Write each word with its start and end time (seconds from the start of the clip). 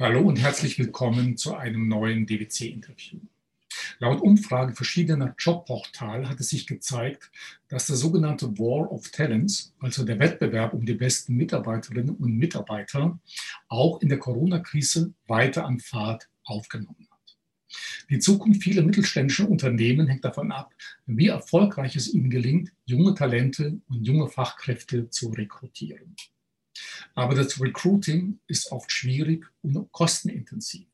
Hallo 0.00 0.22
und 0.22 0.40
herzlich 0.40 0.76
willkommen 0.76 1.36
zu 1.36 1.54
einem 1.54 1.86
neuen 1.86 2.26
DWC-Interview. 2.26 3.20
Laut 4.00 4.20
Umfragen 4.22 4.74
verschiedener 4.74 5.36
Jobportale 5.38 6.28
hat 6.28 6.40
es 6.40 6.48
sich 6.48 6.66
gezeigt, 6.66 7.30
dass 7.68 7.86
der 7.86 7.94
sogenannte 7.94 8.58
War 8.58 8.90
of 8.90 9.08
Talents, 9.12 9.72
also 9.78 10.04
der 10.04 10.18
Wettbewerb 10.18 10.74
um 10.74 10.84
die 10.84 10.94
besten 10.94 11.36
Mitarbeiterinnen 11.36 12.16
und 12.16 12.36
Mitarbeiter, 12.36 13.20
auch 13.68 14.02
in 14.02 14.08
der 14.08 14.18
Corona-Krise 14.18 15.14
weiter 15.28 15.64
an 15.64 15.78
Fahrt 15.78 16.28
aufgenommen 16.42 17.06
hat. 17.08 17.36
Die 18.10 18.18
Zukunft 18.18 18.64
vieler 18.64 18.82
mittelständischer 18.82 19.48
Unternehmen 19.48 20.08
hängt 20.08 20.24
davon 20.24 20.50
ab, 20.50 20.74
wie 21.06 21.28
erfolgreich 21.28 21.94
es 21.94 22.12
ihnen 22.12 22.30
gelingt, 22.30 22.72
junge 22.84 23.14
Talente 23.14 23.80
und 23.88 24.04
junge 24.04 24.28
Fachkräfte 24.28 25.08
zu 25.10 25.28
rekrutieren. 25.28 26.16
Aber 27.14 27.34
das 27.34 27.60
Recruiting 27.60 28.40
ist 28.46 28.72
oft 28.72 28.90
schwierig 28.90 29.46
und 29.62 29.90
kostenintensiv. 29.92 30.86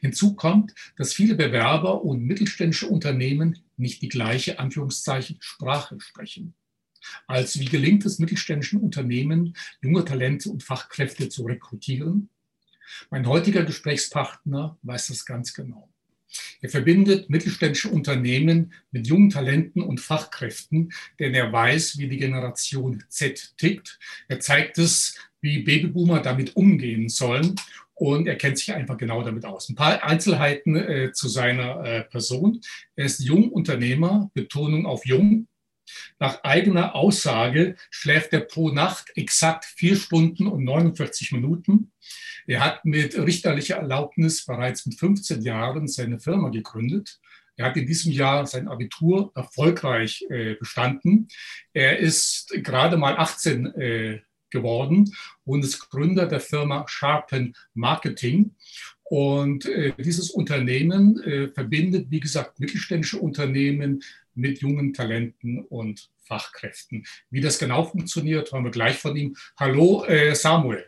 Hinzu 0.00 0.34
kommt, 0.34 0.74
dass 0.96 1.14
viele 1.14 1.34
Bewerber 1.34 2.02
und 2.02 2.24
mittelständische 2.24 2.88
Unternehmen 2.88 3.58
nicht 3.76 4.02
die 4.02 4.08
gleiche 4.08 4.58
Anführungszeichen 4.58 5.38
Sprache 5.40 5.98
sprechen. 6.00 6.54
Also 7.26 7.60
wie 7.60 7.66
gelingt 7.66 8.04
es 8.04 8.18
mittelständischen 8.18 8.80
Unternehmen, 8.80 9.56
junge 9.80 10.04
Talente 10.04 10.50
und 10.50 10.62
Fachkräfte 10.62 11.28
zu 11.28 11.44
rekrutieren? 11.44 12.28
Mein 13.10 13.26
heutiger 13.26 13.64
Gesprächspartner 13.64 14.78
weiß 14.82 15.08
das 15.08 15.24
ganz 15.24 15.54
genau. 15.54 15.89
Er 16.60 16.68
verbindet 16.68 17.30
mittelständische 17.30 17.88
Unternehmen 17.88 18.72
mit 18.90 19.06
jungen 19.06 19.30
Talenten 19.30 19.82
und 19.82 20.00
Fachkräften, 20.00 20.92
denn 21.18 21.34
er 21.34 21.52
weiß, 21.52 21.98
wie 21.98 22.08
die 22.08 22.18
Generation 22.18 23.04
Z 23.08 23.54
tickt. 23.56 23.98
Er 24.28 24.40
zeigt 24.40 24.78
es, 24.78 25.16
wie 25.40 25.62
Babyboomer 25.62 26.20
damit 26.20 26.56
umgehen 26.56 27.08
sollen 27.08 27.54
und 28.00 28.26
er 28.26 28.36
kennt 28.36 28.56
sich 28.56 28.72
einfach 28.72 28.96
genau 28.96 29.22
damit 29.22 29.44
aus. 29.44 29.68
Ein 29.68 29.74
paar 29.74 30.02
Einzelheiten 30.02 30.74
äh, 30.74 31.12
zu 31.12 31.28
seiner 31.28 31.84
äh, 31.84 32.04
Person. 32.04 32.60
Er 32.96 33.04
ist 33.04 33.20
Jungunternehmer, 33.20 34.30
Betonung 34.32 34.86
auf 34.86 35.04
jung. 35.04 35.46
Nach 36.18 36.42
eigener 36.42 36.94
Aussage 36.94 37.76
schläft 37.90 38.32
er 38.32 38.40
pro 38.40 38.70
Nacht 38.70 39.12
exakt 39.16 39.64
vier 39.64 39.96
Stunden 39.96 40.46
und 40.46 40.64
49 40.64 41.32
Minuten. 41.32 41.92
Er 42.46 42.64
hat 42.64 42.84
mit 42.84 43.16
richterlicher 43.16 43.76
Erlaubnis 43.76 44.44
bereits 44.44 44.86
mit 44.86 44.98
15 44.98 45.42
Jahren 45.42 45.88
seine 45.88 46.18
Firma 46.18 46.48
gegründet. 46.48 47.20
Er 47.56 47.66
hat 47.66 47.76
in 47.76 47.86
diesem 47.86 48.12
Jahr 48.12 48.46
sein 48.46 48.68
Abitur 48.68 49.32
erfolgreich 49.34 50.24
äh, 50.30 50.54
bestanden. 50.54 51.28
Er 51.72 51.98
ist 51.98 52.48
gerade 52.62 52.96
mal 52.96 53.16
18 53.18 53.66
äh, 53.74 54.20
geworden 54.50 55.14
und 55.44 55.64
ist 55.64 55.90
Gründer 55.90 56.26
der 56.26 56.40
Firma 56.40 56.84
Sharpen 56.88 57.54
Marketing. 57.74 58.56
Und 59.10 59.66
äh, 59.66 59.92
dieses 59.98 60.30
Unternehmen 60.30 61.20
äh, 61.24 61.48
verbindet, 61.48 62.06
wie 62.10 62.20
gesagt, 62.20 62.60
mittelständische 62.60 63.18
Unternehmen 63.18 64.04
mit 64.36 64.60
jungen 64.60 64.94
Talenten 64.94 65.64
und 65.64 66.10
Fachkräften. 66.20 67.04
Wie 67.28 67.40
das 67.40 67.58
genau 67.58 67.82
funktioniert, 67.82 68.52
hören 68.52 68.62
wir 68.62 68.70
gleich 68.70 68.98
von 68.98 69.16
ihm. 69.16 69.34
Hallo, 69.56 70.04
äh, 70.04 70.32
Samuel. 70.36 70.84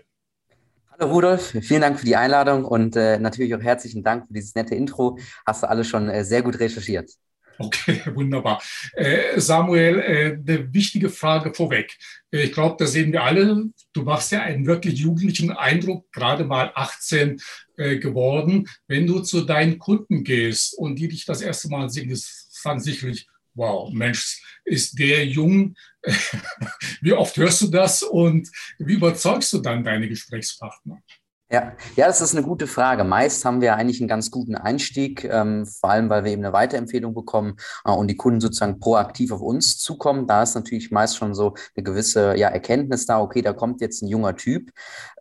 Hallo 0.93 1.13
Rudolf, 1.13 1.53
vielen 1.63 1.81
Dank 1.81 1.99
für 1.99 2.07
die 2.07 2.15
Einladung 2.15 2.65
und 2.65 2.95
äh, 2.95 3.19
natürlich 3.19 3.57
auch 3.57 3.61
herzlichen 3.61 4.05
Dank 4.05 4.29
für 4.29 4.35
dieses 4.35 4.55
nette 4.55 4.77
Intro. 4.77 5.19
Hast 5.45 5.65
du 5.65 5.69
alles 5.69 5.89
schon 5.89 6.09
äh, 6.09 6.25
sehr 6.25 6.43
gut 6.43 6.61
recherchiert. 6.61 7.11
Okay, 7.59 8.01
wunderbar. 8.15 8.63
Äh, 8.95 9.41
Samuel, 9.41 9.99
äh, 9.99 10.53
eine 10.53 10.73
wichtige 10.73 11.09
Frage 11.11 11.55
vorweg. 11.55 11.97
Äh, 12.31 12.45
ich 12.45 12.53
glaube, 12.53 12.77
da 12.79 12.87
sehen 12.87 13.13
wir 13.13 13.23
alle, 13.23 13.65
du 13.93 14.03
machst 14.03 14.33
ja 14.33 14.43
einen 14.43 14.67
wirklich 14.67 14.99
jugendlichen 14.99 15.51
Eindruck, 15.53 16.11
gerade 16.13 16.45
mal 16.45 16.73
18 16.75 17.41
äh, 17.77 17.99
geworden. 17.99 18.69
Wenn 18.89 19.07
du 19.07 19.21
zu 19.21 19.43
deinen 19.43 19.79
Kunden 19.79 20.25
gehst 20.25 20.77
und 20.77 20.97
die 20.97 21.09
dich 21.09 21.25
das 21.25 21.41
erste 21.41 21.69
Mal 21.69 21.91
sehen, 21.91 22.11
ist 22.11 22.61
dann 22.65 22.81
sicherlich, 22.81 23.27
wow, 23.55 23.93
Mensch, 23.93 24.41
ist 24.65 24.99
der 24.99 25.27
jung. 25.27 25.75
wie 27.01 27.13
oft 27.13 27.37
hörst 27.37 27.63
du 27.63 27.69
das 27.69 28.03
und 28.03 28.49
wie 28.79 28.95
überzeugst 28.95 29.53
du 29.53 29.59
dann 29.59 29.85
deine 29.85 30.09
Gesprächspartner? 30.09 31.03
Ja, 31.53 31.73
ja, 31.97 32.07
das 32.07 32.23
ist 32.23 32.35
eine 32.35 32.47
gute 32.47 32.67
Frage. 32.67 33.05
Meist 33.05 33.45
haben 33.45 33.61
wir 33.61 33.77
eigentlich 33.77 34.01
einen 34.01 34.09
ganz 34.09 34.31
guten 34.31 34.55
Einstieg, 34.55 35.25
ähm, 35.25 35.67
vor 35.67 35.91
allem 35.91 36.09
weil 36.09 36.25
wir 36.25 36.33
eben 36.33 36.43
eine 36.43 36.55
Weiterempfehlung 36.55 37.13
bekommen 37.13 37.59
äh, 37.85 37.91
und 37.91 38.09
die 38.09 38.17
Kunden 38.17 38.41
sozusagen 38.41 38.81
proaktiv 38.81 39.33
auf 39.33 39.43
uns 39.43 39.77
zukommen. 39.77 40.27
Da 40.27 40.43
ist 40.45 40.55
natürlich 40.55 40.91
meist 40.91 41.19
schon 41.19 41.35
so 41.35 41.53
eine 41.77 41.85
gewisse 41.85 42.39
ja, 42.39 42.49
Erkenntnis 42.49 43.05
da, 43.05 43.21
okay, 43.21 43.43
da 43.43 43.53
kommt 43.53 43.83
jetzt 43.83 44.01
ein 44.03 44.09
junger 44.09 44.35
Typ. 44.35 44.71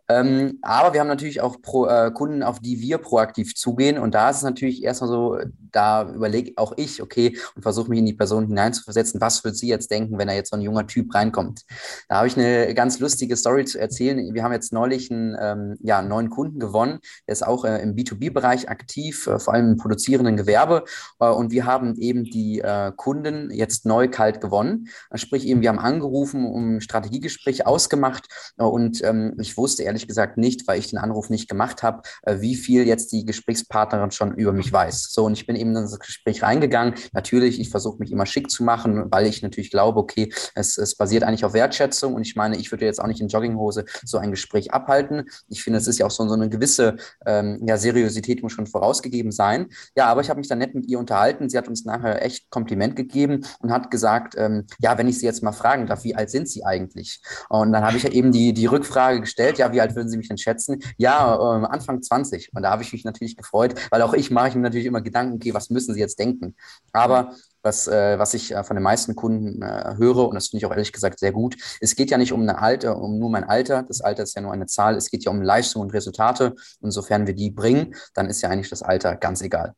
Ähm, 0.08 0.58
aber 0.62 0.92
wir 0.92 1.00
haben 1.00 1.08
natürlich 1.08 1.40
auch 1.40 1.60
Pro, 1.62 1.86
äh, 1.86 2.10
Kunden, 2.10 2.42
auf 2.42 2.60
die 2.60 2.80
wir 2.80 2.98
proaktiv 2.98 3.54
zugehen. 3.54 3.98
Und 3.98 4.14
da 4.14 4.30
ist 4.30 4.38
es 4.38 4.42
natürlich 4.42 4.82
erstmal 4.82 5.10
so, 5.10 5.38
da 5.70 6.10
überlege 6.10 6.52
auch 6.56 6.72
ich, 6.76 7.02
okay, 7.02 7.38
und 7.54 7.62
versuche 7.62 7.88
mich 7.88 8.00
in 8.00 8.06
die 8.06 8.12
Person 8.12 8.48
hineinzuversetzen, 8.48 9.20
was 9.20 9.44
wird 9.44 9.56
sie 9.56 9.68
jetzt 9.68 9.90
denken, 9.90 10.18
wenn 10.18 10.28
da 10.28 10.34
jetzt 10.34 10.50
so 10.50 10.56
ein 10.56 10.62
junger 10.62 10.86
Typ 10.86 11.14
reinkommt. 11.14 11.62
Da 12.08 12.16
habe 12.16 12.26
ich 12.26 12.36
eine 12.36 12.74
ganz 12.74 12.98
lustige 12.98 13.36
Story 13.36 13.64
zu 13.64 13.78
erzählen. 13.78 14.34
Wir 14.34 14.42
haben 14.42 14.52
jetzt 14.52 14.72
neulich 14.72 15.10
einen, 15.10 15.36
ähm, 15.40 15.76
ja, 15.80 15.98
einen 15.98 16.08
neuen 16.22 16.30
Kunden 16.30 16.58
gewonnen, 16.58 17.00
der 17.26 17.32
ist 17.32 17.46
auch 17.46 17.64
äh, 17.64 17.82
im 17.82 17.94
B2B-Bereich 17.94 18.68
aktiv, 18.68 19.26
äh, 19.26 19.38
vor 19.38 19.54
allem 19.54 19.72
im 19.72 19.76
produzierenden 19.76 20.36
Gewerbe. 20.36 20.84
Äh, 21.20 21.28
und 21.28 21.50
wir 21.50 21.66
haben 21.66 21.96
eben 21.96 22.24
die 22.24 22.62
Kunden 22.96 23.50
jetzt 23.50 23.86
neu 23.86 24.08
kalt 24.08 24.40
gewonnen. 24.40 24.88
Sprich 25.14 25.46
eben, 25.46 25.60
wir 25.60 25.68
haben 25.68 25.78
angerufen, 25.78 26.46
um 26.46 26.76
ein 26.76 26.80
Strategiegespräch 26.80 27.66
ausgemacht. 27.66 28.28
Und 28.56 29.02
ähm, 29.02 29.36
ich 29.40 29.56
wusste 29.56 29.82
ehrlich 29.82 30.06
gesagt 30.06 30.38
nicht, 30.38 30.66
weil 30.66 30.78
ich 30.78 30.90
den 30.90 30.98
Anruf 30.98 31.30
nicht 31.30 31.48
gemacht 31.48 31.82
habe, 31.82 32.02
wie 32.26 32.54
viel 32.54 32.86
jetzt 32.86 33.12
die 33.12 33.24
Gesprächspartnerin 33.24 34.10
schon 34.10 34.34
über 34.34 34.52
mich 34.52 34.72
weiß. 34.72 35.10
So, 35.10 35.24
und 35.24 35.32
ich 35.32 35.46
bin 35.46 35.56
eben 35.56 35.70
in 35.70 35.82
das 35.82 35.98
Gespräch 35.98 36.42
reingegangen. 36.42 36.94
Natürlich, 37.12 37.60
ich 37.60 37.70
versuche 37.70 37.98
mich 37.98 38.12
immer 38.12 38.26
schick 38.26 38.50
zu 38.50 38.64
machen, 38.64 39.06
weil 39.10 39.26
ich 39.26 39.42
natürlich 39.42 39.70
glaube, 39.70 39.98
okay, 39.98 40.32
es, 40.54 40.78
es 40.78 40.94
basiert 40.94 41.24
eigentlich 41.24 41.44
auf 41.44 41.54
Wertschätzung 41.54 42.14
und 42.14 42.26
ich 42.26 42.36
meine, 42.36 42.56
ich 42.56 42.70
würde 42.70 42.84
jetzt 42.84 43.00
auch 43.00 43.08
nicht 43.08 43.20
in 43.20 43.28
Jogginghose 43.28 43.84
so 44.04 44.18
ein 44.18 44.30
Gespräch 44.30 44.72
abhalten. 44.72 45.24
Ich 45.48 45.62
finde, 45.62 45.78
es 45.78 45.86
ist 45.86 45.98
ja 45.98 46.06
auch 46.06 46.11
so, 46.12 46.26
so 46.28 46.34
eine 46.34 46.48
gewisse 46.48 46.96
ähm, 47.26 47.60
ja, 47.66 47.76
Seriosität 47.76 48.42
muss 48.42 48.52
schon 48.52 48.66
vorausgegeben 48.66 49.32
sein. 49.32 49.68
Ja, 49.96 50.06
aber 50.06 50.20
ich 50.20 50.30
habe 50.30 50.38
mich 50.38 50.48
dann 50.48 50.58
nett 50.58 50.74
mit 50.74 50.86
ihr 50.86 50.98
unterhalten. 50.98 51.48
Sie 51.48 51.58
hat 51.58 51.68
uns 51.68 51.84
nachher 51.84 52.24
echt 52.24 52.50
Kompliment 52.50 52.96
gegeben 52.96 53.44
und 53.60 53.72
hat 53.72 53.90
gesagt, 53.90 54.34
ähm, 54.36 54.66
ja, 54.78 54.96
wenn 54.98 55.08
ich 55.08 55.18
sie 55.18 55.26
jetzt 55.26 55.42
mal 55.42 55.52
fragen 55.52 55.86
darf, 55.86 56.04
wie 56.04 56.14
alt 56.14 56.30
sind 56.30 56.48
sie 56.48 56.64
eigentlich? 56.64 57.20
Und 57.48 57.72
dann 57.72 57.84
habe 57.84 57.96
ich 57.96 58.02
ja 58.02 58.10
eben 58.10 58.32
die, 58.32 58.52
die 58.52 58.66
Rückfrage 58.66 59.20
gestellt, 59.20 59.58
ja, 59.58 59.72
wie 59.72 59.80
alt 59.80 59.94
würden 59.94 60.08
Sie 60.08 60.16
mich 60.16 60.28
denn 60.28 60.38
schätzen? 60.38 60.82
Ja, 60.96 61.34
äh, 61.34 61.66
Anfang 61.66 62.02
20. 62.02 62.52
Und 62.54 62.62
da 62.62 62.70
habe 62.70 62.82
ich 62.82 62.92
mich 62.92 63.04
natürlich 63.04 63.36
gefreut, 63.36 63.74
weil 63.90 64.02
auch 64.02 64.14
ich 64.14 64.30
mache 64.30 64.48
ich 64.48 64.54
mir 64.54 64.62
natürlich 64.62 64.86
immer 64.86 65.00
Gedanken, 65.00 65.34
okay, 65.36 65.54
was 65.54 65.70
müssen 65.70 65.94
Sie 65.94 66.00
jetzt 66.00 66.18
denken? 66.18 66.54
Aber 66.92 67.34
was, 67.62 67.88
äh, 67.88 68.18
was 68.18 68.34
ich 68.34 68.52
äh, 68.52 68.64
von 68.64 68.76
den 68.76 68.82
meisten 68.82 69.14
Kunden 69.14 69.62
äh, 69.62 69.94
höre, 69.96 70.28
und 70.28 70.34
das 70.34 70.48
finde 70.48 70.58
ich 70.58 70.66
auch 70.66 70.72
ehrlich 70.72 70.92
gesagt 70.92 71.18
sehr 71.18 71.32
gut, 71.32 71.56
es 71.80 71.96
geht 71.96 72.10
ja 72.10 72.18
nicht 72.18 72.32
um 72.32 72.42
eine 72.42 72.58
Alter, 72.58 72.98
um 72.98 73.18
nur 73.18 73.30
mein 73.30 73.44
Alter. 73.44 73.84
Das 73.84 74.00
Alter 74.00 74.24
ist 74.24 74.34
ja 74.34 74.42
nur 74.42 74.52
eine 74.52 74.66
Zahl. 74.66 74.96
Es 74.96 75.10
geht 75.10 75.24
ja 75.24 75.30
um 75.30 75.42
Leistung 75.42 75.82
und 75.82 75.92
Resultate. 75.92 76.54
Und 76.80 76.90
sofern 76.90 77.26
wir 77.26 77.34
die 77.34 77.50
bringen, 77.50 77.94
dann 78.14 78.28
ist 78.28 78.42
ja 78.42 78.48
eigentlich 78.48 78.70
das 78.70 78.82
Alter 78.82 79.16
ganz 79.16 79.42
egal. 79.42 79.74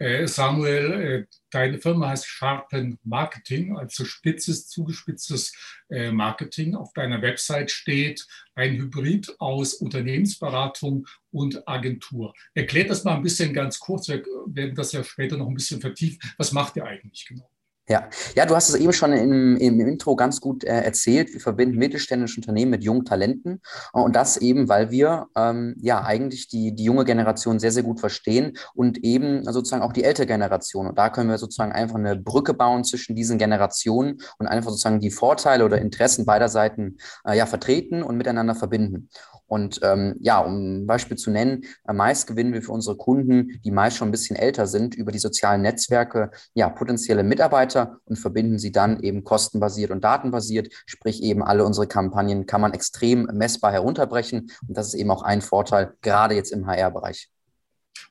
Äh, 0.00 0.26
Samuel, 0.26 0.92
äh, 0.92 1.26
deine 1.50 1.78
Firma 1.78 2.08
heißt 2.08 2.26
Sharpen 2.26 2.98
Marketing, 3.04 3.76
also 3.76 4.06
spitzes, 4.06 4.66
zugespitztes 4.66 5.52
äh, 5.90 6.10
Marketing. 6.10 6.74
Auf 6.74 6.94
deiner 6.94 7.20
Website 7.20 7.70
steht 7.70 8.26
ein 8.54 8.76
Hybrid 8.76 9.36
aus 9.38 9.74
Unternehmensberatung 9.74 11.06
und 11.30 11.68
Agentur. 11.68 12.32
Erklärt 12.54 12.88
das 12.88 13.04
mal 13.04 13.16
ein 13.16 13.22
bisschen 13.22 13.52
ganz 13.52 13.78
kurz, 13.78 14.08
wir 14.08 14.24
werden 14.46 14.74
das 14.74 14.92
ja 14.92 15.04
später 15.04 15.36
noch 15.36 15.48
ein 15.48 15.54
bisschen 15.54 15.82
vertiefen. 15.82 16.18
Was 16.38 16.52
macht 16.52 16.76
ihr 16.76 16.86
eigentlich 16.86 17.26
genau? 17.26 17.50
Ja. 17.90 18.08
ja, 18.36 18.46
du 18.46 18.54
hast 18.54 18.68
es 18.68 18.76
eben 18.76 18.92
schon 18.92 19.12
im, 19.12 19.56
im 19.56 19.80
Intro 19.80 20.14
ganz 20.14 20.40
gut 20.40 20.62
äh, 20.62 20.80
erzählt. 20.80 21.32
Wir 21.32 21.40
verbinden 21.40 21.76
mittelständische 21.76 22.36
Unternehmen 22.38 22.70
mit 22.70 22.84
jungen 22.84 23.04
Talenten 23.04 23.60
und 23.92 24.14
das 24.14 24.36
eben, 24.36 24.68
weil 24.68 24.92
wir 24.92 25.26
ähm, 25.36 25.74
ja 25.80 26.04
eigentlich 26.04 26.46
die, 26.46 26.72
die 26.72 26.84
junge 26.84 27.04
Generation 27.04 27.58
sehr, 27.58 27.72
sehr 27.72 27.82
gut 27.82 27.98
verstehen 27.98 28.56
und 28.74 28.98
eben 28.98 29.42
sozusagen 29.42 29.82
auch 29.82 29.92
die 29.92 30.04
ältere 30.04 30.26
Generation. 30.26 30.86
Und 30.86 30.98
da 30.98 31.08
können 31.08 31.30
wir 31.30 31.38
sozusagen 31.38 31.72
einfach 31.72 31.96
eine 31.96 32.14
Brücke 32.14 32.54
bauen 32.54 32.84
zwischen 32.84 33.16
diesen 33.16 33.38
Generationen 33.38 34.20
und 34.38 34.46
einfach 34.46 34.70
sozusagen 34.70 35.00
die 35.00 35.10
Vorteile 35.10 35.64
oder 35.64 35.80
Interessen 35.80 36.24
beider 36.24 36.48
Seiten 36.48 36.98
äh, 37.26 37.36
ja, 37.36 37.44
vertreten 37.44 38.04
und 38.04 38.16
miteinander 38.16 38.54
verbinden. 38.54 39.08
Und 39.50 39.80
ähm, 39.82 40.14
ja, 40.20 40.38
um 40.38 40.82
ein 40.82 40.86
Beispiel 40.86 41.16
zu 41.16 41.28
nennen, 41.28 41.64
meist 41.92 42.28
gewinnen 42.28 42.52
wir 42.52 42.62
für 42.62 42.70
unsere 42.70 42.96
Kunden, 42.96 43.60
die 43.64 43.72
meist 43.72 43.96
schon 43.96 44.08
ein 44.08 44.12
bisschen 44.12 44.36
älter 44.36 44.68
sind, 44.68 44.94
über 44.94 45.10
die 45.10 45.18
sozialen 45.18 45.62
Netzwerke 45.62 46.30
ja 46.54 46.68
potenzielle 46.68 47.24
Mitarbeiter 47.24 47.98
und 48.04 48.16
verbinden 48.16 48.60
sie 48.60 48.70
dann 48.70 49.00
eben 49.00 49.24
kostenbasiert 49.24 49.90
und 49.90 50.04
datenbasiert. 50.04 50.72
Sprich 50.86 51.20
eben 51.24 51.42
alle 51.42 51.64
unsere 51.64 51.88
Kampagnen 51.88 52.46
kann 52.46 52.60
man 52.60 52.74
extrem 52.74 53.24
messbar 53.32 53.72
herunterbrechen 53.72 54.52
und 54.68 54.76
das 54.76 54.86
ist 54.86 54.94
eben 54.94 55.10
auch 55.10 55.22
ein 55.22 55.42
Vorteil 55.42 55.94
gerade 56.00 56.36
jetzt 56.36 56.52
im 56.52 56.68
HR-Bereich. 56.68 57.28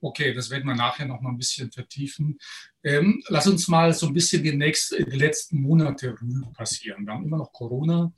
Okay, 0.02 0.34
das 0.34 0.50
werden 0.50 0.68
wir 0.68 0.76
nachher 0.76 1.06
noch 1.06 1.22
mal 1.22 1.30
ein 1.30 1.38
bisschen 1.38 1.72
vertiefen. 1.72 2.38
Ähm, 2.84 3.22
lass 3.30 3.48
uns 3.48 3.68
mal 3.70 3.94
so 3.94 4.08
ein 4.08 4.14
bisschen 4.14 4.44
die, 4.44 4.56
nächsten, 4.56 5.10
die 5.10 5.18
letzten 5.18 5.62
Monate 5.62 6.16
passieren. 6.54 7.06
Wir 7.06 7.14
haben 7.14 7.26
immer 7.26 7.38
noch 7.38 7.54
Corona. 7.54 8.12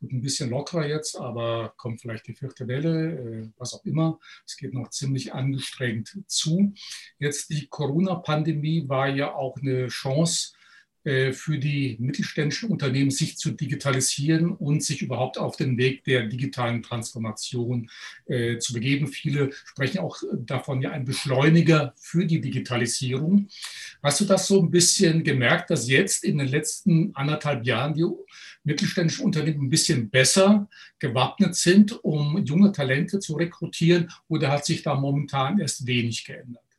Wird 0.00 0.12
ein 0.12 0.22
bisschen 0.22 0.50
lockerer 0.50 0.86
jetzt, 0.86 1.16
aber 1.16 1.74
kommt 1.76 2.00
vielleicht 2.00 2.26
die 2.26 2.34
vierte 2.34 2.66
Welle, 2.68 3.18
äh, 3.18 3.48
was 3.58 3.74
auch 3.74 3.84
immer. 3.84 4.18
Es 4.46 4.56
geht 4.56 4.74
noch 4.74 4.90
ziemlich 4.90 5.32
angestrengt 5.32 6.18
zu. 6.26 6.72
Jetzt 7.18 7.50
die 7.50 7.66
Corona-Pandemie 7.68 8.88
war 8.88 9.08
ja 9.08 9.34
auch 9.34 9.56
eine 9.58 9.88
Chance, 9.88 10.52
für 11.32 11.58
die 11.58 11.96
mittelständischen 11.98 12.70
Unternehmen, 12.70 13.10
sich 13.10 13.38
zu 13.38 13.52
digitalisieren 13.52 14.50
und 14.50 14.82
sich 14.82 15.02
überhaupt 15.02 15.38
auf 15.38 15.56
den 15.56 15.78
Weg 15.78 16.04
der 16.04 16.26
digitalen 16.26 16.82
Transformation 16.82 17.90
äh, 18.26 18.58
zu 18.58 18.74
begeben. 18.74 19.08
Viele 19.08 19.50
sprechen 19.64 19.98
auch 19.98 20.18
davon 20.32 20.82
ja 20.82 20.90
ein 20.90 21.04
Beschleuniger 21.04 21.94
für 21.96 22.26
die 22.26 22.40
Digitalisierung. 22.40 23.48
Hast 24.02 24.20
du 24.20 24.24
das 24.24 24.46
so 24.46 24.60
ein 24.60 24.70
bisschen 24.70 25.24
gemerkt, 25.24 25.70
dass 25.70 25.88
jetzt 25.88 26.24
in 26.24 26.38
den 26.38 26.48
letzten 26.48 27.14
anderthalb 27.14 27.64
Jahren 27.64 27.94
die 27.94 28.04
mittelständischen 28.64 29.24
Unternehmen 29.24 29.66
ein 29.66 29.70
bisschen 29.70 30.10
besser 30.10 30.68
gewappnet 30.98 31.54
sind, 31.54 31.92
um 32.04 32.44
junge 32.44 32.72
Talente 32.72 33.20
zu 33.20 33.34
rekrutieren 33.34 34.10
oder 34.28 34.50
hat 34.50 34.66
sich 34.66 34.82
da 34.82 34.94
momentan 34.94 35.58
erst 35.58 35.86
wenig 35.86 36.24
geändert? 36.24 36.69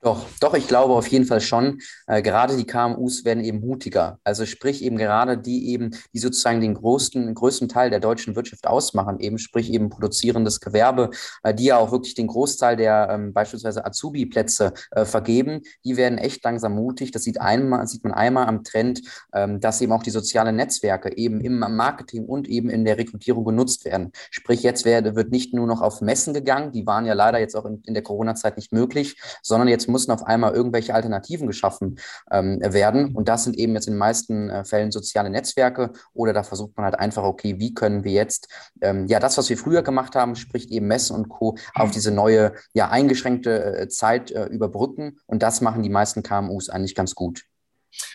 Doch, 0.00 0.26
doch, 0.38 0.54
ich 0.54 0.68
glaube 0.68 0.94
auf 0.94 1.08
jeden 1.08 1.24
Fall 1.24 1.40
schon. 1.40 1.80
Äh, 2.06 2.22
gerade 2.22 2.56
die 2.56 2.66
KMUs 2.66 3.24
werden 3.24 3.42
eben 3.42 3.58
mutiger. 3.58 4.20
Also 4.22 4.46
sprich 4.46 4.84
eben 4.84 4.96
gerade 4.96 5.36
die 5.36 5.70
eben, 5.70 5.90
die 6.14 6.20
sozusagen 6.20 6.60
den 6.60 6.74
größten, 6.74 7.34
größten 7.34 7.68
Teil 7.68 7.90
der 7.90 7.98
deutschen 7.98 8.36
Wirtschaft 8.36 8.68
ausmachen, 8.68 9.18
eben 9.18 9.38
sprich 9.38 9.72
eben 9.72 9.90
produzierendes 9.90 10.60
Gewerbe, 10.60 11.10
äh, 11.42 11.52
die 11.52 11.64
ja 11.64 11.78
auch 11.78 11.90
wirklich 11.90 12.14
den 12.14 12.28
Großteil 12.28 12.76
der 12.76 13.08
ähm, 13.10 13.32
beispielsweise 13.32 13.84
Azubi-Plätze 13.84 14.72
äh, 14.92 15.04
vergeben, 15.04 15.62
die 15.84 15.96
werden 15.96 16.18
echt 16.18 16.44
langsam 16.44 16.76
mutig. 16.76 17.10
Das 17.10 17.24
sieht, 17.24 17.40
einmal, 17.40 17.84
sieht 17.88 18.04
man 18.04 18.12
einmal 18.12 18.46
am 18.46 18.62
Trend, 18.62 19.02
ähm, 19.34 19.58
dass 19.58 19.80
eben 19.80 19.90
auch 19.90 20.04
die 20.04 20.10
sozialen 20.10 20.54
Netzwerke 20.54 21.16
eben 21.16 21.40
im 21.40 21.58
Marketing 21.58 22.24
und 22.24 22.46
eben 22.46 22.70
in 22.70 22.84
der 22.84 22.98
Rekrutierung 22.98 23.44
genutzt 23.44 23.84
werden. 23.84 24.12
Sprich, 24.30 24.62
jetzt 24.62 24.84
werde, 24.84 25.16
wird 25.16 25.32
nicht 25.32 25.54
nur 25.54 25.66
noch 25.66 25.80
auf 25.80 26.02
Messen 26.02 26.34
gegangen, 26.34 26.70
die 26.70 26.86
waren 26.86 27.04
ja 27.04 27.14
leider 27.14 27.40
jetzt 27.40 27.56
auch 27.56 27.64
in, 27.64 27.82
in 27.84 27.94
der 27.94 28.04
Corona-Zeit 28.04 28.56
nicht 28.56 28.72
möglich, 28.72 29.20
sondern 29.42 29.66
jetzt 29.66 29.87
mussten 29.90 30.12
auf 30.12 30.26
einmal 30.26 30.54
irgendwelche 30.54 30.94
Alternativen 30.94 31.46
geschaffen 31.46 31.98
ähm, 32.30 32.60
werden. 32.60 33.14
Und 33.14 33.28
das 33.28 33.44
sind 33.44 33.56
eben 33.56 33.74
jetzt 33.74 33.86
in 33.86 33.94
den 33.94 33.98
meisten 33.98 34.50
äh, 34.50 34.64
Fällen 34.64 34.92
soziale 34.92 35.30
Netzwerke 35.30 35.92
oder 36.14 36.32
da 36.32 36.42
versucht 36.42 36.76
man 36.76 36.84
halt 36.84 36.98
einfach, 36.98 37.22
okay, 37.22 37.58
wie 37.58 37.74
können 37.74 38.04
wir 38.04 38.12
jetzt 38.12 38.48
ähm, 38.80 39.06
ja 39.06 39.20
das, 39.20 39.38
was 39.38 39.48
wir 39.48 39.58
früher 39.58 39.82
gemacht 39.82 40.14
haben, 40.14 40.36
sprich 40.36 40.70
eben 40.70 40.86
Messen 40.86 41.16
und 41.16 41.28
Co., 41.28 41.56
auf 41.74 41.90
diese 41.90 42.10
neue, 42.10 42.52
ja 42.74 42.90
eingeschränkte 42.90 43.76
äh, 43.76 43.88
Zeit 43.88 44.30
äh, 44.30 44.46
überbrücken. 44.46 45.18
Und 45.26 45.42
das 45.42 45.60
machen 45.60 45.82
die 45.82 45.90
meisten 45.90 46.22
KMUs 46.22 46.68
eigentlich 46.68 46.94
ganz 46.94 47.14
gut. 47.14 47.44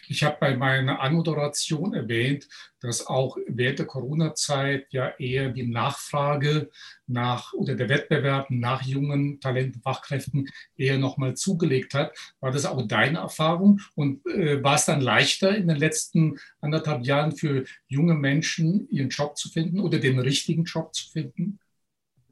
Ich 0.07 0.23
habe 0.23 0.37
bei 0.39 0.55
meiner 0.55 0.99
Anmoderation 1.01 1.93
erwähnt, 1.93 2.47
dass 2.81 3.07
auch 3.07 3.37
während 3.47 3.79
der 3.79 3.85
Corona-Zeit 3.85 4.87
ja 4.91 5.09
eher 5.17 5.49
die 5.49 5.65
Nachfrage 5.65 6.69
nach 7.07 7.53
oder 7.53 7.75
der 7.75 7.89
Wettbewerb 7.89 8.49
nach 8.49 8.83
jungen 8.83 9.39
Talenten, 9.39 9.81
Fachkräften 9.81 10.49
eher 10.75 10.97
nochmal 10.97 11.35
zugelegt 11.35 11.93
hat. 11.93 12.13
War 12.39 12.51
das 12.51 12.65
auch 12.65 12.85
deine 12.87 13.19
Erfahrung? 13.19 13.79
Und 13.95 14.25
äh, 14.25 14.61
war 14.63 14.75
es 14.75 14.85
dann 14.85 15.01
leichter 15.01 15.55
in 15.55 15.67
den 15.67 15.77
letzten 15.77 16.37
anderthalb 16.59 17.05
Jahren 17.05 17.31
für 17.31 17.65
junge 17.87 18.15
Menschen, 18.15 18.87
ihren 18.89 19.09
Job 19.09 19.37
zu 19.37 19.49
finden 19.49 19.79
oder 19.79 19.99
den 19.99 20.19
richtigen 20.19 20.65
Job 20.65 20.93
zu 20.93 21.09
finden? 21.09 21.59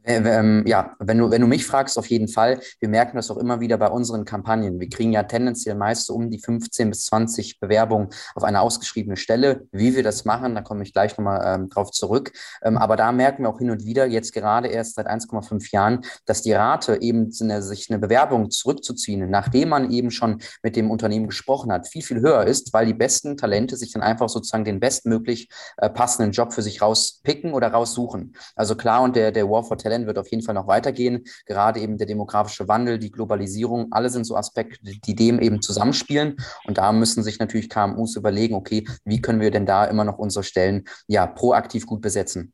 Äh, 0.03 0.21
ähm, 0.25 0.63
ja, 0.65 0.95
wenn 0.99 1.17
du, 1.17 1.29
wenn 1.29 1.41
du 1.41 1.47
mich 1.47 1.65
fragst, 1.65 1.97
auf 1.97 2.07
jeden 2.07 2.27
Fall. 2.27 2.59
Wir 2.79 2.89
merken 2.89 3.17
das 3.17 3.29
auch 3.29 3.37
immer 3.37 3.59
wieder 3.59 3.77
bei 3.77 3.87
unseren 3.87 4.25
Kampagnen. 4.25 4.79
Wir 4.79 4.89
kriegen 4.89 5.11
ja 5.11 5.23
tendenziell 5.23 5.75
meist 5.75 6.07
so 6.07 6.15
um 6.15 6.29
die 6.29 6.39
15 6.39 6.89
bis 6.89 7.05
20 7.05 7.59
Bewerbungen 7.59 8.09
auf 8.35 8.43
eine 8.43 8.61
ausgeschriebene 8.61 9.17
Stelle. 9.17 9.67
Wie 9.71 9.95
wir 9.95 10.03
das 10.03 10.25
machen, 10.25 10.55
da 10.55 10.61
komme 10.61 10.83
ich 10.83 10.93
gleich 10.93 11.17
nochmal 11.17 11.41
ähm, 11.45 11.69
drauf 11.69 11.91
zurück. 11.91 12.31
Ähm, 12.63 12.77
aber 12.77 12.95
da 12.95 13.11
merken 13.11 13.43
wir 13.43 13.49
auch 13.49 13.59
hin 13.59 13.69
und 13.69 13.85
wieder, 13.85 14.05
jetzt 14.07 14.33
gerade 14.33 14.69
erst 14.69 14.95
seit 14.95 15.07
1,5 15.07 15.71
Jahren, 15.71 16.01
dass 16.25 16.41
die 16.41 16.53
Rate 16.53 17.01
eben 17.01 17.31
sich 17.31 17.89
eine 17.89 17.99
Bewerbung 17.99 18.49
zurückzuziehen, 18.49 19.29
nachdem 19.29 19.69
man 19.69 19.91
eben 19.91 20.09
schon 20.09 20.41
mit 20.63 20.75
dem 20.75 20.89
Unternehmen 20.89 21.27
gesprochen 21.27 21.71
hat, 21.71 21.87
viel, 21.87 22.01
viel 22.01 22.21
höher 22.21 22.45
ist, 22.45 22.73
weil 22.73 22.85
die 22.85 22.93
besten 22.93 23.37
Talente 23.37 23.77
sich 23.77 23.91
dann 23.93 24.01
einfach 24.01 24.29
sozusagen 24.29 24.65
den 24.65 24.79
bestmöglich 24.79 25.47
äh, 25.77 25.89
passenden 25.89 26.31
Job 26.31 26.53
für 26.53 26.61
sich 26.61 26.81
rauspicken 26.81 27.53
oder 27.53 27.71
raussuchen. 27.71 28.35
Also 28.55 28.75
klar, 28.75 29.03
und 29.03 29.15
der, 29.15 29.31
der 29.31 29.49
War 29.49 29.63
for 29.63 29.77
Talent 29.77 29.90
Talent 29.91 30.07
wird 30.07 30.17
auf 30.17 30.29
jeden 30.29 30.43
Fall 30.43 30.55
noch 30.55 30.67
weitergehen. 30.67 31.25
Gerade 31.45 31.79
eben 31.81 31.97
der 31.97 32.07
demografische 32.07 32.67
Wandel, 32.67 32.97
die 32.97 33.11
Globalisierung, 33.11 33.87
alle 33.91 34.09
sind 34.09 34.25
so 34.25 34.35
Aspekte, 34.35 34.79
die 34.83 35.15
dem 35.15 35.39
eben 35.39 35.61
zusammenspielen. 35.61 36.37
Und 36.65 36.77
da 36.77 36.91
müssen 36.93 37.23
sich 37.23 37.39
natürlich 37.39 37.69
KMUs 37.69 38.15
überlegen, 38.15 38.55
okay, 38.55 38.87
wie 39.03 39.21
können 39.21 39.41
wir 39.41 39.51
denn 39.51 39.65
da 39.65 39.85
immer 39.85 40.05
noch 40.05 40.17
unsere 40.17 40.43
Stellen 40.43 40.85
ja 41.07 41.27
proaktiv 41.27 41.85
gut 41.85 42.01
besetzen? 42.01 42.53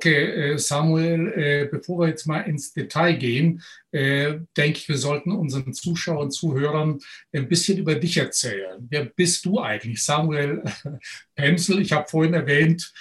Okay, 0.00 0.52
äh, 0.52 0.58
Samuel, 0.58 1.28
äh, 1.36 1.68
bevor 1.70 1.98
wir 1.98 2.08
jetzt 2.08 2.26
mal 2.26 2.40
ins 2.40 2.72
Detail 2.72 3.18
gehen, 3.18 3.62
äh, 3.90 4.38
denke 4.56 4.78
ich, 4.78 4.88
wir 4.88 4.96
sollten 4.96 5.30
unseren 5.30 5.74
Zuschauern 5.74 6.22
und 6.22 6.30
Zuhörern 6.30 7.00
ein 7.34 7.48
bisschen 7.50 7.76
über 7.76 7.94
dich 7.96 8.16
erzählen. 8.16 8.78
Wer 8.88 9.04
bist 9.04 9.44
du 9.44 9.60
eigentlich? 9.60 10.02
Samuel 10.02 10.62
Pemsel, 11.34 11.82
ich 11.82 11.92
habe 11.92 12.08
vorhin 12.08 12.32
erwähnt, 12.32 12.94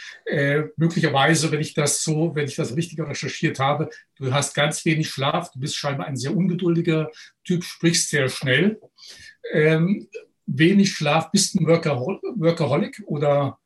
möglicherweise, 0.75 1.49
wenn 1.53 1.61
ich 1.61 1.73
das 1.73 2.03
so, 2.03 2.35
wenn 2.35 2.49
ich 2.49 2.57
das 2.57 2.75
richtig 2.75 2.99
recherchiert 2.99 3.59
habe, 3.59 3.89
du 4.17 4.33
hast 4.33 4.53
ganz 4.53 4.83
wenig 4.83 5.09
Schlaf, 5.09 5.51
du 5.53 5.59
bist 5.61 5.77
scheinbar 5.77 6.07
ein 6.07 6.17
sehr 6.17 6.35
ungeduldiger 6.35 7.09
Typ, 7.45 7.63
sprichst 7.63 8.09
sehr 8.09 8.27
schnell. 8.27 8.77
Ähm, 9.53 10.09
wenig 10.45 10.91
Schlaf, 10.91 11.31
bist 11.31 11.55
ein 11.55 11.65
Workaholic 11.65 13.03
oder 13.05 13.58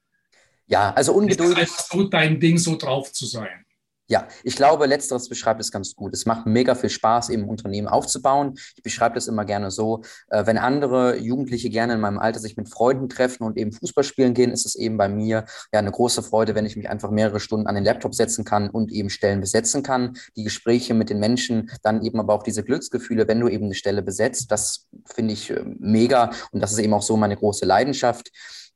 ja, 0.68 0.94
also 0.94 1.14
ungeduldig. 1.14 1.64
Ist 1.64 1.90
so 1.92 2.04
dein 2.04 2.40
Ding, 2.40 2.58
so 2.58 2.78
drauf 2.78 3.12
zu 3.12 3.26
sein. 3.26 3.64
Ja, 4.10 4.28
ich 4.44 4.58
glaube, 4.58 4.86
letzteres 4.86 5.30
beschreibt 5.30 5.62
es 5.62 5.72
ganz 5.72 5.96
gut. 5.96 6.14
Es 6.14 6.26
macht 6.26 6.46
mega 6.46 6.76
viel 6.76 6.90
Spaß, 6.90 7.30
eben 7.30 7.48
Unternehmen 7.48 7.88
aufzubauen. 7.88 8.54
Ich 8.76 8.84
beschreibe 8.84 9.16
das 9.16 9.28
immer 9.28 9.46
gerne 9.46 9.72
so, 9.72 10.04
äh, 10.28 10.46
wenn 10.46 10.58
andere 10.58 11.18
Jugendliche 11.18 11.70
gerne 11.70 11.94
in 11.94 12.02
meinem 12.02 12.20
Alter 12.20 12.40
sich 12.40 12.58
mit 12.58 12.68
Freunden 12.68 13.08
treffen 13.08 13.44
und 13.44 13.58
eben 13.58 13.72
Fußball 13.72 14.04
spielen 14.04 14.34
gehen, 14.34 14.52
ist 14.52 14.66
es 14.66 14.76
eben 14.76 14.98
bei 14.98 15.08
mir 15.08 15.46
ja 15.72 15.80
eine 15.80 15.92
große 15.92 16.22
Freude, 16.22 16.54
wenn 16.54 16.66
ich 16.66 16.76
mich 16.76 16.90
einfach 16.90 17.12
mehrere 17.12 17.40
Stunden 17.40 17.66
an 17.66 17.76
den 17.76 17.86
Laptop 17.86 18.14
setzen 18.14 18.44
kann 18.44 18.70
und 18.70 18.92
eben 18.92 19.10
Stellen 19.10 19.40
besetzen 19.40 19.84
kann. 19.84 20.18
Die 20.36 20.44
Gespräche 20.44 20.94
mit 20.94 21.10
den 21.10 21.20
Menschen, 21.20 21.72
dann 21.82 22.04
eben 22.04 22.20
aber 22.20 22.34
auch 22.34 22.44
diese 22.44 22.64
Glücksgefühle, 22.64 23.28
wenn 23.30 23.40
du 23.40 23.48
eben 23.48 23.66
eine 23.66 23.74
Stelle 23.74 24.02
besetzt, 24.02 24.52
das 24.52 24.90
finde 25.06 25.34
ich 25.34 25.50
äh, 25.50 25.64
mega 25.80 26.32
und 26.52 26.60
das 26.60 26.74
ist 26.74 26.80
eben 26.80 26.94
auch 26.94 27.02
so 27.02 27.16
meine 27.16 27.38
große 27.38 27.66
Leidenschaft. 27.66 28.32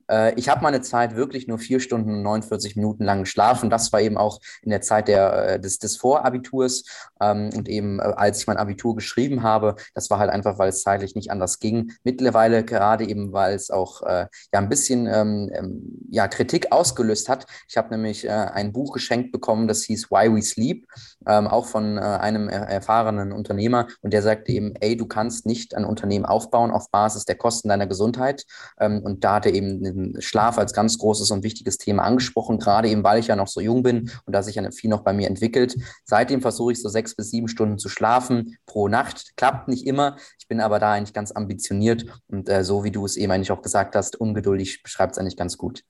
Äh, 0.09 0.33
ich 0.35 0.49
habe 0.49 0.61
meine 0.61 0.81
Zeit 0.81 1.15
wirklich 1.15 1.47
nur 1.47 1.59
vier 1.59 1.79
Stunden 1.79 2.11
und 2.11 2.21
49 2.23 2.75
Minuten 2.75 3.03
lang 3.03 3.21
geschlafen. 3.23 3.69
Das 3.69 3.91
war 3.93 4.01
eben 4.01 4.17
auch 4.17 4.39
in 4.61 4.69
der 4.69 4.81
Zeit 4.81 5.07
der, 5.07 5.47
äh, 5.47 5.59
des, 5.59 5.79
des 5.79 5.97
Vorabiturs 5.97 6.83
ähm, 7.21 7.49
und 7.55 7.69
eben 7.69 7.99
äh, 7.99 8.03
als 8.03 8.39
ich 8.39 8.47
mein 8.47 8.57
Abitur 8.57 8.95
geschrieben 8.95 9.43
habe. 9.43 9.75
Das 9.93 10.09
war 10.09 10.19
halt 10.19 10.31
einfach, 10.31 10.57
weil 10.59 10.69
es 10.69 10.83
zeitlich 10.83 11.15
nicht 11.15 11.31
anders 11.31 11.59
ging. 11.59 11.91
Mittlerweile 12.03 12.63
gerade 12.63 13.07
eben, 13.07 13.33
weil 13.33 13.55
es 13.55 13.69
auch 13.69 14.01
äh, 14.03 14.27
ja 14.53 14.59
ein 14.59 14.69
bisschen 14.69 15.07
ähm, 15.07 15.49
ähm, 15.53 16.07
ja, 16.09 16.27
Kritik 16.27 16.71
ausgelöst 16.71 17.29
hat. 17.29 17.45
Ich 17.67 17.77
habe 17.77 17.89
nämlich 17.89 18.25
äh, 18.25 18.29
ein 18.29 18.73
Buch 18.73 18.93
geschenkt 18.93 19.31
bekommen, 19.31 19.67
das 19.67 19.83
hieß 19.83 20.11
Why 20.11 20.33
We 20.33 20.41
Sleep, 20.41 20.85
ähm, 21.25 21.47
auch 21.47 21.65
von 21.65 21.97
äh, 21.97 22.01
einem 22.01 22.49
er 22.49 22.67
erfahrenen 22.67 23.31
Unternehmer 23.31 23.87
und 24.01 24.13
der 24.13 24.21
sagte 24.21 24.51
eben, 24.51 24.75
ey, 24.79 24.95
du 24.95 25.05
kannst 25.05 25.45
nicht 25.45 25.75
ein 25.75 25.85
Unternehmen 25.85 26.25
aufbauen 26.25 26.71
auf 26.71 26.91
Basis 26.91 27.25
der 27.25 27.35
Kosten 27.35 27.69
deiner 27.69 27.87
Gesundheit. 27.87 28.45
Ähm, 28.79 29.01
und 29.03 29.23
da 29.23 29.35
hat 29.35 29.45
er 29.45 29.53
eben 29.53 29.83
Schlaf 30.19 30.57
als 30.57 30.73
ganz 30.73 30.97
großes 30.97 31.31
und 31.31 31.43
wichtiges 31.43 31.77
Thema 31.77 32.03
angesprochen, 32.03 32.59
gerade 32.59 32.89
eben, 32.89 33.03
weil 33.03 33.19
ich 33.19 33.27
ja 33.27 33.35
noch 33.35 33.47
so 33.47 33.61
jung 33.61 33.83
bin 33.83 34.11
und 34.25 34.33
da 34.33 34.43
sich 34.43 34.55
ja 34.55 34.71
viel 34.71 34.89
noch 34.89 35.01
bei 35.01 35.13
mir 35.13 35.27
entwickelt. 35.27 35.75
Seitdem 36.05 36.41
versuche 36.41 36.71
ich 36.71 36.81
so 36.81 36.89
sechs 36.89 37.15
bis 37.15 37.31
sieben 37.31 37.47
Stunden 37.47 37.77
zu 37.77 37.89
schlafen 37.89 38.57
pro 38.65 38.87
Nacht. 38.87 39.35
Klappt 39.35 39.67
nicht 39.67 39.85
immer. 39.85 40.17
Ich 40.39 40.47
bin 40.47 40.61
aber 40.61 40.79
da 40.79 40.93
eigentlich 40.93 41.13
ganz 41.13 41.31
ambitioniert 41.31 42.05
und 42.27 42.49
äh, 42.49 42.63
so 42.63 42.83
wie 42.83 42.91
du 42.91 43.05
es 43.05 43.17
eben 43.17 43.31
eigentlich 43.31 43.51
auch 43.51 43.61
gesagt 43.61 43.95
hast, 43.95 44.15
ungeduldig 44.15 44.83
beschreibt 44.83 45.13
es 45.13 45.17
eigentlich 45.17 45.37
ganz 45.37 45.57
gut. 45.57 45.83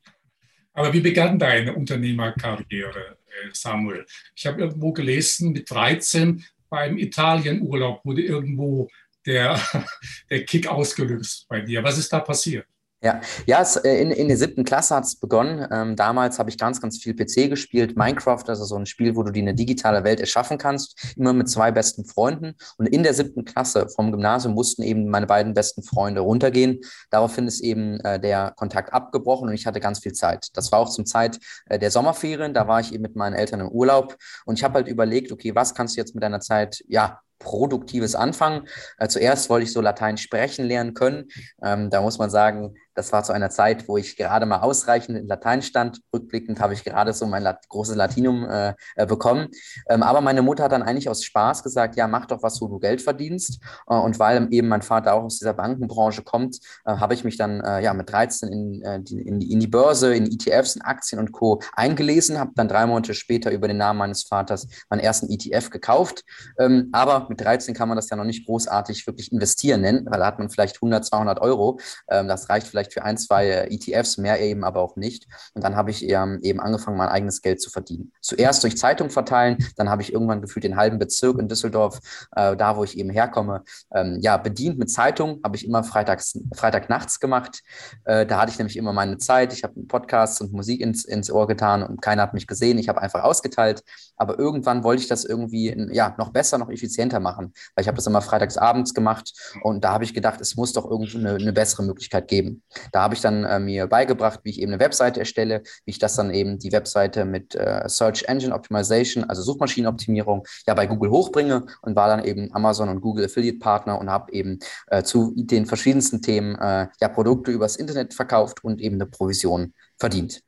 Aber 0.74 0.94
wie 0.94 1.02
begann 1.02 1.40
deine 1.40 1.76
Unternehmerkarriere, 1.76 3.18
äh, 3.26 3.50
Samuel? 3.52 4.06
Ich 4.36 4.46
habe 4.46 4.62
irgendwo 4.62 4.94
gelesen, 4.94 5.52
mit 5.52 5.70
13 5.70 6.44
beim 6.70 6.98
Italienurlaub 6.98 8.06
wurde 8.06 8.22
irgendwo 8.22 8.88
der, 9.26 9.60
der 10.30 10.46
Kick 10.46 10.68
ausgelöst 10.68 11.48
bei 11.48 11.62
dir. 11.62 11.84
Was 11.84 11.98
ist 11.98 12.12
da 12.12 12.20
passiert? 12.20 12.68
Ja, 13.08 13.22
ja 13.46 13.62
es, 13.62 13.78
äh, 13.78 14.02
in, 14.02 14.12
in 14.12 14.28
der 14.28 14.36
siebten 14.36 14.66
Klasse 14.66 14.94
hat 14.94 15.06
es 15.06 15.16
begonnen. 15.16 15.66
Ähm, 15.72 15.96
damals 15.96 16.40
habe 16.40 16.50
ich 16.50 16.58
ganz, 16.58 16.82
ganz 16.82 16.98
viel 17.02 17.16
PC 17.16 17.50
gespielt. 17.50 17.96
Minecraft, 17.96 18.44
also 18.48 18.66
so 18.66 18.76
ein 18.76 18.86
Spiel, 18.86 19.16
wo 19.16 19.24
du 19.24 19.32
dir 19.32 19.44
eine 19.44 19.54
digitale 19.54 20.04
Welt 20.04 20.20
erschaffen 20.20 20.58
kannst, 20.58 21.16
immer 21.16 21.32
mit 21.32 21.48
zwei 21.48 21.72
besten 21.72 22.04
Freunden. 22.04 22.56
Und 22.78 22.88
in 22.88 23.04
der 23.04 23.14
siebten 23.14 23.46
Klasse 23.46 23.88
vom 23.96 24.12
Gymnasium 24.12 24.54
mussten 24.54 24.84
eben 24.84 25.08
meine 25.08 25.26
beiden 25.26 25.54
besten 25.54 25.84
Freunde 25.84 26.20
runtergehen. 26.20 26.82
Daraufhin 27.10 27.48
ist 27.48 27.62
eben 27.62 28.02
äh, 28.02 28.20
der 28.20 28.52
Kontakt 28.58 28.92
abgebrochen 28.92 29.48
und 29.48 29.54
ich 29.54 29.66
hatte 29.66 29.80
ganz 29.80 30.00
viel 30.00 30.12
Zeit. 30.12 30.50
Das 30.54 30.74
war 30.74 30.80
auch 30.80 30.90
zum 30.90 31.06
Zeit 31.06 31.40
äh, 31.68 31.80
der 31.80 31.92
Sommerferien. 31.92 32.54
Da 32.54 32.68
war 32.68 32.82
ich 32.82 32.92
eben 32.94 33.04
mit 33.04 33.16
meinen 33.16 33.36
Eltern 33.36 33.62
im 33.62 33.70
Urlaub 33.70 34.18
und 34.46 34.60
ich 34.60 34.66
habe 34.66 34.74
halt 34.74 34.90
überlegt, 34.90 35.32
okay, 35.32 35.56
was 35.56 35.74
kannst 35.74 35.96
du 35.96 36.02
jetzt 36.02 36.14
mit 36.14 36.24
deiner 36.24 36.42
Zeit, 36.42 36.84
ja, 36.90 37.22
Produktives 37.40 38.16
anfangen. 38.16 38.68
Äh, 38.98 39.08
zuerst 39.08 39.50
wollte 39.50 39.66
ich 39.66 39.74
so 39.74 39.82
Latein 39.82 40.18
sprechen 40.18 40.66
lernen 40.66 40.94
können. 40.94 41.30
Ähm, 41.64 41.90
da 41.90 42.02
muss 42.02 42.18
man 42.18 42.30
sagen, 42.30 42.76
das 42.98 43.12
war 43.12 43.24
zu 43.24 43.32
einer 43.32 43.52
Zeit, 43.52 43.88
wo 43.88 43.98
ich 43.98 44.18
gerade 44.18 44.48
mal 44.48 44.62
ausreichend 44.62 45.18
in 45.18 45.28
Latein 45.28 45.62
stand. 45.62 46.02
Rückblickend 46.12 46.60
habe 46.60 46.74
ich 46.74 46.84
gerade 46.84 47.14
so 47.14 47.28
mein 47.28 47.44
Lat 47.44 47.70
großes 47.70 47.96
Latinum 47.96 48.44
äh, 48.50 48.74
äh, 48.96 49.06
bekommen. 49.06 49.50
Ähm, 49.88 50.02
aber 50.02 50.20
meine 50.20 50.42
Mutter 50.42 50.64
hat 50.64 50.72
dann 50.72 50.82
eigentlich 50.82 51.08
aus 51.08 51.24
Spaß 51.24 51.62
gesagt, 51.62 51.96
ja, 51.96 52.08
mach 52.08 52.26
doch 52.26 52.42
was, 52.42 52.60
wo 52.60 52.68
du 52.68 52.80
Geld 52.80 53.04
verdienst. 53.04 53.62
Äh, 53.88 53.94
und 53.94 54.18
weil 54.18 54.48
eben 54.50 54.68
mein 54.68 54.82
Vater 54.82 55.14
auch 55.14 55.26
aus 55.26 55.38
dieser 55.38 55.54
Bankenbranche 55.54 56.24
kommt, 56.24 56.58
äh, 56.86 56.98
habe 56.98 57.14
ich 57.14 57.24
mich 57.24 57.38
dann 57.38 57.62
äh, 57.62 57.84
ja 57.84 57.94
mit 57.94 58.12
13 58.12 58.52
in, 58.52 59.04
die, 59.04 59.22
in, 59.22 59.60
die, 59.60 59.68
Börse, 59.68 60.16
in 60.16 60.26
ETFs, 60.26 60.76
in 60.76 60.82
Aktien 60.82 61.20
und 61.20 61.32
Co. 61.32 61.62
eingelesen, 61.74 62.40
habe 62.40 62.52
dann 62.56 62.68
drei 62.68 62.88
Monate 62.88 63.14
später 63.14 63.52
über 63.52 63.68
den 63.68 63.78
Namen 63.78 64.00
meines 64.00 64.24
Vaters 64.24 64.68
meinen 64.90 65.02
ersten 65.02 65.30
ETF 65.30 65.70
gekauft. 65.70 66.24
Ähm, 66.58 66.90
aber 66.94 67.27
mit 67.30 67.42
13 67.42 67.74
kann 67.74 67.88
man 67.88 67.96
das 67.96 68.10
ja 68.10 68.18
noch 68.18 68.24
nicht 68.24 68.46
großartig 68.46 69.06
wirklich 69.08 69.32
investieren 69.32 69.82
nennen, 69.82 70.06
weil 70.10 70.20
da 70.20 70.26
hat 70.26 70.40
man 70.40 70.50
vielleicht 70.50 70.78
100, 70.78 71.06
200 71.06 71.40
Euro. 71.42 71.80
Ähm, 72.10 72.28
das 72.28 72.50
reicht 72.50 72.68
vielleicht 72.68 72.94
für 72.94 73.04
ein, 73.04 73.18
zwei 73.18 73.68
ETFs, 73.70 74.18
mehr 74.18 74.40
eben 74.42 74.64
aber 74.64 74.82
auch 74.82 74.96
nicht. 74.96 75.28
Und 75.54 75.64
dann 75.64 75.76
habe 75.76 75.92
ich 75.92 76.04
eben 76.08 76.60
angefangen, 76.60 76.98
mein 76.98 77.10
eigenes 77.10 77.42
Geld 77.42 77.62
zu 77.62 77.70
verdienen. 77.70 78.12
Zuerst 78.22 78.64
durch 78.64 78.78
Zeitung 78.78 79.10
verteilen, 79.10 79.58
dann 79.76 79.90
habe 79.90 80.02
ich 80.02 80.14
irgendwann 80.14 80.42
gefühlt 80.42 80.64
den 80.64 80.78
halben 80.78 81.00
Bezirk 81.00 81.40
in 81.40 81.48
Düsseldorf, 81.48 82.00
äh, 82.36 82.56
da 82.56 82.78
wo 82.78 82.84
ich 82.84 82.98
eben 82.98 83.10
herkomme, 83.10 83.64
ähm, 83.94 84.18
ja, 84.22 84.38
bedient 84.38 84.78
mit 84.78 84.92
Zeitung, 84.92 85.40
habe 85.44 85.56
ich 85.56 85.66
immer 85.66 85.84
freitags, 85.84 86.40
Freitagnachts 86.54 87.20
gemacht. 87.20 87.62
Äh, 88.06 88.26
da 88.26 88.42
hatte 88.42 88.52
ich 88.52 88.58
nämlich 88.58 88.78
immer 88.78 88.94
meine 88.94 89.18
Zeit. 89.18 89.54
Ich 89.54 89.64
habe 89.64 89.82
Podcasts 89.84 90.42
und 90.42 90.54
Musik 90.54 90.82
ins, 90.82 91.06
ins 91.06 91.32
Ohr 91.32 91.48
getan 91.48 91.84
und 91.84 92.02
keiner 92.02 92.22
hat 92.24 92.34
mich 92.34 92.48
gesehen. 92.48 92.78
Ich 92.78 92.90
habe 92.90 93.02
einfach 93.02 93.24
ausgeteilt. 93.24 93.84
Aber 94.16 94.40
irgendwann 94.40 94.84
wollte 94.84 95.02
ich 95.02 95.08
das 95.08 95.26
irgendwie 95.26 95.76
ja, 95.92 96.16
noch 96.18 96.32
besser, 96.32 96.58
noch 96.58 96.70
effizienter 96.70 97.17
machen, 97.20 97.54
weil 97.76 97.84
ich 97.84 97.88
habe 97.88 97.96
das 97.96 98.08
immer 98.08 98.22
freitags 98.22 98.58
abends 98.58 98.94
gemacht 98.94 99.34
und 99.64 99.84
da 99.84 99.92
habe 99.92 100.04
ich 100.04 100.14
gedacht, 100.14 100.42
es 100.42 100.56
muss 100.56 100.74
doch 100.74 100.90
irgendwie 100.90 101.18
eine, 101.18 101.36
eine 101.36 101.54
bessere 101.54 101.84
Möglichkeit 101.84 102.28
geben. 102.28 102.64
Da 102.92 103.02
habe 103.04 103.16
ich 103.16 103.22
dann 103.22 103.44
äh, 103.44 103.60
mir 103.60 103.88
beigebracht, 103.88 104.42
wie 104.44 104.50
ich 104.50 104.62
eben 104.62 104.74
eine 104.74 104.82
Webseite 104.82 105.20
erstelle, 105.20 105.62
wie 105.86 105.92
ich 105.92 106.00
das 106.00 106.16
dann 106.16 106.32
eben 106.32 106.60
die 106.60 106.72
Webseite 106.72 107.26
mit 107.26 107.56
äh, 107.56 107.84
Search 107.88 108.26
Engine 108.28 108.54
Optimization, 108.54 109.24
also 109.24 109.42
Suchmaschinenoptimierung, 109.42 110.46
ja 110.66 110.74
bei 110.74 110.88
Google 110.88 111.12
hochbringe 111.12 111.66
und 111.82 111.96
war 111.96 112.08
dann 112.08 112.24
eben 112.24 112.54
Amazon 112.54 112.90
und 112.90 113.02
Google 113.02 113.26
Affiliate 113.26 113.60
Partner 113.60 114.00
und 114.00 114.10
habe 114.10 114.32
eben 114.34 114.60
äh, 114.88 115.04
zu 115.04 115.34
den 115.36 115.66
verschiedensten 115.66 116.22
Themen 116.22 116.56
äh, 116.56 116.88
ja 117.00 117.08
Produkte 117.10 117.52
übers 117.52 117.76
Internet 117.76 118.14
verkauft 118.14 118.64
und 118.64 118.82
eben 118.82 118.96
eine 118.96 119.06
Provision 119.06 119.74
verdient 119.98 120.47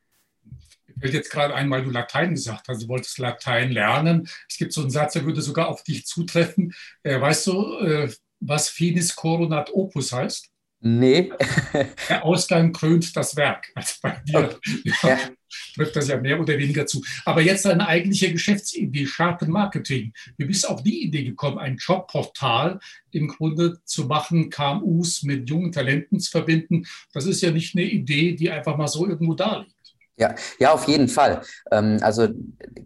Ich 1.00 1.04
will 1.08 1.14
jetzt 1.14 1.30
gerade 1.30 1.54
einmal 1.54 1.82
du 1.82 1.88
Latein 1.88 2.34
gesagt 2.34 2.68
hast, 2.68 2.82
du 2.82 2.88
wolltest 2.88 3.18
Latein 3.18 3.72
lernen. 3.72 4.28
Es 4.46 4.58
gibt 4.58 4.74
so 4.74 4.82
einen 4.82 4.90
Satz, 4.90 5.14
der 5.14 5.24
würde 5.24 5.40
sogar 5.40 5.68
auf 5.68 5.82
dich 5.82 6.04
zutreffen. 6.04 6.74
Äh, 7.02 7.18
weißt 7.18 7.46
du, 7.46 7.78
äh, 7.78 8.10
was 8.40 8.68
Finis 8.68 9.16
Coronat 9.16 9.72
Opus 9.72 10.12
heißt? 10.12 10.50
Nee. 10.82 11.30
Der 12.08 12.24
Ausgang 12.24 12.72
krönt 12.72 13.14
das 13.14 13.36
Werk. 13.36 13.70
Also 13.74 13.94
bei 14.02 14.22
dir 14.26 14.50
okay. 14.54 14.92
ja, 15.02 15.18
trifft 15.74 15.96
das 15.96 16.08
ja 16.08 16.18
mehr 16.18 16.38
oder 16.38 16.58
weniger 16.58 16.86
zu. 16.86 17.02
Aber 17.24 17.40
jetzt 17.40 17.64
deine 17.66 17.86
eigentliche 17.86 18.32
Geschäftsidee, 18.32 19.06
Sharpen 19.06 19.50
Marketing. 19.50 20.12
Wie 20.36 20.44
bist 20.44 20.64
du 20.64 20.68
auf 20.68 20.82
die 20.82 21.02
Idee 21.02 21.24
gekommen, 21.24 21.58
ein 21.58 21.76
Jobportal 21.76 22.78
im 23.10 23.28
Grunde 23.28 23.78
zu 23.84 24.04
machen, 24.06 24.50
KMUs 24.50 25.22
mit 25.22 25.48
jungen 25.48 25.72
Talenten 25.72 26.18
zu 26.18 26.30
verbinden? 26.30 26.86
Das 27.12 27.26
ist 27.26 27.42
ja 27.42 27.50
nicht 27.50 27.74
eine 27.74 27.84
Idee, 27.84 28.34
die 28.34 28.50
einfach 28.50 28.76
mal 28.76 28.88
so 28.88 29.06
irgendwo 29.06 29.34
da 29.34 29.60
liegt. 29.60 29.79
Ja, 30.20 30.34
ja, 30.58 30.72
auf 30.72 30.86
jeden 30.86 31.08
Fall. 31.08 31.40
Ähm, 31.72 31.96
also 32.02 32.28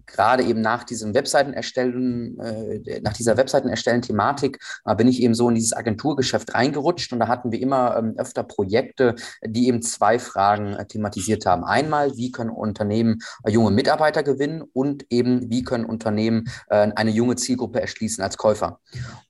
gerade 0.07 0.45
eben 0.45 0.61
nach 0.61 0.85
diesem 0.85 1.15
Webseitenerstellen, 1.15 2.39
äh, 2.39 3.01
nach 3.01 3.13
dieser 3.13 3.37
Webseitenerstellen-Thematik 3.37 4.61
äh, 4.85 4.95
bin 4.95 5.09
ich 5.09 5.21
eben 5.21 5.35
so 5.35 5.49
in 5.49 5.57
dieses 5.57 5.73
Agenturgeschäft 5.73 6.55
reingerutscht 6.55 7.13
und 7.13 7.19
da 7.19 7.27
hatten 7.27 7.51
wir 7.51 7.61
immer 7.61 7.97
ähm, 7.97 8.15
öfter 8.19 8.45
Projekte, 8.45 9.17
die 9.45 9.67
eben 9.67 9.83
zwei 9.83 10.21
Fragen 10.21 10.75
äh, 10.75 10.87
thematisiert 10.87 11.45
haben. 11.45 11.65
Einmal, 11.65 12.17
wie 12.17 12.31
können 12.31 12.51
Unternehmen 12.51 13.19
junge 13.49 13.73
Mitarbeiter 13.73 14.23
gewinnen 14.23 14.63
und 14.73 15.05
eben, 15.11 15.51
wie 15.51 15.65
können 15.65 15.85
Unternehmen 15.85 16.45
eine 16.69 17.11
junge 17.11 17.35
Zielgruppe 17.35 17.81
erschließen 17.81 18.23
als 18.23 18.37
Käufer. 18.37 18.81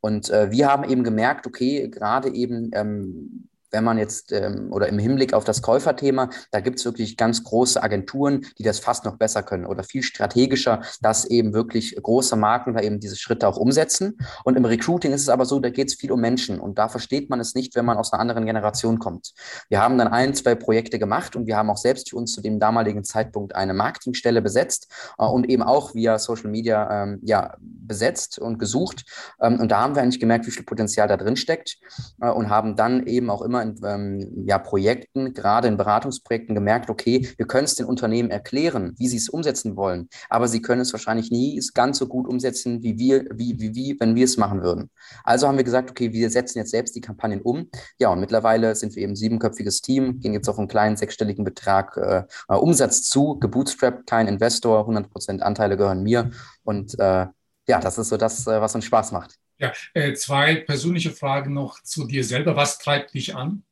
Und 0.00 0.28
wir 0.28 0.68
haben 0.68 0.84
eben 0.84 1.04
gemerkt, 1.04 1.46
okay, 1.46 1.88
gerade 1.88 2.28
eben 2.34 2.70
ähm, 2.74 3.48
wenn 3.74 3.84
man 3.84 3.98
jetzt 3.98 4.32
ähm, 4.32 4.68
oder 4.70 4.88
im 4.88 4.98
Hinblick 4.98 5.34
auf 5.34 5.44
das 5.44 5.60
Käuferthema, 5.60 6.30
da 6.52 6.60
gibt 6.60 6.78
es 6.78 6.84
wirklich 6.84 7.16
ganz 7.16 7.42
große 7.42 7.82
Agenturen, 7.82 8.46
die 8.56 8.62
das 8.62 8.78
fast 8.78 9.04
noch 9.04 9.16
besser 9.16 9.42
können 9.42 9.66
oder 9.66 9.82
viel 9.82 10.02
strategischer, 10.02 10.80
dass 11.02 11.24
eben 11.24 11.52
wirklich 11.52 11.96
große 12.00 12.36
Marken 12.36 12.74
da 12.74 12.80
eben 12.80 13.00
diese 13.00 13.16
Schritte 13.16 13.48
auch 13.48 13.56
umsetzen. 13.56 14.16
Und 14.44 14.56
im 14.56 14.64
Recruiting 14.64 15.12
ist 15.12 15.22
es 15.22 15.28
aber 15.28 15.44
so, 15.44 15.58
da 15.58 15.70
geht 15.70 15.88
es 15.88 15.94
viel 15.94 16.12
um 16.12 16.20
Menschen 16.20 16.60
und 16.60 16.78
da 16.78 16.88
versteht 16.88 17.28
man 17.30 17.40
es 17.40 17.54
nicht, 17.54 17.74
wenn 17.74 17.84
man 17.84 17.98
aus 17.98 18.12
einer 18.12 18.20
anderen 18.20 18.46
Generation 18.46 18.98
kommt. 19.00 19.32
Wir 19.68 19.80
haben 19.80 19.98
dann 19.98 20.08
ein, 20.08 20.34
zwei 20.34 20.54
Projekte 20.54 20.98
gemacht 20.98 21.34
und 21.34 21.46
wir 21.46 21.56
haben 21.56 21.68
auch 21.68 21.76
selbst 21.76 22.10
für 22.10 22.16
uns 22.16 22.32
zu 22.32 22.40
dem 22.40 22.60
damaligen 22.60 23.02
Zeitpunkt 23.02 23.56
eine 23.56 23.74
Marketingstelle 23.74 24.40
besetzt 24.40 24.92
äh, 25.18 25.24
und 25.24 25.50
eben 25.50 25.64
auch 25.64 25.94
via 25.94 26.18
Social 26.20 26.50
Media 26.50 27.02
ähm, 27.02 27.18
ja, 27.22 27.56
besetzt 27.60 28.38
und 28.38 28.58
gesucht. 28.58 29.04
Ähm, 29.40 29.58
und 29.58 29.72
da 29.72 29.80
haben 29.80 29.96
wir 29.96 30.02
eigentlich 30.02 30.20
gemerkt, 30.20 30.46
wie 30.46 30.52
viel 30.52 30.64
Potenzial 30.64 31.08
da 31.08 31.16
drin 31.16 31.36
steckt 31.36 31.78
äh, 32.20 32.30
und 32.30 32.48
haben 32.48 32.76
dann 32.76 33.06
eben 33.06 33.30
auch 33.30 33.42
immer 33.42 33.63
in 33.64 33.80
ähm, 33.84 34.44
ja, 34.46 34.58
Projekten, 34.58 35.34
gerade 35.34 35.68
in 35.68 35.76
Beratungsprojekten 35.76 36.54
gemerkt, 36.54 36.90
okay, 36.90 37.28
wir 37.36 37.46
können 37.46 37.64
es 37.64 37.74
den 37.74 37.86
Unternehmen 37.86 38.30
erklären, 38.30 38.94
wie 38.98 39.08
sie 39.08 39.16
es 39.16 39.28
umsetzen 39.28 39.76
wollen, 39.76 40.08
aber 40.28 40.48
sie 40.48 40.62
können 40.62 40.80
es 40.80 40.92
wahrscheinlich 40.92 41.30
nie 41.30 41.60
ganz 41.74 41.98
so 41.98 42.06
gut 42.06 42.28
umsetzen, 42.28 42.82
wie 42.82 42.98
wir, 42.98 43.24
wie, 43.34 43.58
wie, 43.58 43.74
wie, 43.74 43.96
wenn 43.98 44.14
wir 44.14 44.24
es 44.24 44.36
machen 44.36 44.62
würden. 44.62 44.90
Also 45.24 45.48
haben 45.48 45.56
wir 45.56 45.64
gesagt, 45.64 45.90
okay, 45.90 46.12
wir 46.12 46.30
setzen 46.30 46.58
jetzt 46.58 46.70
selbst 46.70 46.94
die 46.94 47.00
Kampagnen 47.00 47.40
um. 47.40 47.68
Ja, 47.98 48.10
und 48.10 48.20
mittlerweile 48.20 48.74
sind 48.74 48.94
wir 48.94 49.02
eben 49.02 49.16
siebenköpfiges 49.16 49.80
Team, 49.80 50.20
gehen 50.20 50.34
jetzt 50.34 50.48
auf 50.48 50.58
einen 50.58 50.68
kleinen 50.68 50.96
sechsstelligen 50.96 51.44
Betrag 51.44 51.96
äh, 51.96 52.24
äh 52.48 52.56
Umsatz 52.56 53.02
zu, 53.02 53.38
gebootstrapped, 53.38 54.06
kein 54.06 54.28
Investor, 54.28 54.88
100% 54.88 55.40
Anteile 55.40 55.76
gehören 55.76 56.02
mir 56.02 56.30
und 56.62 56.98
äh, 56.98 57.26
ja, 57.66 57.80
das 57.80 57.98
ist 57.98 58.08
so 58.08 58.16
das, 58.16 58.46
äh, 58.46 58.60
was 58.60 58.74
uns 58.74 58.84
Spaß 58.84 59.12
macht. 59.12 59.38
Ja, 59.58 59.72
äh, 59.94 60.14
zwei 60.14 60.56
persönliche 60.56 61.12
Fragen 61.12 61.54
noch 61.54 61.82
zu 61.82 62.06
dir 62.06 62.24
selber. 62.24 62.56
Was 62.56 62.78
treibt 62.78 63.14
dich 63.14 63.34
an? 63.34 63.64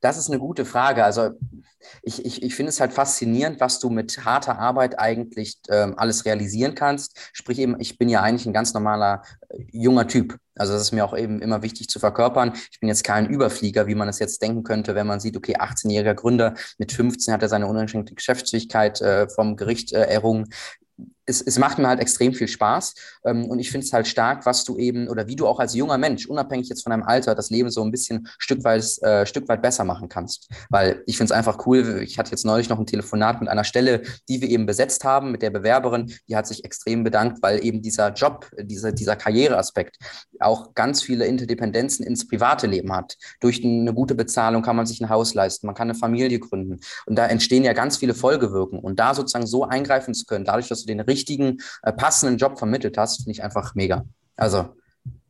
Das 0.00 0.16
ist 0.16 0.28
eine 0.28 0.38
gute 0.38 0.64
Frage. 0.64 1.04
Also 1.04 1.30
ich, 2.02 2.24
ich, 2.24 2.42
ich 2.42 2.54
finde 2.54 2.70
es 2.70 2.80
halt 2.80 2.92
faszinierend, 2.92 3.60
was 3.60 3.80
du 3.80 3.90
mit 3.90 4.24
harter 4.24 4.58
Arbeit 4.58 4.98
eigentlich 4.98 5.58
ähm, 5.70 5.94
alles 5.96 6.24
realisieren 6.24 6.76
kannst. 6.76 7.18
Sprich 7.32 7.58
eben, 7.58 7.80
ich 7.80 7.98
bin 7.98 8.08
ja 8.08 8.22
eigentlich 8.22 8.46
ein 8.46 8.52
ganz 8.52 8.74
normaler 8.74 9.22
äh, 9.48 9.64
junger 9.72 10.06
Typ. 10.06 10.36
Also 10.54 10.72
das 10.72 10.82
ist 10.82 10.92
mir 10.92 11.04
auch 11.04 11.16
eben 11.16 11.42
immer 11.42 11.62
wichtig 11.62 11.88
zu 11.88 11.98
verkörpern. 11.98 12.52
Ich 12.70 12.78
bin 12.78 12.88
jetzt 12.88 13.02
kein 13.02 13.26
Überflieger, 13.26 13.88
wie 13.88 13.96
man 13.96 14.08
es 14.08 14.20
jetzt 14.20 14.40
denken 14.40 14.62
könnte, 14.62 14.94
wenn 14.94 15.06
man 15.06 15.18
sieht, 15.18 15.36
okay, 15.36 15.56
18-jähriger 15.56 16.14
Gründer, 16.14 16.54
mit 16.78 16.92
15 16.92 17.34
hat 17.34 17.42
er 17.42 17.48
seine 17.48 17.66
uneingeschränkte 17.66 18.14
Geschäftsfähigkeit 18.14 19.00
äh, 19.00 19.28
vom 19.28 19.56
Gericht 19.56 19.92
äh, 19.92 20.04
errungen 20.04 20.48
es, 21.28 21.42
es 21.42 21.58
macht 21.58 21.78
mir 21.78 21.88
halt 21.88 22.00
extrem 22.00 22.34
viel 22.34 22.48
Spaß. 22.48 22.94
Ähm, 23.24 23.44
und 23.46 23.58
ich 23.58 23.70
finde 23.70 23.86
es 23.86 23.92
halt 23.92 24.06
stark, 24.06 24.46
was 24.46 24.64
du 24.64 24.78
eben 24.78 25.08
oder 25.08 25.26
wie 25.26 25.36
du 25.36 25.46
auch 25.46 25.60
als 25.60 25.74
junger 25.74 25.98
Mensch, 25.98 26.26
unabhängig 26.26 26.68
jetzt 26.68 26.82
von 26.82 26.90
deinem 26.90 27.02
Alter, 27.02 27.34
das 27.34 27.50
Leben 27.50 27.70
so 27.70 27.82
ein 27.82 27.90
bisschen 27.90 28.28
Stück 28.38 28.64
weit, 28.64 28.84
äh, 29.02 29.26
Stück 29.26 29.48
weit 29.48 29.62
besser 29.62 29.84
machen 29.84 30.08
kannst. 30.08 30.48
Weil 30.70 31.02
ich 31.06 31.16
finde 31.16 31.32
es 31.32 31.38
einfach 31.38 31.66
cool, 31.66 32.00
ich 32.02 32.18
hatte 32.18 32.30
jetzt 32.30 32.44
neulich 32.44 32.68
noch 32.68 32.78
ein 32.78 32.86
Telefonat 32.86 33.40
mit 33.40 33.48
einer 33.48 33.64
Stelle, 33.64 34.02
die 34.28 34.40
wir 34.40 34.48
eben 34.48 34.66
besetzt 34.66 35.04
haben, 35.04 35.30
mit 35.30 35.42
der 35.42 35.50
Bewerberin, 35.50 36.12
die 36.28 36.36
hat 36.36 36.46
sich 36.46 36.64
extrem 36.64 37.04
bedankt, 37.04 37.42
weil 37.42 37.64
eben 37.64 37.82
dieser 37.82 38.12
Job, 38.12 38.50
dieser, 38.58 38.92
dieser 38.92 39.16
Karriereaspekt 39.16 39.98
auch 40.40 40.74
ganz 40.74 41.02
viele 41.02 41.26
Interdependenzen 41.26 42.06
ins 42.06 42.26
private 42.26 42.66
Leben 42.66 42.92
hat. 42.92 43.16
Durch 43.40 43.64
eine 43.64 43.92
gute 43.92 44.14
Bezahlung 44.14 44.62
kann 44.62 44.76
man 44.76 44.86
sich 44.86 45.00
ein 45.00 45.08
Haus 45.08 45.34
leisten, 45.34 45.66
man 45.66 45.74
kann 45.74 45.90
eine 45.90 45.98
Familie 45.98 46.38
gründen. 46.38 46.80
Und 47.06 47.16
da 47.16 47.26
entstehen 47.26 47.64
ja 47.64 47.72
ganz 47.72 47.96
viele 47.98 48.14
Folgewirkungen. 48.14 48.82
Und 48.82 48.98
da 48.98 49.14
sozusagen 49.14 49.46
so 49.46 49.64
eingreifen 49.64 50.14
zu 50.14 50.24
können, 50.24 50.44
dadurch, 50.44 50.68
dass 50.68 50.80
du 50.80 50.86
den 50.86 51.00
richtigen, 51.00 51.17
äh, 51.82 51.92
passenden 51.92 52.38
Job 52.38 52.58
vermittelt 52.58 52.96
hast, 52.98 53.16
finde 53.16 53.32
ich 53.32 53.42
einfach 53.42 53.74
mega. 53.74 54.04
Also. 54.36 54.76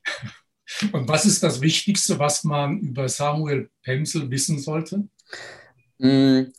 Und 0.93 1.09
was 1.09 1.25
ist 1.25 1.43
das 1.43 1.61
Wichtigste, 1.61 2.19
was 2.19 2.45
man 2.45 2.79
über 2.81 3.09
Samuel 3.09 3.71
Pemsel 3.83 4.31
wissen 4.31 4.59
sollte? 4.59 5.09
Mm, 5.99 6.53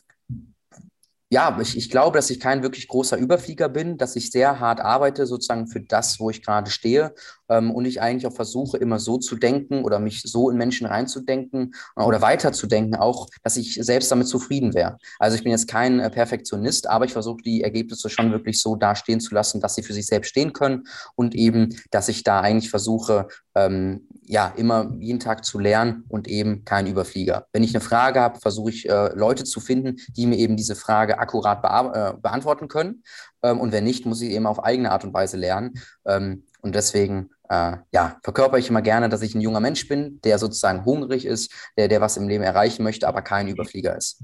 ja, 1.32 1.56
ich, 1.60 1.76
ich 1.76 1.90
glaube, 1.90 2.18
dass 2.18 2.28
ich 2.28 2.40
kein 2.40 2.64
wirklich 2.64 2.88
großer 2.88 3.16
Überflieger 3.16 3.68
bin, 3.68 3.96
dass 3.96 4.16
ich 4.16 4.32
sehr 4.32 4.58
hart 4.58 4.80
arbeite, 4.80 5.26
sozusagen 5.26 5.68
für 5.68 5.80
das, 5.80 6.18
wo 6.18 6.28
ich 6.28 6.42
gerade 6.42 6.72
stehe. 6.72 7.14
Ähm, 7.48 7.70
und 7.70 7.84
ich 7.84 8.02
eigentlich 8.02 8.26
auch 8.26 8.34
versuche, 8.34 8.78
immer 8.78 8.98
so 8.98 9.16
zu 9.16 9.36
denken 9.36 9.84
oder 9.84 10.00
mich 10.00 10.22
so 10.22 10.50
in 10.50 10.56
Menschen 10.56 10.88
reinzudenken 10.88 11.72
äh, 11.96 12.02
oder 12.02 12.20
weiterzudenken, 12.20 12.96
auch, 12.96 13.28
dass 13.44 13.56
ich 13.56 13.74
selbst 13.74 14.10
damit 14.10 14.26
zufrieden 14.26 14.74
wäre. 14.74 14.98
Also 15.20 15.36
ich 15.36 15.44
bin 15.44 15.52
jetzt 15.52 15.68
kein 15.68 16.00
äh, 16.00 16.10
Perfektionist, 16.10 16.88
aber 16.88 17.04
ich 17.04 17.12
versuche 17.12 17.42
die 17.42 17.62
Ergebnisse 17.62 18.10
schon 18.10 18.32
wirklich 18.32 18.60
so 18.60 18.74
dastehen 18.74 19.20
zu 19.20 19.32
lassen, 19.32 19.60
dass 19.60 19.76
sie 19.76 19.84
für 19.84 19.92
sich 19.92 20.06
selbst 20.06 20.30
stehen 20.30 20.52
können 20.52 20.88
und 21.14 21.36
eben, 21.36 21.76
dass 21.92 22.08
ich 22.08 22.24
da 22.24 22.40
eigentlich 22.40 22.70
versuche, 22.70 23.28
ähm, 23.54 24.08
ja, 24.26 24.52
immer 24.56 24.92
jeden 25.00 25.18
Tag 25.18 25.44
zu 25.44 25.58
lernen 25.58 26.04
und 26.08 26.28
eben 26.28 26.64
kein 26.64 26.86
Überflieger. 26.86 27.46
Wenn 27.52 27.64
ich 27.64 27.74
eine 27.74 27.80
Frage 27.80 28.20
habe, 28.20 28.38
versuche 28.38 28.70
ich 28.70 28.88
äh, 28.88 29.12
Leute 29.14 29.42
zu 29.44 29.60
finden, 29.60 29.96
die 30.16 30.26
mir 30.26 30.36
eben 30.38 30.56
diese 30.56 30.76
Frage 30.76 31.18
akkurat 31.20 31.62
be 31.62 31.68
äh, 31.68 32.20
beantworten 32.20 32.68
können. 32.68 33.02
Ähm, 33.42 33.60
und 33.60 33.72
wenn 33.72 33.84
nicht, 33.84 34.06
muss 34.06 34.22
ich 34.22 34.30
eben 34.30 34.46
auf 34.46 34.64
eigene 34.64 34.90
Art 34.90 35.04
und 35.04 35.14
Weise 35.14 35.36
lernen. 35.36 35.74
Ähm, 36.06 36.44
und 36.62 36.74
deswegen 36.74 37.30
äh, 37.50 37.76
ja, 37.92 38.18
verkörper 38.22 38.58
ich 38.58 38.70
immer 38.70 38.82
gerne, 38.82 39.08
dass 39.08 39.22
ich 39.22 39.34
ein 39.34 39.40
junger 39.40 39.60
Mensch 39.60 39.88
bin, 39.88 40.20
der 40.22 40.38
sozusagen 40.38 40.84
hungrig 40.84 41.26
ist, 41.26 41.52
der, 41.76 41.88
der 41.88 42.00
was 42.00 42.16
im 42.16 42.28
Leben 42.28 42.44
erreichen 42.44 42.84
möchte, 42.84 43.08
aber 43.08 43.22
kein 43.22 43.48
Überflieger 43.48 43.96
ist. 43.96 44.22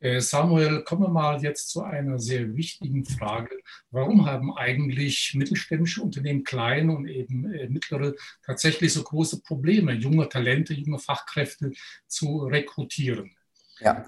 Äh, 0.00 0.20
Samuel, 0.20 0.84
kommen 0.84 1.02
wir 1.02 1.08
mal 1.08 1.42
jetzt 1.42 1.70
zu 1.70 1.82
einer 1.82 2.20
sehr 2.20 2.54
wichtigen 2.54 3.04
Frage. 3.04 3.58
Warum 3.90 4.26
haben 4.26 4.56
eigentlich 4.56 5.34
mittelständische 5.34 6.02
Unternehmen, 6.02 6.44
kleine 6.44 6.96
und 6.96 7.08
eben 7.08 7.52
äh, 7.52 7.68
mittlere, 7.68 8.14
tatsächlich 8.46 8.92
so 8.92 9.02
große 9.02 9.42
Probleme, 9.42 9.92
junge 9.92 10.28
Talente, 10.28 10.72
junge 10.72 11.00
Fachkräfte 11.00 11.72
zu 12.06 12.44
rekrutieren? 12.44 13.32
Ja. 13.80 14.04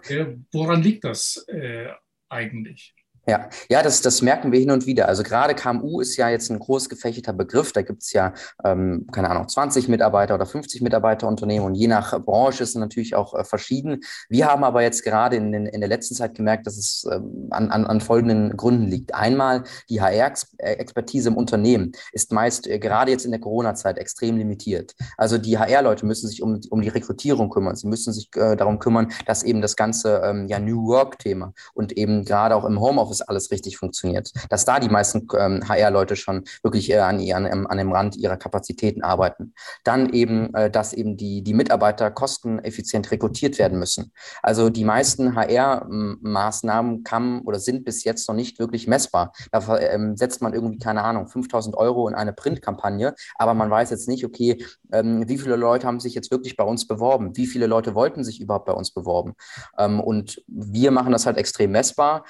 Woran 0.52 0.82
liegt 0.82 1.04
das 1.04 1.44
äh, 1.48 1.88
eigentlich? 2.28 2.94
Ja, 3.26 3.48
ja 3.68 3.82
das, 3.82 4.00
das 4.00 4.22
merken 4.22 4.50
wir 4.50 4.58
hin 4.58 4.70
und 4.70 4.86
wieder. 4.86 5.06
Also 5.06 5.22
gerade 5.22 5.54
KMU 5.54 6.00
ist 6.00 6.16
ja 6.16 6.28
jetzt 6.28 6.50
ein 6.50 6.58
groß 6.58 6.88
gefächerter 6.88 7.32
Begriff. 7.32 7.72
Da 7.72 7.82
gibt 7.82 8.02
es 8.02 8.12
ja, 8.12 8.32
ähm, 8.64 9.06
keine 9.12 9.30
Ahnung, 9.30 9.48
20 9.48 9.88
Mitarbeiter 9.88 10.34
oder 10.34 10.46
50 10.46 10.82
Mitarbeiter 10.82 11.28
Unternehmen 11.28 11.66
und 11.66 11.74
je 11.74 11.86
nach 11.86 12.18
Branche 12.20 12.62
ist 12.62 12.70
es 12.70 12.74
natürlich 12.74 13.14
auch 13.14 13.34
äh, 13.34 13.44
verschieden. 13.44 14.00
Wir 14.28 14.46
haben 14.46 14.64
aber 14.64 14.82
jetzt 14.82 15.04
gerade 15.04 15.36
in, 15.36 15.52
in, 15.52 15.66
in 15.66 15.80
der 15.80 15.88
letzten 15.88 16.14
Zeit 16.14 16.34
gemerkt, 16.34 16.66
dass 16.66 16.76
es 16.76 17.06
ähm, 17.10 17.48
an, 17.50 17.70
an, 17.70 17.86
an 17.86 18.00
folgenden 18.00 18.56
Gründen 18.56 18.88
liegt. 18.88 19.14
Einmal 19.14 19.64
die 19.88 20.00
HR-Expertise 20.00 21.28
im 21.28 21.36
Unternehmen 21.36 21.92
ist 22.12 22.32
meist 22.32 22.66
äh, 22.66 22.78
gerade 22.78 23.10
jetzt 23.12 23.24
in 23.24 23.30
der 23.30 23.40
Corona-Zeit 23.40 23.98
extrem 23.98 24.38
limitiert. 24.38 24.94
Also 25.16 25.38
die 25.38 25.58
HR-Leute 25.58 26.06
müssen 26.06 26.26
sich 26.26 26.42
um, 26.42 26.60
um 26.70 26.80
die 26.80 26.88
Rekrutierung 26.88 27.50
kümmern. 27.50 27.76
Sie 27.76 27.86
müssen 27.86 28.12
sich 28.12 28.28
äh, 28.34 28.56
darum 28.56 28.78
kümmern, 28.78 29.12
dass 29.26 29.42
eben 29.42 29.60
das 29.60 29.76
ganze 29.76 30.22
ähm, 30.24 30.48
ja, 30.48 30.58
New 30.58 30.86
Work-Thema 30.86 31.52
und 31.74 31.92
eben 31.92 32.24
gerade 32.24 32.56
auch 32.56 32.64
im 32.64 32.80
Homeoffice 32.80 33.09
das 33.10 33.20
alles 33.20 33.50
richtig 33.50 33.76
funktioniert. 33.76 34.32
Dass 34.48 34.64
da 34.64 34.80
die 34.80 34.88
meisten 34.88 35.26
ähm, 35.38 35.68
HR-Leute 35.68 36.16
schon 36.16 36.44
wirklich 36.62 36.90
äh, 36.90 36.98
an, 36.98 37.20
an, 37.32 37.66
an 37.66 37.78
dem 37.78 37.92
Rand 37.92 38.16
ihrer 38.16 38.36
Kapazitäten 38.36 39.02
arbeiten. 39.02 39.54
Dann 39.84 40.10
eben, 40.10 40.54
äh, 40.54 40.70
dass 40.70 40.92
eben 40.92 41.16
die, 41.16 41.42
die 41.42 41.54
Mitarbeiter 41.54 42.10
kosteneffizient 42.10 43.10
rekrutiert 43.10 43.58
werden 43.58 43.78
müssen. 43.78 44.12
Also 44.42 44.70
die 44.70 44.84
meisten 44.84 45.34
HR-Maßnahmen 45.34 47.04
kamen 47.04 47.42
oder 47.42 47.58
sind 47.58 47.84
bis 47.84 48.04
jetzt 48.04 48.28
noch 48.28 48.34
nicht 48.34 48.58
wirklich 48.58 48.86
messbar. 48.86 49.32
Da 49.52 49.78
ähm, 49.78 50.16
setzt 50.16 50.42
man 50.42 50.54
irgendwie, 50.54 50.78
keine 50.78 51.02
Ahnung, 51.02 51.28
5000 51.28 51.76
Euro 51.76 52.08
in 52.08 52.14
eine 52.14 52.32
Printkampagne, 52.32 53.14
aber 53.36 53.54
man 53.54 53.70
weiß 53.70 53.90
jetzt 53.90 54.08
nicht, 54.08 54.24
okay, 54.24 54.64
ähm, 54.92 55.28
wie 55.28 55.38
viele 55.38 55.56
Leute 55.56 55.86
haben 55.86 56.00
sich 56.00 56.14
jetzt 56.14 56.30
wirklich 56.30 56.56
bei 56.56 56.64
uns 56.64 56.86
beworben? 56.86 57.36
Wie 57.36 57.46
viele 57.46 57.66
Leute 57.66 57.94
wollten 57.94 58.24
sich 58.24 58.40
überhaupt 58.40 58.66
bei 58.66 58.72
uns 58.72 58.92
beworben? 58.92 59.34
Ähm, 59.78 60.00
und 60.00 60.42
wir 60.46 60.90
machen 60.90 61.12
das 61.12 61.26
halt 61.26 61.36
extrem 61.36 61.72
messbar. 61.72 62.24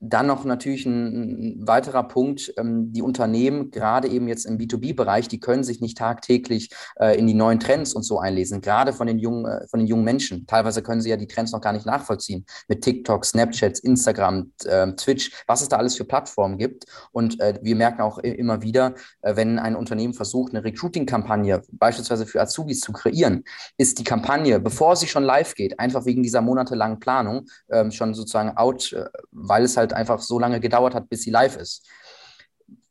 Dann 0.00 0.28
noch 0.28 0.44
natürlich 0.44 0.86
ein, 0.86 1.66
weiterer 1.66 2.04
Punkt, 2.06 2.52
ähm, 2.56 2.92
die 2.92 3.02
Unternehmen, 3.02 3.70
gerade 3.70 4.08
eben 4.08 4.28
jetzt 4.28 4.46
im 4.46 4.56
B2B-Bereich, 4.56 5.26
die 5.26 5.40
können 5.40 5.64
sich 5.64 5.80
nicht 5.80 5.98
tagtäglich 5.98 6.70
äh, 7.00 7.18
in 7.18 7.26
die 7.26 7.34
neuen 7.34 7.58
Trends 7.58 7.94
und 7.94 8.04
so 8.04 8.20
einlesen, 8.20 8.60
gerade 8.60 8.92
von 8.92 9.08
den, 9.08 9.18
jungen, 9.18 9.46
äh, 9.46 9.66
von 9.68 9.80
den 9.80 9.88
jungen 9.88 10.04
Menschen. 10.04 10.46
Teilweise 10.46 10.82
können 10.82 11.00
sie 11.00 11.10
ja 11.10 11.16
die 11.16 11.26
Trends 11.26 11.52
noch 11.52 11.60
gar 11.60 11.72
nicht 11.72 11.84
nachvollziehen 11.84 12.46
mit 12.68 12.82
TikTok, 12.82 13.24
Snapchat, 13.24 13.80
Instagram, 13.80 14.52
äh, 14.64 14.92
Twitch, 14.92 15.32
was 15.48 15.62
es 15.62 15.68
da 15.68 15.78
alles 15.78 15.96
für 15.96 16.04
Plattformen 16.04 16.58
gibt. 16.58 16.84
Und 17.10 17.40
äh, 17.40 17.58
wir 17.62 17.74
merken 17.74 18.02
auch 18.02 18.18
immer 18.18 18.62
wieder, 18.62 18.94
wenn 19.22 19.58
ein 19.58 19.74
Unternehmen 19.76 20.14
versucht, 20.14 20.54
eine 20.54 20.64
Recruiting-Kampagne 20.64 21.62
beispielsweise 21.72 22.26
für 22.26 22.40
Azubis 22.40 22.80
zu 22.80 22.92
kreieren, 22.92 23.44
ist 23.76 23.98
die 23.98 24.04
Kampagne, 24.04 24.60
bevor 24.60 24.96
sie 24.96 25.06
schon 25.06 25.24
live 25.24 25.54
geht, 25.54 25.78
einfach 25.80 26.06
wegen 26.06 26.22
dieser 26.22 26.40
monatelangen 26.40 27.00
Planung 27.00 27.46
ähm, 27.70 27.90
schon 27.90 28.14
sozusagen 28.14 28.56
out, 28.56 28.94
weil 29.30 29.64
es 29.64 29.76
halt 29.76 29.87
halt 29.88 29.98
einfach 29.98 30.20
so 30.20 30.38
lange 30.38 30.60
gedauert 30.60 30.94
hat, 30.94 31.08
bis 31.08 31.22
sie 31.22 31.30
live 31.30 31.56
ist. 31.56 31.86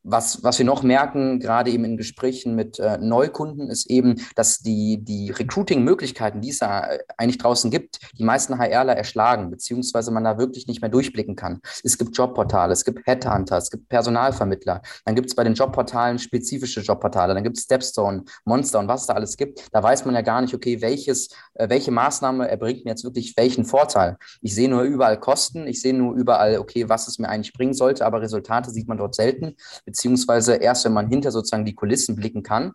Was, 0.10 0.42
was 0.42 0.58
wir 0.58 0.66
noch 0.66 0.84
merken, 0.84 1.42
gerade 1.42 1.70
eben 1.70 1.84
in 1.84 1.98
Gesprächen 1.98 2.56
mit 2.56 2.80
äh, 2.80 2.98
Neukunden, 2.98 3.70
ist 3.70 3.90
eben, 3.90 4.22
dass 4.36 4.60
die, 4.60 5.04
die 5.04 5.32
Recruiting-Möglichkeiten, 5.32 6.40
die 6.40 6.52
es 6.52 6.60
da 6.60 6.88
äh, 6.88 7.00
eigentlich 7.18 7.40
draußen 7.40 7.70
gibt, 7.70 8.00
die 8.18 8.24
meisten 8.24 8.58
HRler 8.58 8.96
erschlagen, 8.96 9.52
beziehungsweise 9.52 10.12
man 10.12 10.24
da 10.24 10.38
wirklich 10.38 10.66
nicht 10.66 10.80
mehr 10.80 10.90
durchblicken 10.90 11.36
kann. 11.36 11.60
Es 11.84 11.98
gibt 11.98 12.16
Jobportale, 12.16 12.72
es 12.72 12.86
gibt 12.86 13.06
Headhunter, 13.06 13.58
es 13.58 13.70
gibt 13.70 13.90
Personalvermittler, 13.90 14.82
dann 15.04 15.16
gibt 15.16 15.28
es 15.28 15.36
bei 15.36 15.44
den 15.44 15.56
Jobportalen 15.56 16.20
spezifische 16.20 16.80
Jobportale, 16.80 17.34
dann 17.34 17.44
gibt 17.44 17.58
es 17.58 17.66
Stepstone, 17.66 18.24
Monster 18.46 18.80
und 18.80 18.88
was 18.88 19.08
da 19.08 19.14
alles 19.14 19.36
gibt. 19.36 19.68
Da 19.74 19.84
weiß 19.84 20.06
man 20.06 20.16
ja 20.16 20.22
gar 20.22 20.40
nicht, 20.40 20.54
okay, 20.54 20.82
welches, 20.82 21.28
äh, 21.56 21.67
welche 21.67 21.91
Maßnahme 21.91 22.48
erbringt 22.48 22.86
mir 22.86 22.91
jetzt 22.91 23.04
wirklich 23.04 23.36
welchen 23.36 23.65
Vorteil. 23.65 24.15
Ich 24.41 24.56
sehe 24.56 24.70
nur 24.70 24.84
überall 24.84 25.20
Kosten, 25.20 25.67
ich 25.67 25.82
sehe 25.82 25.93
nur 25.93 26.15
überall, 26.15 26.60
okay, 26.60 26.88
was 26.88 27.10
es 27.10 27.20
mir 27.20 27.28
eigentlich 27.28 27.52
bringen 27.52 27.74
sollte, 27.74 28.06
aber 28.06 28.22
Resultate 28.22 28.72
sieht 28.72 28.88
man 28.88 28.98
dort 28.98 29.13
selten 29.13 29.58
beziehungsweise 29.97 30.55
erst, 30.55 30.86
wenn 30.86 30.93
man 30.93 31.10
hinter 31.10 31.31
sozusagen 31.31 31.65
die 31.65 31.73
Kulissen 31.73 32.15
blicken 32.15 32.43
kann. 32.43 32.73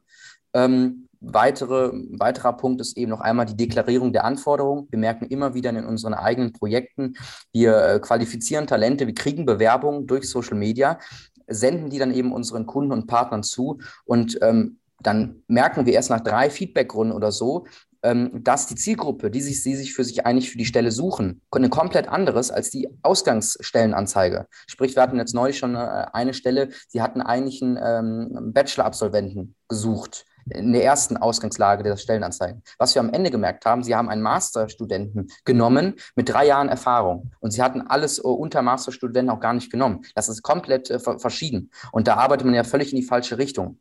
Ähm, 0.55 1.09
weitere, 1.21 1.93
weiterer 2.19 2.53
Punkt 2.55 2.81
ist 2.81 2.97
eben 2.97 3.11
noch 3.11 3.21
einmal 3.21 3.47
die 3.47 3.57
Deklarierung 3.57 4.13
der 4.13 4.25
Anforderungen. 4.25 4.89
Wir 4.91 4.99
merken 4.99 5.27
immer 5.27 5.55
wieder 5.55 5.71
in 5.71 5.87
unseren 5.87 6.15
eigenen 6.15 6.53
Projekten, 6.53 7.15
wir 7.53 7.77
äh, 7.77 8.01
qualifizieren 8.01 8.67
Talente, 8.67 9.07
wir 9.07 9.15
kriegen 9.15 9.47
Bewerbungen 9.47 10.09
durch 10.09 10.29
Social 10.29 10.57
Media, 10.57 10.99
senden 11.47 11.91
die 11.91 11.99
dann 11.99 12.13
eben 12.13 12.33
unseren 12.33 12.67
Kunden 12.67 12.91
und 12.91 13.07
Partnern 13.07 13.45
zu 13.45 13.79
und 14.05 14.39
ähm, 14.43 14.79
dann 15.01 15.43
merken 15.47 15.87
wir 15.87 15.93
erst 15.95 16.11
nach 16.11 16.21
drei 16.21 16.51
Feedbackrunden 16.51 17.17
oder 17.17 17.31
so, 17.33 17.67
dass 18.03 18.67
die 18.67 18.75
Zielgruppe, 18.75 19.31
die 19.31 19.41
sich, 19.41 19.63
sie 19.63 19.77
sich 19.77 19.95
für 19.95 20.03
sich 20.03 20.27
eigentlich 20.27 20.51
für 20.51 20.59
die 20.59 20.65
Stelle 20.65 20.91
suchen, 20.91 21.41
eine 21.53 21.69
komplett 21.69 22.09
anderes 22.09 22.51
als 22.51 22.71
die 22.71 22.89
Ausgangsstellenanzeige. 23.03 24.49
Sprich, 24.67 24.97
wir 24.97 25.03
hatten 25.03 25.19
jetzt 25.19 25.35
neulich 25.35 25.59
schon 25.59 25.77
äh, 25.77 26.07
eine 26.13 26.35
Stelle, 26.35 26.71
sie 26.89 27.01
hatten 27.01 27.21
eigentlich 27.21 27.63
einen 27.63 27.79
ähm, 27.81 28.53
Bachelor-Absolventen 28.53 29.55
gesucht 29.69 30.25
in 30.51 30.73
der 30.73 30.85
ersten 30.85 31.17
Ausgangslage 31.17 31.83
der 31.85 31.97
Stellenanzeigen. 31.97 32.63
Was 32.79 32.95
wir 32.95 33.01
am 33.01 33.13
Ende 33.13 33.31
gemerkt 33.31 33.65
haben, 33.65 33.85
sie 33.85 33.95
haben 33.95 34.09
einen 34.09 34.23
Masterstudenten 34.23 35.29
genommen 35.45 35.95
mit 36.17 36.29
drei 36.29 36.47
Jahren 36.47 36.69
Erfahrung 36.69 37.31
und 37.41 37.53
sie 37.53 37.63
hatten 37.63 37.83
alles 37.83 38.19
äh, 38.19 38.23
unter 38.23 38.63
Masterstudenten 38.63 39.31
auch 39.31 39.41
gar 39.41 39.55
nicht 39.55 39.71
genommen. 39.71 40.03
Das 40.15 40.29
ist 40.29 40.43
komplett 40.43 40.91
äh, 40.91 40.99
verschieden 40.99 41.71
und 41.93 42.09
da 42.09 42.17
arbeitet 42.17 42.47
man 42.47 42.55
ja 42.55 42.65
völlig 42.65 42.93
in 42.93 43.01
die 43.01 43.07
falsche 43.07 43.39
Richtung. 43.39 43.79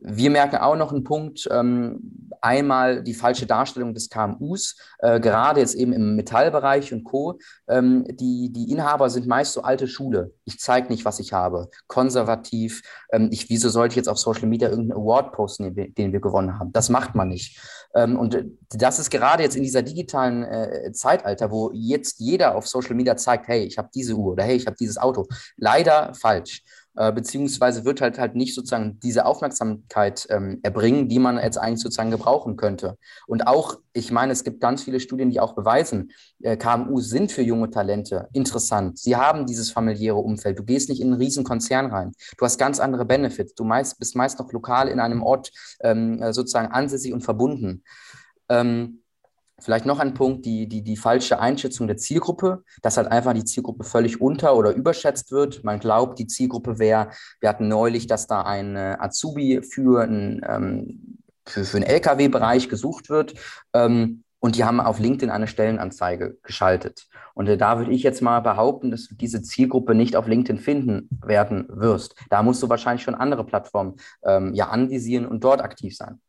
Wir 0.00 0.30
merken 0.30 0.56
auch 0.56 0.76
noch 0.76 0.92
einen 0.92 1.02
Punkt, 1.02 1.48
ähm, 1.50 2.27
einmal 2.40 3.02
die 3.02 3.14
falsche 3.14 3.46
Darstellung 3.46 3.94
des 3.94 4.08
KMUs, 4.08 4.76
äh, 4.98 5.20
gerade 5.20 5.60
jetzt 5.60 5.74
eben 5.74 5.92
im 5.92 6.16
Metallbereich 6.16 6.92
und 6.92 7.04
Co. 7.04 7.38
Ähm, 7.68 8.04
die, 8.08 8.52
die 8.52 8.70
Inhaber 8.70 9.10
sind 9.10 9.26
meist 9.26 9.52
so 9.52 9.62
alte 9.62 9.86
Schule. 9.86 10.32
Ich 10.44 10.58
zeige 10.58 10.88
nicht, 10.88 11.04
was 11.04 11.20
ich 11.20 11.32
habe. 11.32 11.70
Konservativ. 11.86 12.82
Ähm, 13.12 13.28
ich, 13.30 13.48
wieso 13.48 13.68
sollte 13.68 13.92
ich 13.92 13.96
jetzt 13.96 14.08
auf 14.08 14.18
Social 14.18 14.46
Media 14.46 14.68
irgendeinen 14.68 15.00
Award 15.00 15.32
posten, 15.32 15.74
den, 15.74 15.94
den 15.94 16.12
wir 16.12 16.20
gewonnen 16.20 16.58
haben? 16.58 16.72
Das 16.72 16.88
macht 16.88 17.14
man 17.14 17.28
nicht. 17.28 17.60
Ähm, 17.94 18.18
und 18.18 18.44
das 18.70 18.98
ist 18.98 19.10
gerade 19.10 19.42
jetzt 19.42 19.56
in 19.56 19.62
dieser 19.62 19.82
digitalen 19.82 20.44
äh, 20.44 20.92
Zeitalter, 20.92 21.50
wo 21.50 21.70
jetzt 21.72 22.20
jeder 22.20 22.54
auf 22.54 22.68
Social 22.68 22.94
Media 22.94 23.16
zeigt, 23.16 23.48
hey, 23.48 23.64
ich 23.64 23.78
habe 23.78 23.88
diese 23.94 24.14
Uhr 24.14 24.32
oder 24.32 24.44
hey, 24.44 24.56
ich 24.56 24.66
habe 24.66 24.76
dieses 24.76 24.98
Auto. 24.98 25.26
Leider 25.56 26.12
falsch. 26.14 26.62
Äh, 26.98 27.12
beziehungsweise 27.12 27.84
wird 27.84 28.00
halt 28.00 28.18
halt 28.18 28.34
nicht 28.34 28.56
sozusagen 28.56 28.98
diese 28.98 29.24
Aufmerksamkeit 29.24 30.26
ähm, 30.30 30.58
erbringen, 30.64 31.08
die 31.08 31.20
man 31.20 31.38
jetzt 31.38 31.56
eigentlich 31.56 31.78
sozusagen 31.78 32.10
gebrauchen 32.10 32.56
könnte. 32.56 32.98
Und 33.28 33.46
auch, 33.46 33.76
ich 33.92 34.10
meine, 34.10 34.32
es 34.32 34.42
gibt 34.42 34.60
ganz 34.60 34.82
viele 34.82 34.98
Studien, 34.98 35.30
die 35.30 35.38
auch 35.38 35.54
beweisen, 35.54 36.10
äh, 36.42 36.56
KMU 36.56 36.98
sind 36.98 37.30
für 37.30 37.42
junge 37.42 37.70
Talente 37.70 38.28
interessant. 38.32 38.98
Sie 38.98 39.14
haben 39.14 39.46
dieses 39.46 39.70
familiäre 39.70 40.16
Umfeld. 40.16 40.58
Du 40.58 40.64
gehst 40.64 40.88
nicht 40.88 41.00
in 41.00 41.12
einen 41.12 41.22
riesen 41.22 41.44
Konzern 41.44 41.86
rein. 41.86 42.10
Du 42.36 42.44
hast 42.44 42.58
ganz 42.58 42.80
andere 42.80 43.04
Benefits. 43.04 43.54
Du 43.54 43.62
meist, 43.62 44.00
bist 44.00 44.16
meist 44.16 44.40
noch 44.40 44.50
lokal 44.50 44.88
in 44.88 44.98
einem 44.98 45.22
Ort 45.22 45.52
ähm, 45.84 46.20
äh, 46.20 46.32
sozusagen 46.32 46.72
ansässig 46.72 47.12
und 47.12 47.20
verbunden. 47.20 47.84
Ähm, 48.48 49.02
Vielleicht 49.60 49.86
noch 49.86 49.98
ein 49.98 50.14
Punkt, 50.14 50.46
die, 50.46 50.68
die, 50.68 50.82
die 50.82 50.96
falsche 50.96 51.40
Einschätzung 51.40 51.88
der 51.88 51.96
Zielgruppe, 51.96 52.62
dass 52.80 52.96
halt 52.96 53.08
einfach 53.08 53.32
die 53.32 53.44
Zielgruppe 53.44 53.82
völlig 53.82 54.20
unter- 54.20 54.56
oder 54.56 54.72
überschätzt 54.72 55.32
wird. 55.32 55.64
Man 55.64 55.80
glaubt, 55.80 56.18
die 56.18 56.28
Zielgruppe 56.28 56.78
wäre, 56.78 57.10
wir 57.40 57.48
hatten 57.48 57.66
neulich, 57.66 58.06
dass 58.06 58.28
da 58.28 58.42
ein 58.42 58.76
äh, 58.76 58.96
Azubi 58.98 59.62
für, 59.62 60.04
ein, 60.04 60.40
ähm, 60.48 61.18
für, 61.44 61.64
für 61.64 61.78
einen 61.78 61.86
Lkw-Bereich 61.86 62.68
gesucht 62.68 63.08
wird. 63.08 63.34
Ähm, 63.72 64.22
und 64.40 64.54
die 64.54 64.62
haben 64.62 64.80
auf 64.80 65.00
LinkedIn 65.00 65.30
eine 65.30 65.48
Stellenanzeige 65.48 66.38
geschaltet. 66.44 67.08
Und 67.34 67.48
äh, 67.48 67.58
da 67.58 67.78
würde 67.78 67.90
ich 67.90 68.04
jetzt 68.04 68.22
mal 68.22 68.40
behaupten, 68.40 68.92
dass 68.92 69.08
du 69.08 69.16
diese 69.16 69.42
Zielgruppe 69.42 69.94
nicht 69.94 70.14
auf 70.14 70.28
LinkedIn 70.28 70.62
finden 70.62 71.08
werden 71.24 71.66
wirst. 71.68 72.14
Da 72.30 72.44
musst 72.44 72.62
du 72.62 72.68
wahrscheinlich 72.68 73.02
schon 73.02 73.16
andere 73.16 73.44
Plattformen 73.44 73.96
ähm, 74.24 74.54
ja 74.54 74.68
anvisieren 74.68 75.26
und 75.26 75.42
dort 75.42 75.60
aktiv 75.60 75.96
sein. 75.96 76.20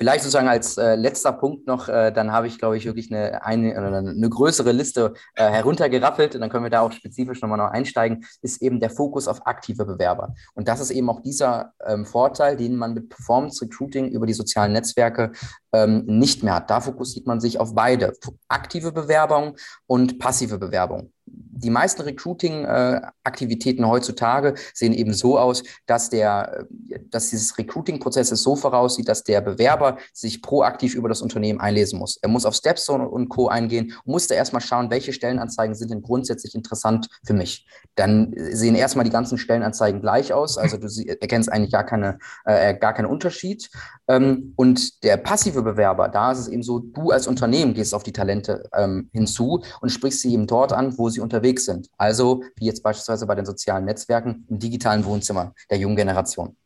Vielleicht 0.00 0.22
sozusagen 0.22 0.48
als 0.48 0.78
äh, 0.78 0.94
letzter 0.94 1.30
Punkt 1.30 1.66
noch, 1.66 1.90
äh, 1.90 2.10
dann 2.10 2.32
habe 2.32 2.46
ich, 2.46 2.58
glaube 2.58 2.78
ich, 2.78 2.86
wirklich 2.86 3.12
eine, 3.12 3.44
eine, 3.44 3.76
eine 3.76 4.30
größere 4.30 4.72
Liste 4.72 5.12
äh, 5.34 5.46
heruntergerappelt 5.46 6.34
und 6.34 6.40
dann 6.40 6.48
können 6.48 6.64
wir 6.64 6.70
da 6.70 6.80
auch 6.80 6.90
spezifisch 6.90 7.42
nochmal 7.42 7.58
noch 7.58 7.70
einsteigen, 7.70 8.24
ist 8.40 8.62
eben 8.62 8.80
der 8.80 8.88
Fokus 8.88 9.28
auf 9.28 9.46
aktive 9.46 9.84
Bewerber. 9.84 10.34
Und 10.54 10.68
das 10.68 10.80
ist 10.80 10.90
eben 10.90 11.10
auch 11.10 11.20
dieser 11.20 11.74
ähm, 11.86 12.06
Vorteil, 12.06 12.56
den 12.56 12.76
man 12.76 12.94
mit 12.94 13.10
Performance 13.10 13.62
Recruiting 13.62 14.08
über 14.08 14.24
die 14.24 14.32
sozialen 14.32 14.72
Netzwerke 14.72 15.32
ähm, 15.74 16.06
nicht 16.06 16.42
mehr 16.42 16.54
hat. 16.54 16.70
Da 16.70 16.80
fokussiert 16.80 17.26
man 17.26 17.38
sich 17.38 17.60
auf 17.60 17.74
beide, 17.74 18.14
aktive 18.48 18.92
Bewerbung 18.92 19.58
und 19.86 20.18
passive 20.18 20.56
Bewerbung 20.56 21.12
die 21.60 21.70
meisten 21.70 22.02
Recruiting-Aktivitäten 22.02 23.86
heutzutage 23.86 24.54
sehen 24.74 24.92
eben 24.92 25.12
so 25.12 25.38
aus, 25.38 25.62
dass, 25.86 26.10
der, 26.10 26.66
dass 27.10 27.30
dieses 27.30 27.56
Recruiting-Prozess 27.58 28.28
so 28.30 28.56
voraussieht, 28.56 29.08
dass 29.08 29.24
der 29.24 29.40
Bewerber 29.40 29.98
sich 30.12 30.42
proaktiv 30.42 30.94
über 30.94 31.08
das 31.08 31.22
Unternehmen 31.22 31.60
einlesen 31.60 31.98
muss. 31.98 32.18
Er 32.22 32.28
muss 32.28 32.46
auf 32.46 32.54
Stepstone 32.54 33.08
und 33.08 33.28
Co. 33.28 33.48
eingehen 33.48 33.92
muss 34.04 34.26
da 34.26 34.34
erstmal 34.34 34.62
schauen, 34.62 34.90
welche 34.90 35.12
Stellenanzeigen 35.12 35.74
sind 35.74 35.90
denn 35.90 36.02
grundsätzlich 36.02 36.54
interessant 36.54 37.08
für 37.24 37.34
mich. 37.34 37.66
Dann 37.94 38.34
sehen 38.36 38.74
erstmal 38.74 39.04
die 39.04 39.10
ganzen 39.10 39.38
Stellenanzeigen 39.38 40.00
gleich 40.00 40.32
aus, 40.32 40.58
also 40.58 40.78
du 40.78 40.88
erkennst 41.06 41.52
eigentlich 41.52 41.72
gar, 41.72 41.84
keine, 41.84 42.18
äh, 42.44 42.74
gar 42.74 42.94
keinen 42.94 43.06
Unterschied. 43.06 43.70
Ähm, 44.08 44.54
und 44.56 45.02
der 45.04 45.16
passive 45.16 45.62
Bewerber, 45.62 46.08
da 46.08 46.32
ist 46.32 46.38
es 46.38 46.48
eben 46.48 46.62
so, 46.62 46.78
du 46.78 47.10
als 47.10 47.26
Unternehmen 47.26 47.74
gehst 47.74 47.94
auf 47.94 48.02
die 48.02 48.12
Talente 48.12 48.68
ähm, 48.74 49.10
hinzu 49.12 49.62
und 49.80 49.90
sprichst 49.90 50.22
sie 50.22 50.32
eben 50.32 50.46
dort 50.46 50.72
an, 50.72 50.96
wo 50.98 51.08
sie 51.08 51.20
unterwegs 51.20 51.49
sind. 51.58 51.88
Also 51.98 52.44
wie 52.56 52.66
jetzt 52.66 52.82
beispielsweise 52.82 53.26
bei 53.26 53.34
den 53.34 53.46
sozialen 53.46 53.84
Netzwerken 53.84 54.46
im 54.48 54.58
digitalen 54.58 55.04
Wohnzimmer 55.04 55.54
der 55.70 55.78
jungen 55.78 55.96
Generation. 55.96 56.56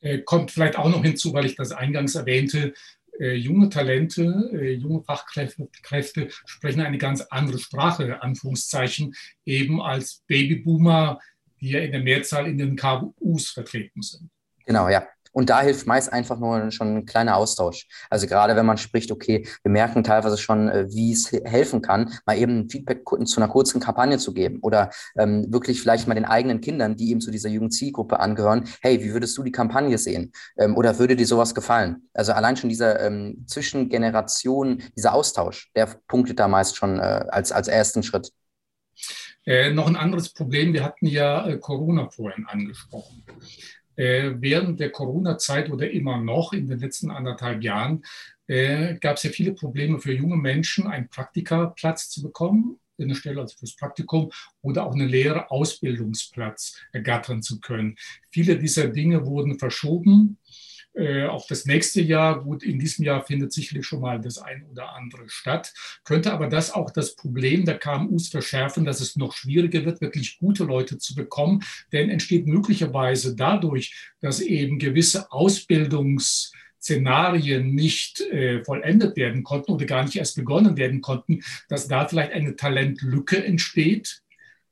Äh, 0.00 0.18
kommt 0.18 0.50
vielleicht 0.50 0.78
auch 0.78 0.88
noch 0.88 1.02
hinzu, 1.02 1.32
weil 1.32 1.46
ich 1.46 1.56
das 1.56 1.72
eingangs 1.72 2.14
erwähnte, 2.14 2.74
äh, 3.18 3.34
junge 3.34 3.68
Talente, 3.70 4.50
äh, 4.52 4.72
junge 4.72 5.02
Fachkräfte 5.02 5.68
Kräfte 5.82 6.28
sprechen 6.44 6.82
eine 6.82 6.98
ganz 6.98 7.22
andere 7.22 7.58
Sprache, 7.58 8.22
Anführungszeichen, 8.22 9.14
eben 9.44 9.80
als 9.80 10.22
Babyboomer, 10.26 11.18
die 11.60 11.70
ja 11.70 11.80
in 11.80 11.92
der 11.92 12.02
Mehrzahl 12.02 12.46
in 12.46 12.58
den 12.58 12.76
KUs 12.76 13.50
vertreten 13.50 14.02
sind. 14.02 14.30
Genau, 14.66 14.88
ja. 14.88 15.06
Und 15.36 15.50
da 15.50 15.60
hilft 15.60 15.86
meist 15.86 16.10
einfach 16.10 16.38
nur 16.38 16.70
schon 16.70 16.96
ein 16.96 17.04
kleiner 17.04 17.36
Austausch. 17.36 17.86
Also 18.08 18.26
gerade 18.26 18.56
wenn 18.56 18.64
man 18.64 18.78
spricht, 18.78 19.12
okay, 19.12 19.46
wir 19.62 19.70
merken 19.70 20.02
teilweise 20.02 20.38
schon, 20.38 20.70
äh, 20.70 20.86
wie 20.88 21.12
es 21.12 21.30
helfen 21.30 21.82
kann, 21.82 22.10
mal 22.24 22.38
eben 22.38 22.70
Feedback 22.70 23.02
zu 23.26 23.36
einer 23.36 23.48
kurzen 23.48 23.78
Kampagne 23.78 24.16
zu 24.16 24.32
geben 24.32 24.60
oder 24.62 24.88
ähm, 25.18 25.52
wirklich 25.52 25.82
vielleicht 25.82 26.08
mal 26.08 26.14
den 26.14 26.24
eigenen 26.24 26.62
Kindern, 26.62 26.96
die 26.96 27.10
eben 27.10 27.20
zu 27.20 27.30
dieser 27.30 27.50
Jugendzielgruppe 27.50 28.18
angehören, 28.18 28.64
hey, 28.80 29.04
wie 29.04 29.12
würdest 29.12 29.36
du 29.36 29.42
die 29.42 29.52
Kampagne 29.52 29.98
sehen? 29.98 30.32
Ähm, 30.56 30.74
oder 30.74 30.98
würde 30.98 31.16
dir 31.16 31.26
sowas 31.26 31.54
gefallen? 31.54 32.08
Also 32.14 32.32
allein 32.32 32.56
schon 32.56 32.70
dieser 32.70 32.98
ähm, 33.04 33.44
Zwischengeneration, 33.46 34.84
dieser 34.96 35.12
Austausch, 35.12 35.70
der 35.76 35.86
punktet 36.08 36.40
da 36.40 36.48
meist 36.48 36.76
schon 36.76 36.98
äh, 36.98 37.26
als, 37.28 37.52
als 37.52 37.68
ersten 37.68 38.02
Schritt. 38.02 38.32
Äh, 39.44 39.74
noch 39.74 39.86
ein 39.86 39.96
anderes 39.96 40.32
Problem, 40.32 40.72
wir 40.72 40.82
hatten 40.82 41.06
ja 41.06 41.46
äh, 41.46 41.58
Corona 41.58 42.08
vorhin 42.08 42.46
angesprochen. 42.46 43.22
Äh, 43.96 44.32
während 44.38 44.78
der 44.80 44.90
Corona-Zeit 44.90 45.70
oder 45.70 45.90
immer 45.90 46.18
noch 46.18 46.52
in 46.52 46.68
den 46.68 46.78
letzten 46.78 47.10
anderthalb 47.10 47.62
Jahren 47.62 48.04
äh, 48.46 48.96
gab 48.96 49.16
es 49.16 49.24
ja 49.24 49.30
viele 49.30 49.52
Probleme 49.52 49.98
für 49.98 50.12
junge 50.12 50.36
Menschen, 50.36 50.86
einen 50.86 51.08
Praktikaplatz 51.08 52.10
zu 52.10 52.22
bekommen, 52.22 52.78
eine 52.98 53.14
Stelle 53.14 53.40
also 53.40 53.56
fürs 53.58 53.76
Praktikum 53.76 54.30
oder 54.62 54.86
auch 54.86 54.94
einen 54.94 55.10
Ausbildungsplatz 55.50 56.80
ergattern 56.92 57.42
zu 57.42 57.60
können. 57.60 57.96
Viele 58.30 58.58
dieser 58.58 58.88
Dinge 58.88 59.26
wurden 59.26 59.58
verschoben 59.58 60.38
äh, 60.96 61.26
auf 61.26 61.46
das 61.46 61.66
nächste 61.66 62.00
Jahr. 62.00 62.42
Gut, 62.42 62.62
in 62.62 62.78
diesem 62.78 63.04
Jahr 63.04 63.22
findet 63.22 63.52
sicherlich 63.52 63.86
schon 63.86 64.00
mal 64.00 64.20
das 64.20 64.38
ein 64.38 64.64
oder 64.70 64.94
andere 64.94 65.28
statt. 65.28 65.72
Könnte 66.04 66.32
aber 66.32 66.48
das 66.48 66.72
auch 66.72 66.90
das 66.90 67.14
Problem 67.16 67.64
der 67.64 67.78
KMUs 67.78 68.28
verschärfen, 68.28 68.84
dass 68.84 69.00
es 69.00 69.16
noch 69.16 69.34
schwieriger 69.34 69.84
wird, 69.84 70.00
wirklich 70.00 70.38
gute 70.38 70.64
Leute 70.64 70.98
zu 70.98 71.14
bekommen. 71.14 71.62
Denn 71.92 72.10
entsteht 72.10 72.46
möglicherweise 72.46 73.36
dadurch, 73.36 74.10
dass 74.20 74.40
eben 74.40 74.78
gewisse 74.78 75.30
Ausbildungs- 75.30 76.52
Szenarien 76.78 77.74
nicht 77.74 78.20
äh, 78.20 78.62
vollendet 78.62 79.16
werden 79.16 79.42
konnten 79.42 79.72
oder 79.72 79.86
gar 79.86 80.04
nicht 80.04 80.14
erst 80.14 80.36
begonnen 80.36 80.76
werden 80.76 81.00
konnten, 81.00 81.40
dass 81.68 81.88
da 81.88 82.06
vielleicht 82.06 82.30
eine 82.32 82.54
Talentlücke 82.54 83.44
entsteht, 83.44 84.22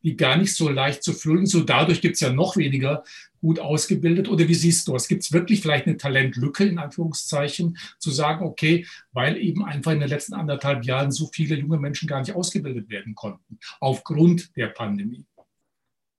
die 0.04 0.16
gar 0.16 0.36
nicht 0.36 0.54
so 0.54 0.68
leicht 0.68 1.02
zu 1.02 1.12
füllen. 1.12 1.46
So 1.46 1.60
dadurch 1.60 2.00
gibt 2.00 2.14
es 2.14 2.20
ja 2.20 2.32
noch 2.32 2.56
weniger 2.56 3.02
gut 3.40 3.58
ausgebildet? 3.58 4.28
Oder 4.28 4.46
wie 4.46 4.54
siehst 4.54 4.86
du 4.86 4.94
es? 4.94 5.08
Gibt 5.08 5.22
es 5.24 5.32
wirklich 5.32 5.60
vielleicht 5.60 5.86
eine 5.86 5.96
Talentlücke 5.96 6.64
in 6.64 6.78
Anführungszeichen, 6.78 7.78
zu 7.98 8.10
sagen, 8.10 8.44
okay, 8.44 8.86
weil 9.12 9.36
eben 9.38 9.64
einfach 9.64 9.92
in 9.92 10.00
den 10.00 10.08
letzten 10.08 10.34
anderthalb 10.34 10.84
Jahren 10.84 11.10
so 11.10 11.28
viele 11.32 11.56
junge 11.56 11.78
Menschen 11.78 12.06
gar 12.06 12.20
nicht 12.20 12.34
ausgebildet 12.34 12.88
werden 12.88 13.14
konnten, 13.14 13.58
aufgrund 13.80 14.56
der 14.56 14.68
Pandemie? 14.68 15.26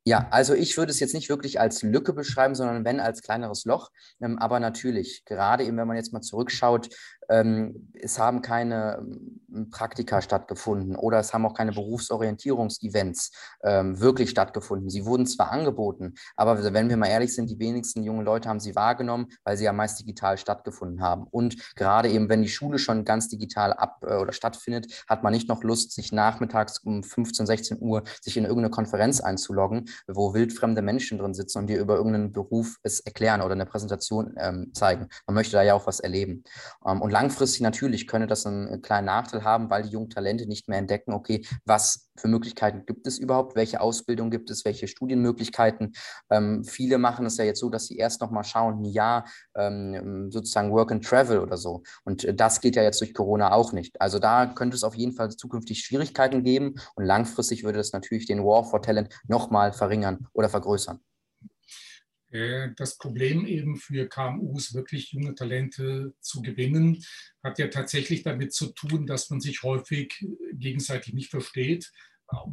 Ja, 0.08 0.28
also 0.30 0.54
ich 0.54 0.78
würde 0.78 0.92
es 0.92 1.00
jetzt 1.00 1.16
nicht 1.16 1.30
wirklich 1.30 1.60
als 1.60 1.82
Lücke 1.82 2.14
beschreiben, 2.14 2.54
sondern 2.54 2.86
wenn 2.86 3.00
als 3.00 3.24
kleineres 3.24 3.66
Loch. 3.66 3.90
Ähm, 4.22 4.38
aber 4.38 4.60
natürlich, 4.60 5.24
gerade 5.26 5.64
eben, 5.64 5.78
wenn 5.78 5.88
man 5.88 5.98
jetzt 5.98 6.14
mal 6.14 6.22
zurückschaut, 6.22 6.90
ähm, 7.30 7.92
es 7.94 8.20
haben 8.20 8.42
keine 8.42 8.98
ähm, 9.00 9.70
Praktika 9.72 10.22
stattgefunden 10.22 10.96
oder 10.96 11.20
es 11.20 11.34
haben 11.34 11.46
auch 11.46 11.54
keine 11.54 11.72
Berufsorientierungsevents 11.72 13.32
ähm, 13.64 14.00
wirklich 14.00 14.30
stattgefunden. 14.30 14.90
Sie 14.90 15.06
wurden 15.06 15.26
zwar 15.26 15.52
angeboten, 15.52 16.16
aber 16.36 16.74
wenn 16.74 16.90
wir 16.90 16.98
mal 16.98 17.08
ehrlich 17.08 17.34
sind, 17.34 17.50
die 17.50 17.60
wenigsten 17.60 18.04
jungen 18.04 18.26
Leute 18.26 18.50
haben 18.50 18.60
sie 18.60 18.76
wahrgenommen, 18.76 19.28
weil 19.44 19.58
sie 19.58 19.66
ja 19.66 19.74
meist 19.74 20.00
digital 20.00 20.38
stattgefunden 20.38 21.02
haben. 21.02 21.26
Und 21.30 21.76
gerade 21.76 22.10
eben, 22.10 22.30
wenn 22.30 22.42
die 22.42 22.50
Schule 22.50 22.80
schon 22.80 23.06
ganz 23.06 23.30
digital 23.30 23.74
ab 23.74 24.04
äh, 24.06 24.16
oder 24.16 24.34
stattfindet, 24.34 25.06
hat 25.08 25.24
man 25.24 25.34
nicht 25.34 25.48
noch 25.48 25.64
Lust, 25.64 25.94
sich 25.94 26.12
nachmittags 26.12 26.80
um 26.80 27.04
15, 27.04 27.46
16 27.46 27.78
Uhr 27.82 28.04
sich 28.22 28.38
in 28.38 28.44
irgendeine 28.44 28.72
Konferenz 28.72 29.22
einzuloggen, 29.22 29.86
wo 30.08 30.34
wildfremde 30.34 30.82
Menschen 30.82 31.18
drin 31.18 31.34
sitzen 31.34 31.60
und 31.60 31.68
dir 31.68 31.80
über 31.80 31.96
irgendeinen 31.96 32.32
Beruf 32.32 32.78
es 32.84 33.00
erklären 33.00 33.42
oder 33.42 33.54
eine 33.54 33.66
Präsentation 33.66 34.36
ähm, 34.38 34.72
zeigen. 34.74 35.08
Man 35.28 35.36
möchte 35.36 35.54
da 35.54 35.64
ja 35.64 35.74
auch 35.74 35.88
was 35.88 36.00
erleben. 36.00 36.44
Ähm, 36.86 37.02
und 37.02 37.15
langfristig 37.16 37.62
natürlich 37.62 38.08
könnte 38.08 38.28
das 38.28 38.46
einen 38.46 38.82
kleinen 38.82 39.06
Nachteil 39.06 39.46
haben, 39.46 39.70
weil 39.70 39.84
die 39.84 39.90
jungen 39.90 40.10
Talente 40.10 40.48
nicht 40.48 40.68
mehr 40.68 40.80
entdecken, 40.80 41.14
okay, 41.14 41.46
was 41.64 42.12
für 42.18 42.28
Möglichkeiten 42.28 42.86
gibt 42.86 43.08
es 43.08 43.18
überhaupt, 43.18 43.56
welche 43.56 43.80
Ausbildung 43.80 44.30
gibt 44.32 44.50
es, 44.50 44.66
welche 44.66 44.90
Studienmöglichkeiten. 44.90 45.94
Ähm, 46.30 46.66
viele 46.66 46.98
machen 46.98 47.26
es 47.26 47.38
ja 47.38 47.46
jetzt 47.46 47.62
so, 47.62 47.70
dass 47.70 47.86
sie 47.86 47.96
erst 47.96 48.20
nochmal 48.20 48.44
schauen, 48.44 48.82
ein 48.82 48.86
Jahr 48.86 49.24
ähm, 49.56 50.30
sozusagen 50.30 50.74
Work 50.74 50.92
and 50.92 51.06
Travel 51.06 51.40
oder 51.40 51.56
so. 51.56 51.84
Und 52.04 52.28
das 52.38 52.60
geht 52.60 52.76
ja 52.76 52.84
jetzt 52.84 53.00
durch 53.00 53.14
Corona 53.14 53.54
auch 53.54 53.72
nicht. 53.72 54.02
Also 54.02 54.20
da 54.20 54.48
könnte 54.48 54.76
es 54.76 54.84
auf 54.84 54.96
jeden 54.96 55.14
Fall 55.14 55.30
zukünftig 55.30 55.80
Schwierigkeiten 55.80 56.44
geben 56.44 56.76
und 56.96 57.06
langfristig 57.06 57.64
würde 57.64 57.78
das 57.78 57.94
natürlich 57.94 58.26
den 58.26 58.44
War 58.44 58.66
for 58.66 58.82
Talent 58.82 59.08
nochmal 59.30 59.72
verringern 59.72 60.28
oder 60.34 60.50
vergrößern. 60.50 61.00
Äh, 62.36 62.74
das 62.76 62.98
Problem 62.98 63.46
eben 63.46 63.78
für 63.78 64.08
KMUs, 64.08 64.74
wirklich 64.74 65.12
junge 65.14 65.36
Talente 65.36 66.14
zu 66.20 66.42
gewinnen, 66.42 67.04
hat 67.44 67.60
ja 67.60 67.68
tatsächlich 67.68 68.24
damit 68.24 68.54
zu 68.54 68.68
tun, 68.68 69.06
dass 69.06 69.30
man 69.30 69.40
sich 69.40 69.64
häufig 69.64 70.26
gegenseitig 70.54 71.14
nicht 71.14 71.32
versteht, 71.32 71.92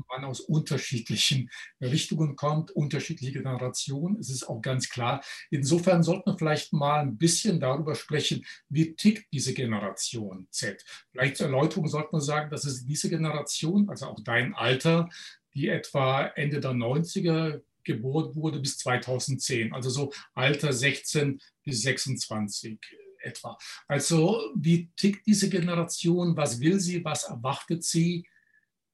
man 0.08 0.24
aus 0.24 0.40
unterschiedlichen 0.40 1.50
Richtungen 1.80 2.36
kommt, 2.36 2.70
unterschiedliche 2.70 3.32
Generationen. 3.32 4.18
Es 4.20 4.30
ist 4.30 4.44
auch 4.44 4.60
ganz 4.60 4.90
klar. 4.90 5.24
Insofern 5.50 6.02
sollten 6.02 6.30
wir 6.30 6.38
vielleicht 6.38 6.72
mal 6.72 7.00
ein 7.00 7.16
bisschen 7.16 7.58
darüber 7.58 7.94
sprechen, 7.94 8.44
wie 8.68 8.94
tickt 8.94 9.32
diese 9.32 9.54
Generation 9.54 10.46
Z. 10.50 10.84
Vielleicht 11.10 11.38
zur 11.38 11.46
Erläuterung 11.46 11.88
sollte 11.88 12.10
man 12.12 12.20
sagen, 12.20 12.50
dass 12.50 12.64
es 12.64 12.84
diese 12.84 13.08
Generation, 13.08 13.88
also 13.88 14.06
auch 14.06 14.20
dein 14.22 14.54
Alter, 14.54 15.08
die 15.54 15.68
etwa 15.68 16.26
Ende 16.26 16.60
der 16.60 16.72
90er 16.72 17.62
geboren 17.84 18.34
wurde 18.34 18.60
bis 18.60 18.78
2010, 18.78 19.72
also 19.72 19.90
so 19.90 20.12
Alter 20.34 20.72
16 20.72 21.40
bis 21.64 21.82
26 21.82 22.78
etwa. 23.20 23.56
Also 23.86 24.52
wie 24.56 24.90
tickt 24.96 25.26
diese 25.26 25.48
Generation, 25.48 26.36
was 26.36 26.60
will 26.60 26.80
sie, 26.80 27.04
was 27.04 27.24
erwartet 27.24 27.84
sie, 27.84 28.26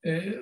äh, 0.02 0.36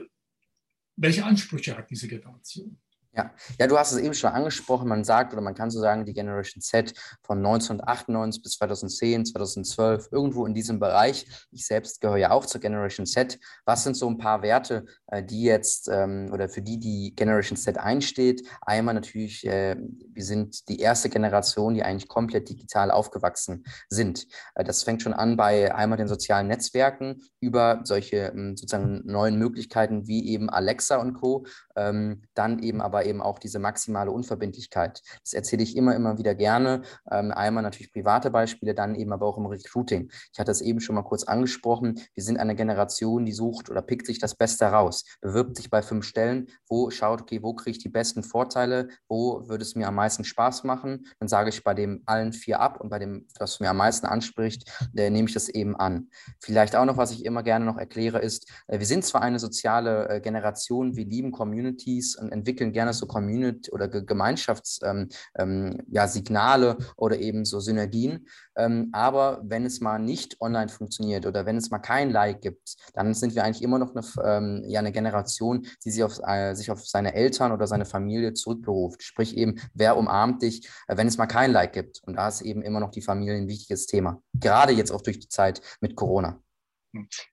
welche 0.97 1.25
Ansprüche 1.25 1.77
hat 1.77 1.91
diese 1.91 2.09
Generation? 2.09 2.79
Ja. 3.17 3.31
ja, 3.59 3.67
du 3.67 3.79
hast 3.79 3.93
es 3.93 3.99
eben 3.99 4.13
schon 4.13 4.31
angesprochen. 4.31 4.89
Man 4.89 5.03
sagt 5.03 5.33
oder 5.33 5.41
man 5.41 5.55
kann 5.55 5.71
so 5.71 5.81
sagen, 5.81 6.05
die 6.05 6.13
Generation 6.13 6.61
Z 6.61 6.93
von 7.23 7.39
1998 7.39 8.43
bis 8.43 8.53
2010, 8.53 9.25
2012, 9.25 10.09
irgendwo 10.13 10.45
in 10.45 10.53
diesem 10.53 10.79
Bereich. 10.79 11.27
Ich 11.51 11.67
selbst 11.67 12.03
gehöre 12.03 12.19
ja 12.19 12.31
auch 12.31 12.45
zur 12.45 12.61
Generation 12.61 13.07
Z. 13.07 13.39
Was 13.65 13.85
sind 13.85 13.97
so 13.97 14.07
ein 14.07 14.19
paar 14.19 14.43
Werte, 14.43 14.85
äh, 15.07 15.23
die 15.23 15.45
jetzt 15.45 15.89
ähm, 15.91 16.29
oder 16.31 16.51
für 16.51 16.61
die 16.61 16.79
die 16.79 17.15
Generation 17.17 17.57
Z 17.57 17.79
einsteht? 17.79 18.47
Einmal 18.61 18.95
natürlich, 18.95 19.47
äh, 19.47 19.77
wir 19.79 20.25
sind 20.25 20.69
die 20.69 20.81
erste 20.81 21.09
Generation, 21.09 21.73
die 21.73 21.83
eigentlich 21.83 22.09
komplett 22.09 22.51
digital 22.51 22.91
aufgewachsen 22.91 23.65
sind. 23.89 24.27
Äh, 24.57 24.65
das 24.65 24.83
fängt 24.83 25.01
schon 25.01 25.15
an 25.15 25.39
bei 25.39 25.75
einmal 25.75 25.97
den 25.97 26.09
sozialen 26.09 26.49
Netzwerken 26.49 27.23
über 27.41 27.81
solche 27.85 28.33
ähm, 28.35 28.59
sozusagen 28.59 29.01
neuen 29.07 29.39
Möglichkeiten 29.39 30.07
wie 30.07 30.29
eben 30.29 30.51
Alexa 30.51 30.97
und 30.97 31.15
Co. 31.15 31.47
Ähm, 31.77 32.23
dann 32.35 32.59
eben 32.59 32.83
aber 32.83 33.06
eben 33.07 33.23
auch 33.23 33.39
diese 33.39 33.59
maximale 33.59 34.11
Unverbindlichkeit. 34.11 35.03
Das 35.23 35.33
erzähle 35.33 35.63
ich 35.63 35.77
immer, 35.77 35.95
immer 35.95 36.19
wieder 36.19 36.35
gerne. 36.35 36.83
Ähm, 37.11 37.33
einmal 37.33 37.63
natürlich 37.63 37.93
private 37.93 38.31
Beispiele, 38.31 38.75
dann 38.75 38.95
eben 38.95 39.13
aber 39.13 39.27
auch 39.27 39.39
im 39.39 39.47
Recruiting. 39.47 40.11
Ich 40.33 40.39
hatte 40.39 40.51
es 40.51 40.61
eben 40.61 40.81
schon 40.81 40.95
mal 40.95 41.03
kurz 41.03 41.25
angesprochen. 41.25 42.01
Wir 42.15 42.23
sind 42.23 42.39
eine 42.39 42.55
Generation, 42.55 43.25
die 43.25 43.33
sucht 43.33 43.71
oder 43.71 43.83
pickt 43.83 44.07
sich 44.07 44.19
das 44.19 44.35
Beste 44.35 44.67
raus, 44.67 45.05
bewirbt 45.21 45.57
sich 45.57 45.71
bei 45.71 45.83
fünf 45.83 46.05
Stellen, 46.05 46.49
wo 46.69 46.91
schaut, 46.91 47.23
okay, 47.23 47.43
wo 47.43 47.55
kriege 47.55 47.77
ich 47.77 47.83
die 47.83 47.89
besten 47.89 48.23
Vorteile, 48.23 48.89
wo 49.09 49.49
würde 49.49 49.63
es 49.63 49.75
mir 49.75 49.89
am 49.89 49.95
meisten 49.95 50.25
Spaß 50.25 50.65
machen. 50.65 51.07
Dann 51.19 51.29
sage 51.29 51.51
ich 51.51 51.65
bei 51.65 51.75
dem 51.75 52.03
allen 52.07 52.33
vier 52.33 52.61
ab 52.61 52.81
und 52.81 52.89
bei 52.89 52.99
dem, 52.99 53.27
was 53.39 53.61
mir 53.61 53.71
am 53.71 53.77
meisten 53.77 54.07
anspricht, 54.07 54.71
äh, 54.97 55.11
nehme 55.11 55.29
ich 55.29 55.35
das 55.35 55.49
eben 55.49 55.77
an. 55.77 56.09
Vielleicht 56.41 56.77
auch 56.77 56.85
noch, 56.85 56.97
was 56.97 57.13
ich 57.13 57.25
immer 57.25 57.43
gerne 57.43 57.65
noch 57.65 57.79
erkläre, 57.79 58.19
ist, 58.19 58.51
äh, 58.67 58.79
wir 58.79 58.87
sind 58.87 59.05
zwar 59.05 59.23
eine 59.23 59.39
soziale 59.39 60.09
äh, 60.09 60.21
Generation, 60.21 60.97
wir 60.97 61.05
lieben 61.05 61.33
Communities 61.33 62.17
und 62.17 62.33
entwickeln 62.33 62.73
gerne 62.73 62.93
so 62.99 63.07
Community 63.07 63.71
oder 63.71 63.89
Gemeinschaftssignale 63.89 65.01
ähm, 65.01 65.09
ähm, 65.39 65.83
ja, 65.89 66.77
oder 66.97 67.19
eben 67.19 67.45
so 67.45 67.61
Synergien. 67.61 68.27
Ähm, 68.57 68.89
aber 68.93 69.41
wenn 69.45 69.67
es 69.67 69.81
mal 69.81 69.99
nicht 69.99 70.41
online 70.41 70.69
funktioniert 70.69 71.27
oder 71.27 71.47
wenn 71.47 71.57
es 71.57 71.71
mal 71.71 71.79
kein 71.79 72.11
Like 72.11 72.41
gibt, 72.41 72.77
dann 72.95 73.15
sind 73.15 73.35
wir 73.35 73.45
eigentlich 73.45 73.63
immer 73.63 73.79
noch 73.79 73.95
eine, 73.95 74.05
ähm, 74.25 74.65
ja, 74.67 74.81
eine 74.81 74.93
Generation, 74.93 75.67
die 75.85 75.91
sich 75.91 76.03
auf, 76.03 76.19
äh, 76.27 76.55
sich 76.55 76.71
auf 76.71 76.87
seine 76.87 77.15
Eltern 77.15 77.53
oder 77.53 77.67
seine 77.67 77.85
Familie 77.85 78.33
zurückberuft. 78.33 79.03
Sprich 79.03 79.37
eben, 79.37 79.57
wer 79.75 79.97
umarmt 79.97 80.43
dich, 80.43 80.69
äh, 80.89 80.97
wenn 80.97 81.07
es 81.07 81.19
mal 81.19 81.27
kein 81.27 81.53
Like 81.53 81.73
gibt. 81.73 82.03
Und 82.05 82.17
da 82.17 82.29
ist 82.29 82.41
eben 82.41 82.63
immer 82.63 82.81
noch 82.81 82.91
die 82.91 83.03
Familie 83.03 83.37
ein 83.37 83.49
wichtiges 83.49 83.87
Thema. 83.87 84.23
Gerade 84.35 84.73
jetzt 84.73 84.91
auch 84.91 85.03
durch 85.03 85.19
die 85.19 85.29
Zeit 85.29 85.61
mit 85.81 85.97
Corona. 85.97 86.41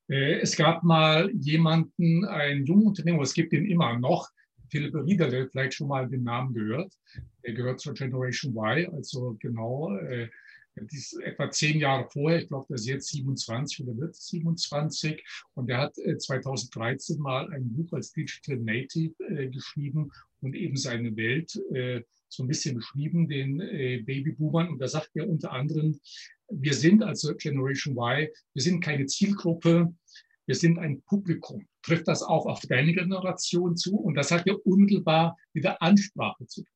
Äh, 0.10 0.39
es 0.39 0.56
gab 0.56 0.84
mal 0.84 1.32
jemanden, 1.34 2.26
einen 2.26 2.65
jungen 2.65 2.93
es 3.21 3.34
gibt 3.34 3.54
ihn 3.54 3.65
immer 3.65 3.97
noch, 3.97 4.30
Philipp 4.73 4.95
Riederle, 4.95 5.47
vielleicht 5.47 5.75
schon 5.75 5.88
mal 5.88 6.09
den 6.09 6.23
Namen 6.23 6.51
gehört. 6.51 6.91
Er 7.43 7.53
gehört 7.53 7.79
zur 7.79 7.93
Generation 7.93 8.55
Y, 8.55 8.91
also 8.91 9.38
genau 9.39 9.95
äh, 9.97 10.29
ist 10.89 11.13
etwa 11.21 11.51
zehn 11.51 11.77
Jahre 11.77 12.09
vorher, 12.09 12.41
ich 12.41 12.47
glaube, 12.47 12.65
der 12.69 12.75
ist 12.75 12.88
jetzt 12.88 13.09
27 13.09 13.86
oder 13.86 13.95
wird 13.95 14.15
27. 14.15 15.23
Und 15.53 15.69
er 15.69 15.77
hat 15.77 15.93
2013 15.95 17.15
äh, 17.15 17.19
mal 17.19 17.53
ein 17.53 17.71
Buch 17.71 17.93
als 17.93 18.13
Digital 18.13 18.57
Native 18.57 19.13
äh, 19.29 19.47
geschrieben 19.49 20.12
und 20.41 20.55
eben 20.55 20.75
seine 20.75 21.15
Welt 21.15 21.55
äh, 21.71 22.01
so 22.27 22.41
ein 22.41 22.47
bisschen 22.47 22.73
beschrieben, 22.73 23.29
den 23.29 23.62
äh, 23.62 24.01
Babyboomern. 24.03 24.69
Und 24.69 24.79
da 24.79 24.88
sagt 24.88 25.12
er 25.13 25.29
unter 25.29 25.51
anderem, 25.51 25.99
wir 26.49 26.73
sind 26.73 27.03
also 27.03 27.36
Generation 27.36 27.95
Y, 27.95 28.27
wir 28.55 28.63
sind 28.63 28.83
keine 28.83 29.05
Zielgruppe, 29.05 29.93
wir 30.47 30.55
sind 30.55 30.79
ein 30.79 31.03
Publikum. 31.03 31.67
Trifft 31.83 32.07
das 32.07 32.23
auch 32.23 32.45
auf 32.45 32.61
deine 32.61 32.93
Generation 32.93 33.75
zu? 33.75 33.97
Und 33.97 34.15
das 34.15 34.31
hat 34.31 34.47
ja 34.47 34.53
unmittelbar 34.63 35.37
mit 35.53 35.63
der 35.63 35.81
Ansprache 35.81 36.47
zu 36.47 36.63
tun. 36.63 36.72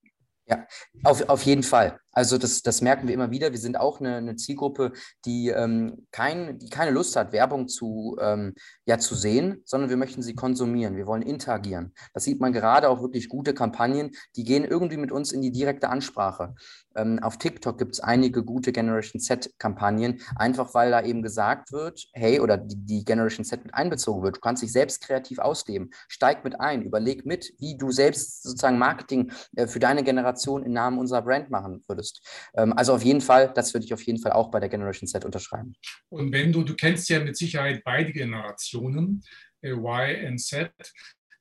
Ja, 0.50 0.66
auf, 1.04 1.28
auf 1.28 1.44
jeden 1.44 1.64
Fall. 1.64 2.00
Also 2.18 2.40
das, 2.40 2.64
das 2.64 2.82
merken 2.82 3.08
wir 3.08 3.14
immer 3.14 3.30
wieder. 3.30 3.52
Wir 3.52 3.60
sind 3.60 3.80
auch 3.80 4.00
eine, 4.00 4.16
eine 4.16 4.36
Zielgruppe, 4.38 4.94
die, 5.26 5.50
ähm, 5.50 6.08
kein, 6.12 6.58
die 6.58 6.70
keine 6.70 6.90
Lust 6.90 7.16
hat, 7.16 7.32
Werbung 7.32 7.68
zu, 7.68 8.18
ähm, 8.20 8.56
ja, 8.86 8.98
zu 8.98 9.14
sehen, 9.14 9.62
sondern 9.66 9.92
wir 9.92 9.98
möchten 9.98 10.24
sie 10.24 10.34
konsumieren. 10.34 10.96
Wir 10.96 11.06
wollen 11.06 11.22
interagieren. 11.22 11.94
Das 12.16 12.24
sieht 12.24 12.40
man 12.40 12.54
gerade 12.54 12.90
auch 12.90 13.02
wirklich 13.02 13.30
gute 13.30 13.54
Kampagnen, 13.54 14.12
die 14.36 14.46
gehen 14.46 14.64
irgendwie 14.64 14.98
mit 14.98 15.12
uns 15.12 15.32
in 15.32 15.44
die 15.44 15.52
direkte 15.52 15.90
Ansprache. 15.90 16.56
Ähm, 16.96 17.20
auf 17.22 17.38
TikTok 17.38 17.78
gibt 17.78 17.94
es 17.94 18.00
einige 18.00 18.44
gute 18.44 18.72
Generation 18.72 19.20
Z-Kampagnen, 19.20 20.22
einfach 20.38 20.74
weil 20.74 20.90
da 20.90 21.04
eben 21.04 21.22
gesagt 21.22 21.72
wird, 21.72 22.08
hey, 22.14 22.40
oder 22.40 22.58
die, 22.58 22.78
die 22.78 23.06
Generation 23.06 23.46
Z 23.46 23.64
mit 23.64 23.76
einbezogen 23.76 24.24
wird. 24.24 24.38
Du 24.38 24.42
kannst 24.42 24.64
dich 24.64 24.72
selbst 24.72 25.02
kreativ 25.02 25.38
ausleben. 25.38 25.92
Steig 26.08 26.44
mit 26.44 26.60
ein, 26.60 26.82
überleg 26.82 27.28
mit, 27.28 27.54
wie 27.60 27.78
du 27.78 27.92
selbst 27.92 28.42
sozusagen 28.42 28.80
Marketing 28.80 29.32
äh, 29.56 29.68
für 29.68 29.78
deine 29.78 30.04
Generation 30.04 30.37
im 30.46 30.74
Namen 30.74 31.00
unserer 31.00 31.22
Brand 31.22 31.50
machen 31.50 31.84
würdest 31.88 31.98
würdest. 31.98 32.22
Ähm, 32.56 32.74
also 32.74 32.94
auf 32.94 33.04
jeden 33.04 33.22
Fall, 33.22 33.52
das 33.54 33.74
würde 33.74 33.86
ich 33.86 33.94
auf 33.94 34.04
jeden 34.04 34.20
Fall 34.20 34.32
auch 34.32 34.52
bei 34.52 34.60
der 34.60 34.70
Generation 34.70 35.08
Z 35.08 35.26
unterschreiben. 35.26 35.74
Und 36.10 36.32
wenn 36.32 36.52
du, 36.52 36.64
du 36.64 36.76
kennst 36.76 37.10
ja 37.10 37.20
mit 37.20 37.36
Sicherheit 37.36 37.82
beide 37.84 38.12
Generationen, 38.12 39.24
äh, 39.62 39.72
Y 39.72 40.28
und 40.28 40.38
Z. 40.40 40.72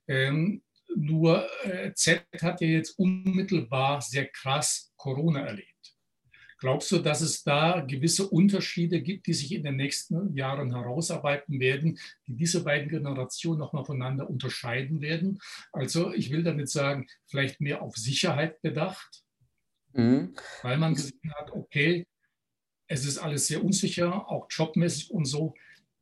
Ähm, 0.08 0.62
nur 0.94 1.46
äh, 1.64 1.92
Z 1.94 2.24
hat 2.40 2.60
ja 2.60 2.68
jetzt 2.68 2.98
unmittelbar 2.98 4.00
sehr 4.00 4.26
krass 4.26 4.92
Corona 4.96 5.40
erlebt. 5.46 5.75
Glaubst 6.58 6.90
du, 6.90 6.98
dass 6.98 7.20
es 7.20 7.42
da 7.42 7.80
gewisse 7.80 8.28
Unterschiede 8.28 9.02
gibt, 9.02 9.26
die 9.26 9.34
sich 9.34 9.52
in 9.52 9.62
den 9.62 9.76
nächsten 9.76 10.34
Jahren 10.34 10.74
herausarbeiten 10.74 11.60
werden, 11.60 11.98
die 12.26 12.34
diese 12.34 12.64
beiden 12.64 12.88
Generationen 12.88 13.58
nochmal 13.58 13.84
voneinander 13.84 14.28
unterscheiden 14.28 15.00
werden? 15.00 15.38
Also 15.72 16.12
ich 16.12 16.30
will 16.30 16.42
damit 16.42 16.70
sagen, 16.70 17.06
vielleicht 17.26 17.60
mehr 17.60 17.82
auf 17.82 17.96
Sicherheit 17.96 18.60
bedacht 18.62 19.26
Mhm. 19.96 20.34
Weil 20.62 20.78
man 20.78 20.94
gesehen 20.94 21.32
hat, 21.34 21.50
okay, 21.52 22.06
es 22.88 23.04
ist 23.04 23.18
alles 23.18 23.46
sehr 23.46 23.64
unsicher, 23.64 24.28
auch 24.28 24.46
jobmäßig 24.50 25.10
und 25.10 25.24
so, 25.24 25.54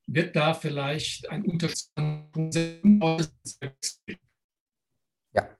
wird 0.07 0.37
da 0.37 0.53
vielleicht 0.53 1.31
ein 1.31 1.45
Unterschied. 1.45 1.89
Ja. 5.33 5.57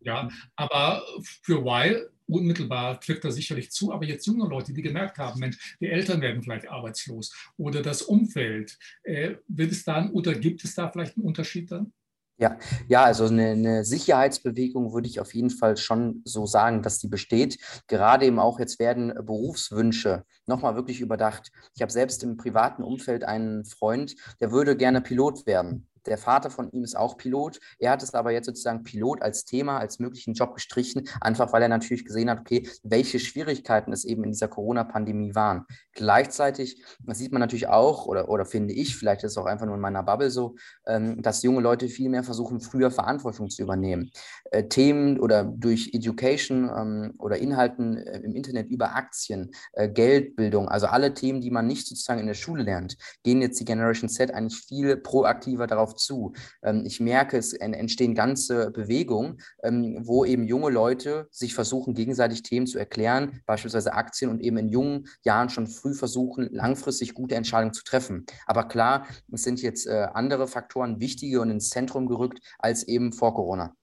Ja, 0.00 0.28
aber 0.56 1.04
für 1.42 1.64
Weil 1.64 2.10
unmittelbar 2.26 3.00
trifft 3.00 3.24
das 3.24 3.34
sicherlich 3.34 3.70
zu, 3.70 3.92
aber 3.92 4.04
jetzt 4.04 4.26
junge 4.26 4.48
Leute, 4.48 4.72
die 4.72 4.82
gemerkt 4.82 5.18
haben, 5.18 5.40
Mensch, 5.40 5.76
die 5.80 5.88
Eltern 5.88 6.20
werden 6.20 6.42
vielleicht 6.42 6.68
arbeitslos 6.68 7.34
oder 7.56 7.82
das 7.82 8.02
Umfeld, 8.02 8.78
äh, 9.02 9.36
wird 9.48 9.72
es 9.72 9.84
dann 9.84 10.10
oder 10.10 10.34
gibt 10.34 10.64
es 10.64 10.74
da 10.74 10.90
vielleicht 10.90 11.16
einen 11.16 11.26
Unterschied 11.26 11.70
dann? 11.70 11.92
Ja, 12.36 12.58
ja, 12.88 13.04
also 13.04 13.26
eine, 13.26 13.50
eine, 13.50 13.84
Sicherheitsbewegung 13.84 14.92
würde 14.92 15.06
ich 15.06 15.20
auf 15.20 15.34
jeden 15.34 15.50
Fall 15.50 15.76
schon 15.76 16.20
so 16.24 16.46
sagen, 16.46 16.82
dass 16.82 16.98
die 16.98 17.06
besteht. 17.06 17.58
Gerade 17.86 18.26
eben 18.26 18.40
auch 18.40 18.58
jetzt 18.58 18.80
werden 18.80 19.14
Berufswünsche 19.24 20.24
nochmal 20.46 20.74
wirklich 20.74 21.00
überdacht. 21.00 21.52
Ich 21.76 21.82
habe 21.82 21.92
selbst 21.92 22.24
im 22.24 22.36
privaten 22.36 22.82
Umfeld 22.82 23.22
einen 23.22 23.64
Freund, 23.64 24.16
der 24.40 24.50
würde 24.50 24.76
gerne 24.76 25.00
Pilot 25.00 25.46
werden. 25.46 25.86
Der 26.06 26.18
Vater 26.18 26.50
von 26.50 26.70
ihm 26.70 26.84
ist 26.84 26.96
auch 26.96 27.16
Pilot. 27.16 27.60
Er 27.78 27.92
hat 27.92 28.02
es 28.02 28.14
aber 28.14 28.32
jetzt 28.32 28.46
sozusagen 28.46 28.82
Pilot 28.82 29.22
als 29.22 29.44
Thema, 29.44 29.78
als 29.78 29.98
möglichen 29.98 30.34
Job 30.34 30.54
gestrichen, 30.54 31.08
einfach 31.20 31.52
weil 31.52 31.62
er 31.62 31.68
natürlich 31.68 32.04
gesehen 32.04 32.30
hat, 32.30 32.40
okay, 32.40 32.68
welche 32.82 33.18
Schwierigkeiten 33.18 33.92
es 33.92 34.04
eben 34.04 34.24
in 34.24 34.32
dieser 34.32 34.48
Corona-Pandemie 34.48 35.34
waren. 35.34 35.66
Gleichzeitig 35.92 36.84
sieht 37.08 37.32
man 37.32 37.40
natürlich 37.40 37.68
auch, 37.68 38.06
oder, 38.06 38.28
oder 38.28 38.44
finde 38.44 38.74
ich, 38.74 38.96
vielleicht 38.96 39.24
ist 39.24 39.32
es 39.32 39.38
auch 39.38 39.46
einfach 39.46 39.66
nur 39.66 39.76
in 39.76 39.80
meiner 39.80 40.02
Bubble 40.02 40.30
so, 40.30 40.56
ähm, 40.86 41.22
dass 41.22 41.42
junge 41.42 41.60
Leute 41.60 41.88
viel 41.88 42.08
mehr 42.08 42.22
versuchen, 42.22 42.60
früher 42.60 42.90
Verantwortung 42.90 43.48
zu 43.48 43.62
übernehmen. 43.62 44.10
Äh, 44.50 44.64
Themen 44.68 45.18
oder 45.20 45.44
durch 45.44 45.90
Education 45.92 46.70
ähm, 46.76 47.14
oder 47.18 47.38
Inhalten 47.38 47.96
äh, 47.96 48.20
im 48.20 48.34
Internet 48.34 48.70
über 48.70 48.94
Aktien, 48.94 49.50
äh, 49.72 49.88
Geldbildung, 49.88 50.68
also 50.68 50.86
alle 50.86 51.14
Themen, 51.14 51.40
die 51.40 51.50
man 51.50 51.66
nicht 51.66 51.86
sozusagen 51.86 52.20
in 52.20 52.26
der 52.26 52.34
Schule 52.34 52.64
lernt, 52.64 52.96
gehen 53.22 53.40
jetzt 53.40 53.60
die 53.60 53.64
Generation 53.64 54.08
Z 54.08 54.32
eigentlich 54.32 54.60
viel 54.60 54.96
proaktiver 54.96 55.66
darauf 55.66 55.93
zu. 55.96 56.32
Ähm, 56.62 56.84
ich 56.86 57.00
merke, 57.00 57.36
es 57.36 57.52
entstehen 57.52 58.14
ganze 58.14 58.70
Bewegungen, 58.70 59.40
ähm, 59.62 59.98
wo 60.02 60.24
eben 60.24 60.46
junge 60.46 60.70
Leute 60.70 61.28
sich 61.30 61.54
versuchen, 61.54 61.94
gegenseitig 61.94 62.42
Themen 62.42 62.66
zu 62.66 62.78
erklären, 62.78 63.42
beispielsweise 63.46 63.94
Aktien 63.94 64.30
und 64.30 64.40
eben 64.40 64.56
in 64.56 64.68
jungen 64.68 65.08
Jahren 65.24 65.50
schon 65.50 65.66
früh 65.66 65.94
versuchen, 65.94 66.48
langfristig 66.52 67.14
gute 67.14 67.34
Entscheidungen 67.34 67.74
zu 67.74 67.84
treffen. 67.84 68.26
Aber 68.46 68.64
klar, 68.64 69.06
es 69.32 69.42
sind 69.42 69.62
jetzt 69.62 69.86
äh, 69.86 70.08
andere 70.12 70.46
Faktoren 70.46 71.00
wichtiger 71.00 71.40
und 71.40 71.50
ins 71.50 71.70
Zentrum 71.70 72.06
gerückt 72.06 72.40
als 72.58 72.86
eben 72.86 73.12
vor 73.12 73.34
Corona. 73.34 73.74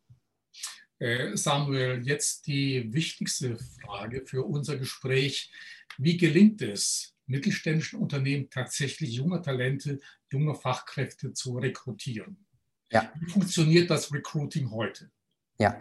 Äh, 1.00 1.36
Samuel, 1.36 2.04
jetzt 2.04 2.46
die 2.46 2.94
wichtigste 2.94 3.58
Frage 3.58 4.24
für 4.26 4.44
unser 4.44 4.78
Gespräch. 4.78 5.52
Wie 5.98 6.16
gelingt 6.18 6.62
es, 6.62 7.16
mittelständischen 7.26 8.00
Unternehmen 8.00 8.50
tatsächlich 8.50 9.14
junge 9.14 9.42
Talente, 9.42 10.00
junge 10.32 10.56
Fachkräfte 10.56 11.34
zu 11.34 11.58
rekrutieren. 11.58 12.46
Ja. 12.92 13.12
Wie 13.20 13.30
funktioniert 13.30 13.90
das 13.90 14.14
Recruiting 14.14 14.72
heute? 14.72 15.12
Ja, 15.58 15.78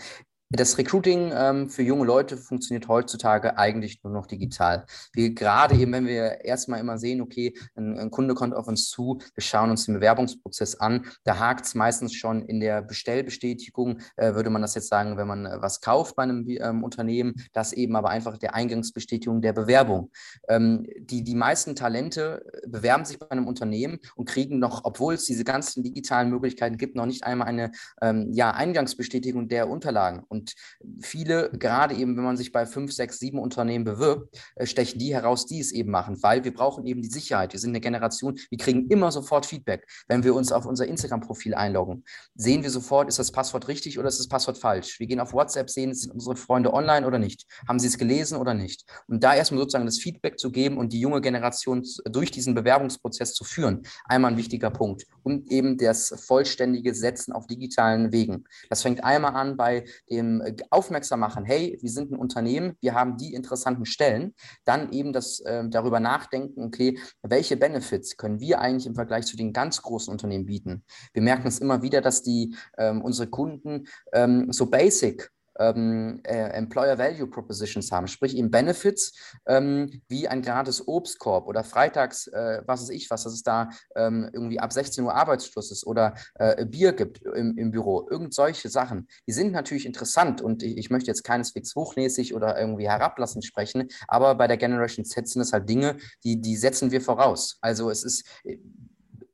das 0.53 0.77
Recruiting 0.79 1.33
ähm, 1.33 1.71
für 1.71 1.83
junge 1.83 2.05
Leute 2.05 2.37
funktioniert 2.37 2.89
heutzutage 2.89 3.57
eigentlich 3.57 4.03
nur 4.03 4.13
noch 4.13 4.27
digital. 4.27 4.85
Wir 5.13 5.33
gerade 5.33 5.77
eben, 5.77 5.93
wenn 5.93 6.09
wir 6.09 6.45
erstmal 6.45 6.81
immer 6.81 6.99
sehen, 6.99 7.21
okay, 7.21 7.55
ein, 7.77 7.97
ein, 7.97 8.11
Kunde 8.11 8.35
kommt 8.35 8.55
auf 8.55 8.67
uns 8.67 8.91
zu, 8.91 9.21
wir 9.35 9.43
schauen 9.45 9.71
uns 9.71 9.87
den 9.87 9.95
Bewerbungsprozess 9.95 10.75
an, 10.75 11.07
da 11.23 11.39
hakt 11.39 11.67
es 11.67 11.77
meistens 11.77 12.15
schon 12.15 12.43
in 12.43 12.59
der 12.59 12.83
Bestellbestätigung, 12.83 14.01
äh, 14.17 14.35
würde 14.35 14.51
man 14.51 14.61
das 14.61 14.75
jetzt 14.75 14.89
sagen, 14.89 15.17
wenn 15.17 15.29
man 15.29 15.47
äh, 15.47 15.59
was 15.61 15.81
kauft 15.81 16.17
bei 16.17 16.25
einem 16.25 16.45
ähm, 16.49 16.83
Unternehmen, 16.83 17.35
das 17.53 17.73
eben 17.73 17.95
aber 17.95 18.11
einfach 18.11 18.37
der 18.37 18.57
Eingangsbestätigung 18.57 19.43
der 19.43 19.53
Bewerbung. 19.53 20.11
Ähm, 20.49 20.85
die, 20.99 21.23
die 21.23 21.37
meisten 21.37 21.77
Talente 21.77 22.45
äh, 22.53 22.67
bewerben 22.67 23.05
sich 23.05 23.21
bei 23.21 23.31
einem 23.31 23.47
Unternehmen 23.47 24.01
und 24.17 24.29
kriegen 24.29 24.59
noch, 24.59 24.85
obwohl 24.85 25.15
es 25.15 25.27
diese 25.27 25.45
ganzen 25.45 25.85
digitalen 25.85 26.29
Möglichkeiten 26.29 26.77
gibt, 26.77 26.97
noch 26.97 27.07
nicht 27.07 27.23
einmal 27.23 27.47
eine 27.47 27.71
ähm, 28.03 28.33
ja, 28.33 28.51
Eingangsbestätigung 28.51 29.47
der 29.47 29.69
Unterlagen. 29.69 30.25
Und 30.27 30.40
Und 30.41 30.55
viele, 31.01 31.51
gerade 31.53 31.95
eben, 31.95 32.17
wenn 32.17 32.25
man 32.25 32.37
sich 32.37 32.53
bei 32.53 32.67
fünf, 32.67 32.93
sechs, 32.93 33.19
sieben 33.19 33.39
Unternehmen 33.39 33.85
bewirbt, 33.85 34.37
äh, 34.57 34.67
stechen 34.67 34.99
die 34.99 35.15
heraus, 35.15 35.47
die 35.47 35.61
es 35.61 35.73
eben 35.73 35.91
machen, 35.91 36.23
weil 36.23 36.45
wir 36.45 36.55
brauchen 36.55 36.87
eben 36.87 37.03
die 37.03 37.09
Sicherheit. 37.09 37.53
Wir 37.53 37.61
sind 37.61 37.71
eine 37.71 37.81
Generation, 37.81 38.39
wir 38.49 38.59
kriegen 38.59 38.89
immer 38.89 39.13
sofort 39.13 39.47
Feedback. 39.47 39.87
Wenn 40.09 40.25
wir 40.25 40.35
uns 40.35 40.53
auf 40.53 40.67
unser 40.67 40.87
Instagram-Profil 40.87 41.55
einloggen, 41.55 42.05
sehen 42.35 42.63
wir 42.63 42.71
sofort, 42.71 43.09
ist 43.09 43.19
das 43.19 43.33
Passwort 43.33 43.69
richtig 43.69 43.99
oder 43.99 44.09
ist 44.09 44.19
das 44.19 44.29
Passwort 44.29 44.59
falsch. 44.59 44.99
Wir 44.99 45.07
gehen 45.07 45.21
auf 45.21 45.33
WhatsApp, 45.33 45.71
sehen, 45.71 45.95
sind 45.95 46.13
unsere 46.13 46.37
Freunde 46.37 46.73
online 46.73 47.07
oder 47.07 47.19
nicht. 47.19 47.47
Haben 47.69 47.79
sie 47.79 47.89
es 47.89 47.99
gelesen 47.99 48.37
oder 48.37 48.55
nicht. 48.55 48.85
Und 49.09 49.23
da 49.23 49.35
erstmal 49.35 49.61
sozusagen 49.61 49.87
das 49.87 49.99
Feedback 49.99 50.39
zu 50.39 50.51
geben 50.51 50.79
und 50.79 50.93
die 50.93 51.01
junge 51.01 51.21
Generation 51.21 51.85
durch 52.05 52.31
diesen 52.31 52.55
Bewerbungsprozess 52.55 53.35
zu 53.35 53.45
führen, 53.45 53.83
einmal 54.05 54.33
ein 54.33 54.37
wichtiger 54.37 54.71
Punkt. 54.71 55.07
Und 55.23 55.51
eben 55.51 55.77
das 55.77 56.15
vollständige 56.27 56.95
Setzen 56.95 57.33
auf 57.33 57.47
digitalen 57.47 58.13
Wegen. 58.13 58.45
Das 58.69 58.83
fängt 58.83 59.05
einmal 59.05 59.35
an 59.35 59.57
bei 59.57 59.85
dem 60.11 60.30
Aufmerksam 60.71 61.21
machen, 61.21 61.45
hey, 61.45 61.79
wir 61.81 61.91
sind 61.91 62.13
ein 62.13 62.19
Unternehmen, 62.19 62.77
wir 62.81 62.95
haben 62.95 63.17
die 63.17 63.35
interessanten 63.35 63.87
Stellen. 63.87 64.35
Dann 64.65 64.93
eben 64.93 65.13
das 65.13 65.41
äh, 65.41 65.65
darüber 65.69 66.01
nachdenken, 66.01 66.65
okay, 66.65 66.99
welche 67.23 67.57
Benefits 67.57 68.17
können 68.17 68.41
wir 68.41 68.61
eigentlich 68.61 68.87
im 68.87 68.95
Vergleich 68.95 69.27
zu 69.27 69.37
den 69.37 69.53
ganz 69.53 69.83
großen 69.83 70.13
Unternehmen 70.13 70.47
bieten? 70.47 70.85
Wir 71.13 71.23
merken 71.23 71.49
es 71.49 71.59
immer 71.59 71.83
wieder, 71.83 72.01
dass 72.01 72.23
die 72.23 72.55
ähm, 72.79 73.03
unsere 73.03 73.29
Kunden 73.29 73.87
ähm, 74.13 74.53
so 74.53 74.67
basic 74.67 75.31
ähm, 75.61 76.21
äh, 76.25 76.51
Employer 76.51 76.99
Value 76.99 77.29
Propositions 77.29 77.93
haben, 77.93 78.09
sprich 78.09 78.37
eben 78.37 78.51
Benefits 78.51 79.13
ähm, 79.47 80.03
wie 80.09 80.27
ein 80.27 80.43
gratis 80.43 80.87
Obstkorb 80.87 81.47
oder 81.47 81.63
freitags, 81.63 82.27
äh, 82.29 82.63
was 82.67 82.83
weiß 82.83 82.91
ich 82.91 83.11
was, 83.11 83.25
dass 83.25 83.35
es 83.35 83.43
da 83.43 83.69
ähm, 83.95 84.29
irgendwie 84.33 84.59
ab 84.59 84.73
16 84.73 85.05
Uhr 85.05 85.15
Arbeitsschluss 85.15 85.71
ist 85.71 85.87
oder 85.87 86.15
äh, 86.35 86.65
Bier 86.65 86.93
gibt 86.93 87.23
im, 87.23 87.57
im, 87.57 87.71
Büro, 87.71 88.09
irgend 88.11 88.35
solche 88.35 88.69
Sachen. 88.69 89.07
Die 89.27 89.33
sind 89.33 89.53
natürlich 89.53 89.87
interessant 89.87 90.41
und 90.41 90.63
ich, 90.63 90.77
ich, 90.77 90.91
möchte 90.91 91.09
jetzt 91.09 91.23
keineswegs 91.23 91.75
hochnäsig 91.75 92.35
oder 92.35 92.59
irgendwie 92.59 92.89
herablassend 92.89 93.45
sprechen, 93.45 93.89
aber 94.09 94.35
bei 94.35 94.49
der 94.49 94.57
Generation 94.57 95.05
Z 95.05 95.29
sind 95.29 95.43
es 95.43 95.53
halt 95.53 95.69
Dinge, 95.69 95.99
die, 96.25 96.41
die 96.41 96.57
setzen 96.57 96.91
wir 96.91 97.01
voraus. 97.01 97.59
Also 97.61 97.91
es 97.91 98.03
ist 98.03 98.25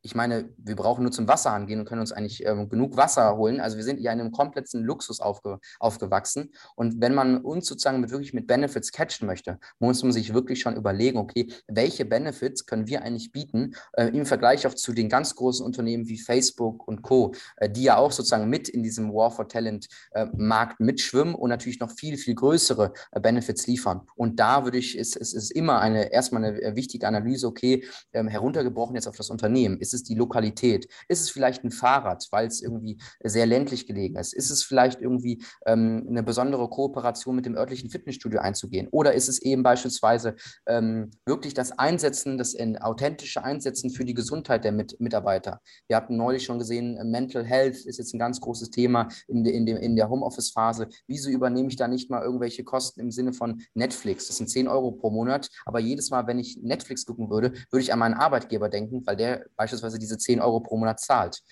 ich 0.07 0.15
meine, 0.15 0.49
wir 0.57 0.77
brauchen 0.77 1.03
nur 1.03 1.13
zum 1.13 1.27
Wasser 1.27 1.51
angehen 1.51 1.81
und 1.81 1.87
können 1.87 2.01
uns 2.01 2.13
eigentlich 2.13 2.47
ähm, 2.47 2.69
genug 2.69 2.97
Wasser 2.97 3.37
holen. 3.37 3.61
Also 3.61 3.77
wir 3.77 3.85
sind 3.85 4.01
ja 4.01 4.13
in 4.13 4.21
einem 4.21 4.33
kompletten 4.33 4.83
Luxus 4.85 5.21
aufge, 5.21 5.59
aufgewachsen. 5.81 6.53
Und 6.77 7.01
wenn 7.01 7.15
man 7.15 7.39
uns 7.39 7.67
sozusagen 7.67 8.01
mit, 8.01 8.11
wirklich 8.11 8.33
mit 8.33 8.47
Benefits 8.47 8.93
catchen 8.93 9.27
möchte, 9.27 9.59
muss 9.81 10.03
man 10.03 10.13
sich 10.13 10.33
wirklich 10.33 10.61
schon 10.61 10.77
überlegen, 10.77 11.19
okay, 11.19 11.53
welche 11.67 12.05
Benefits 12.05 12.67
können 12.67 12.87
wir 12.87 13.03
eigentlich 13.03 13.33
bieten 13.33 13.75
äh, 13.95 14.07
im 14.07 14.27
Vergleich 14.27 14.67
auch 14.67 14.75
zu 14.75 14.93
den 14.93 15.09
ganz 15.09 15.35
großen 15.35 15.67
Unternehmen 15.67 16.07
wie 16.09 16.19
Facebook 16.19 16.87
und 16.87 17.03
Co., 17.03 17.35
äh, 17.57 17.69
die 17.69 17.83
ja 17.83 17.97
auch 17.97 18.13
sozusagen 18.13 18.49
mit 18.49 18.69
in 18.69 18.83
diesem 18.83 19.13
War 19.13 19.31
for 19.31 19.49
Talent 19.49 19.89
äh, 20.13 20.27
Markt 20.37 20.81
mitschwimmen 20.81 21.35
und 21.35 21.51
natürlich 21.51 21.81
noch 21.81 21.91
viel, 21.91 22.17
viel 22.17 22.37
größere 22.37 22.93
äh, 23.11 23.21
Benefits 23.21 23.67
liefern. 23.67 24.03
Und 24.15 24.39
da 24.39 24.65
würde 24.65 24.79
ich, 24.79 24.97
es 24.97 25.17
ist, 25.17 25.35
ist, 25.35 25.35
ist 25.35 25.51
immer 25.51 25.81
eine, 25.81 26.13
erstmal 26.13 26.45
eine 26.45 26.63
äh, 26.63 26.77
wichtige 26.77 27.07
Analyse, 27.09 27.47
okay, 27.47 27.85
ähm, 28.13 28.29
heruntergebrochen 28.29 28.95
jetzt 28.95 29.09
auf 29.09 29.17
das 29.17 29.31
Unternehmen. 29.31 29.79
Ist 29.81 29.95
es 29.97 30.05
die 30.05 30.15
Lokalität? 30.15 30.89
Ist 31.09 31.23
es 31.23 31.31
vielleicht 31.31 31.65
ein 31.65 31.71
Fahrrad, 31.71 32.27
weil 32.31 32.47
es 32.47 32.63
irgendwie 32.63 32.99
sehr 33.23 33.47
ländlich 33.47 33.87
gelegen 33.87 34.17
ist? 34.17 34.33
Ist 34.33 34.51
es 34.51 34.63
vielleicht 34.63 35.01
irgendwie 35.01 35.43
ähm, 35.67 36.07
eine 36.09 36.23
besondere 36.23 36.69
Kooperation 36.69 37.37
mit 37.37 37.47
dem 37.47 37.57
örtlichen 37.57 37.91
Fitnessstudio 37.91 38.41
einzugehen? 38.41 38.89
Oder 38.91 39.15
ist 39.15 39.29
es 39.29 39.41
eben 39.43 39.63
beispielsweise 39.63 40.37
ähm, 40.67 41.11
wirklich 41.25 41.55
das 41.55 41.79
Einsetzen, 41.79 42.39
das 42.39 42.55
in 42.55 42.79
authentische 42.79 43.43
Einsetzen 43.43 43.91
für 43.91 44.05
die 44.05 44.15
Gesundheit 44.15 44.65
der 44.65 44.73
Mit 44.73 45.01
Mitarbeiter? 45.01 45.61
Wir 45.89 45.97
hatten 45.97 46.17
neulich 46.17 46.45
schon 46.45 46.59
gesehen, 46.59 46.99
Mental 47.11 47.45
Health 47.45 47.85
ist 47.87 47.99
jetzt 47.99 48.15
ein 48.15 48.19
ganz 48.19 48.41
großes 48.41 48.71
Thema 48.71 49.09
in, 49.29 49.45
de, 49.45 49.55
in, 49.55 49.67
de, 49.67 49.83
in 49.83 49.97
der 49.97 50.09
Homeoffice-Phase. 50.09 50.89
Wieso 51.07 51.31
übernehme 51.31 51.69
ich 51.69 51.77
da 51.77 51.89
nicht 51.89 52.11
mal 52.11 52.23
irgendwelche 52.23 52.65
Kosten 52.65 53.01
im 53.01 53.11
Sinne 53.11 53.33
von 53.33 53.63
Netflix? 53.75 54.27
Das 54.27 54.37
sind 54.37 54.49
10 54.49 54.69
Euro 54.69 54.93
pro 54.93 55.11
Monat, 55.11 55.49
aber 55.65 55.81
jedes 55.81 56.11
Mal, 56.11 56.27
wenn 56.27 56.39
ich 56.39 56.59
Netflix 56.63 57.07
gucken 57.07 57.31
würde, 57.31 57.53
würde 57.71 57.83
ich 57.83 57.93
an 57.93 57.99
meinen 57.99 58.15
Arbeitgeber 58.15 58.69
denken, 58.69 59.07
weil 59.07 59.17
der 59.17 59.47
beispielsweise 59.57 59.86
beziehungsweise 59.87 59.99
diese 59.99 60.19
10 60.19 60.41
Euro 60.41 60.61
pro 60.61 60.77
Monat 60.77 61.01
zahlt. 61.01 61.43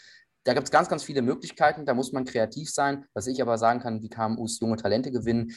Da 0.44 0.52
gibt 0.52 0.66
es 0.66 0.70
ganz, 0.70 0.88
ganz 0.88 1.02
viele 1.02 1.22
Möglichkeiten, 1.22 1.86
da 1.86 1.94
muss 1.94 2.12
man 2.12 2.24
kreativ 2.24 2.70
sein. 2.70 3.06
Was 3.14 3.26
ich 3.26 3.40
aber 3.40 3.56
sagen 3.56 3.80
kann, 3.80 4.02
wie 4.02 4.10
KMUs 4.10 4.60
junge 4.60 4.76
Talente 4.76 5.10
gewinnen, 5.10 5.56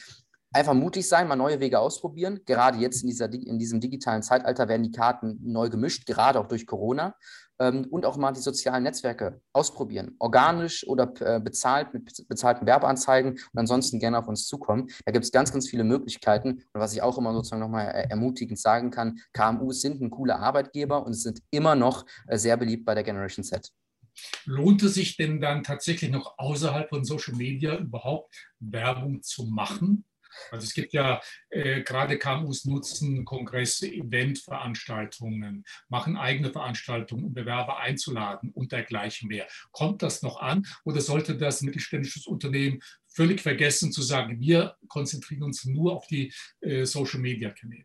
einfach 0.52 0.74
mutig 0.74 1.08
sein, 1.08 1.28
mal 1.28 1.36
neue 1.36 1.60
Wege 1.60 1.78
ausprobieren. 1.78 2.40
Gerade 2.46 2.78
jetzt 2.78 3.02
in, 3.02 3.08
dieser, 3.08 3.32
in 3.32 3.58
diesem 3.58 3.80
digitalen 3.80 4.22
Zeitalter 4.22 4.68
werden 4.68 4.82
die 4.82 4.92
Karten 4.92 5.38
neu 5.42 5.68
gemischt, 5.68 6.06
gerade 6.06 6.40
auch 6.40 6.48
durch 6.48 6.66
Corona. 6.66 7.14
Ähm, 7.60 7.86
und 7.90 8.06
auch 8.06 8.16
mal 8.16 8.32
die 8.32 8.40
sozialen 8.40 8.84
Netzwerke 8.84 9.40
ausprobieren. 9.52 10.14
Organisch 10.20 10.86
oder 10.86 11.12
äh, 11.20 11.40
bezahlt 11.40 11.92
mit 11.92 12.28
bezahlten 12.28 12.66
Werbeanzeigen 12.66 13.32
und 13.32 13.58
ansonsten 13.58 13.98
gerne 13.98 14.18
auf 14.18 14.28
uns 14.28 14.46
zukommen. 14.46 14.88
Da 15.04 15.12
gibt 15.12 15.24
es 15.24 15.32
ganz, 15.32 15.52
ganz 15.52 15.68
viele 15.68 15.82
Möglichkeiten. 15.82 16.62
Und 16.72 16.80
was 16.80 16.92
ich 16.92 17.02
auch 17.02 17.18
immer 17.18 17.32
sozusagen 17.32 17.60
nochmal 17.60 17.88
äh, 17.88 18.08
ermutigend 18.10 18.60
sagen 18.60 18.90
kann, 18.90 19.18
KMUs 19.32 19.80
sind 19.80 20.00
ein 20.00 20.10
cooler 20.10 20.38
Arbeitgeber 20.38 21.04
und 21.04 21.14
sind 21.14 21.40
immer 21.50 21.74
noch 21.74 22.06
äh, 22.28 22.38
sehr 22.38 22.56
beliebt 22.56 22.84
bei 22.84 22.94
der 22.94 23.02
Generation 23.02 23.44
Z. 23.44 23.72
Lohnt 24.44 24.82
es 24.82 24.94
sich 24.94 25.16
denn 25.16 25.40
dann 25.40 25.62
tatsächlich 25.62 26.10
noch 26.10 26.38
außerhalb 26.38 26.88
von 26.88 27.04
Social 27.04 27.34
Media 27.34 27.76
überhaupt 27.76 28.34
Werbung 28.60 29.22
zu 29.22 29.44
machen? 29.44 30.04
Also 30.50 30.64
es 30.64 30.74
gibt 30.74 30.92
ja 30.92 31.20
äh, 31.50 31.82
gerade 31.82 32.18
KMUs 32.18 32.64
nutzen 32.64 33.24
Kongresse, 33.24 33.88
Eventveranstaltungen, 33.88 35.64
machen 35.88 36.16
eigene 36.16 36.50
Veranstaltungen, 36.50 37.24
um 37.24 37.34
Bewerber 37.34 37.78
einzuladen 37.78 38.50
und 38.50 38.72
dergleichen 38.72 39.28
mehr. 39.28 39.46
Kommt 39.72 40.02
das 40.02 40.22
noch 40.22 40.40
an 40.40 40.66
oder 40.84 41.00
sollte 41.00 41.36
das 41.36 41.62
mittelständisches 41.62 42.26
Unternehmen 42.26 42.80
völlig 43.06 43.40
vergessen 43.40 43.92
zu 43.92 44.02
sagen, 44.02 44.40
wir 44.40 44.76
konzentrieren 44.88 45.42
uns 45.42 45.64
nur 45.64 45.94
auf 45.94 46.06
die 46.06 46.32
äh, 46.60 46.84
Social-Media-Kanäle? 46.84 47.84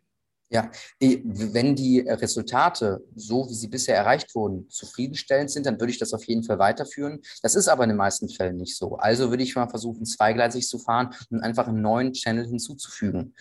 Ja, 0.54 0.70
wenn 1.00 1.74
die 1.74 1.98
Resultate, 1.98 3.02
so 3.16 3.48
wie 3.48 3.54
sie 3.54 3.66
bisher 3.66 3.96
erreicht 3.96 4.36
wurden, 4.36 4.70
zufriedenstellend 4.70 5.50
sind, 5.50 5.66
dann 5.66 5.80
würde 5.80 5.90
ich 5.90 5.98
das 5.98 6.14
auf 6.14 6.22
jeden 6.26 6.44
Fall 6.44 6.60
weiterführen. 6.60 7.20
Das 7.42 7.56
ist 7.56 7.66
aber 7.66 7.82
in 7.82 7.90
den 7.90 7.96
meisten 7.96 8.28
Fällen 8.28 8.58
nicht 8.58 8.76
so. 8.76 8.94
Also 8.94 9.30
würde 9.30 9.42
ich 9.42 9.56
mal 9.56 9.68
versuchen, 9.68 10.06
zweigleisig 10.06 10.68
zu 10.68 10.78
fahren 10.78 11.12
und 11.30 11.40
einfach 11.40 11.66
einen 11.66 11.82
neuen 11.82 12.12
Channel 12.12 12.46
hinzuzufügen 12.46 13.34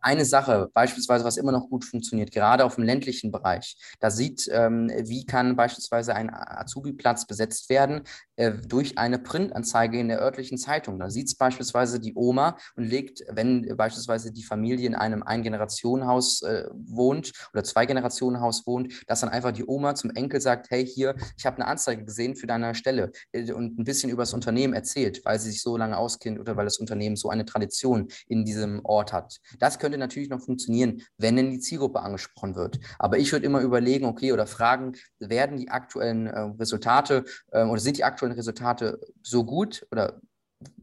eine 0.00 0.24
Sache, 0.24 0.70
beispielsweise, 0.74 1.24
was 1.24 1.36
immer 1.36 1.52
noch 1.52 1.68
gut 1.68 1.84
funktioniert, 1.84 2.32
gerade 2.32 2.64
auf 2.64 2.74
dem 2.74 2.84
ländlichen 2.84 3.30
Bereich, 3.30 3.76
da 4.00 4.10
sieht, 4.10 4.48
ähm, 4.50 4.90
wie 5.04 5.24
kann 5.24 5.56
beispielsweise 5.56 6.14
ein 6.14 6.30
Azubi-Platz 6.32 7.26
besetzt 7.26 7.68
werden 7.68 8.02
äh, 8.31 8.31
durch 8.66 8.98
eine 8.98 9.18
Printanzeige 9.18 9.98
in 9.98 10.08
der 10.08 10.20
örtlichen 10.20 10.56
Zeitung. 10.58 10.98
Da 10.98 11.10
sieht 11.10 11.26
es 11.26 11.34
beispielsweise 11.34 12.00
die 12.00 12.14
Oma 12.14 12.56
und 12.76 12.84
legt, 12.84 13.22
wenn 13.30 13.76
beispielsweise 13.76 14.32
die 14.32 14.42
Familie 14.42 14.86
in 14.86 14.94
einem 14.94 15.22
Ein-Generationen-Haus 15.22 16.42
äh, 16.42 16.64
wohnt 16.72 17.32
oder 17.52 17.62
Zwei-Generationen-Haus 17.62 18.66
wohnt, 18.66 19.02
dass 19.06 19.20
dann 19.20 19.30
einfach 19.30 19.52
die 19.52 19.64
Oma 19.66 19.94
zum 19.94 20.10
Enkel 20.10 20.40
sagt, 20.40 20.70
hey, 20.70 20.86
hier, 20.86 21.14
ich 21.36 21.46
habe 21.46 21.56
eine 21.56 21.66
Anzeige 21.66 22.04
gesehen 22.04 22.36
für 22.36 22.46
deine 22.46 22.74
Stelle 22.74 23.12
äh, 23.32 23.52
und 23.52 23.78
ein 23.78 23.84
bisschen 23.84 24.10
über 24.10 24.22
das 24.22 24.34
Unternehmen 24.34 24.74
erzählt, 24.74 25.24
weil 25.24 25.38
sie 25.38 25.50
sich 25.50 25.62
so 25.62 25.76
lange 25.76 25.96
auskennt 25.96 26.38
oder 26.38 26.56
weil 26.56 26.64
das 26.64 26.78
Unternehmen 26.78 27.16
so 27.16 27.30
eine 27.30 27.44
Tradition 27.44 28.08
in 28.26 28.44
diesem 28.44 28.80
Ort 28.84 29.12
hat. 29.12 29.38
Das 29.58 29.78
könnte 29.78 29.98
natürlich 29.98 30.28
noch 30.28 30.40
funktionieren, 30.40 31.02
wenn 31.18 31.36
denn 31.36 31.50
die 31.50 31.60
Zielgruppe 31.60 32.00
angesprochen 32.00 32.54
wird. 32.54 32.78
Aber 32.98 33.18
ich 33.18 33.32
würde 33.32 33.46
immer 33.46 33.60
überlegen, 33.60 34.06
okay, 34.06 34.32
oder 34.32 34.46
fragen, 34.46 34.92
werden 35.18 35.56
die 35.56 35.70
aktuellen 35.70 36.26
äh, 36.26 36.40
Resultate 36.58 37.24
äh, 37.50 37.64
oder 37.64 37.80
sind 37.80 37.96
die 37.96 38.04
aktuellen 38.04 38.31
Resultate 38.36 39.00
so 39.22 39.44
gut 39.44 39.86
oder 39.90 40.20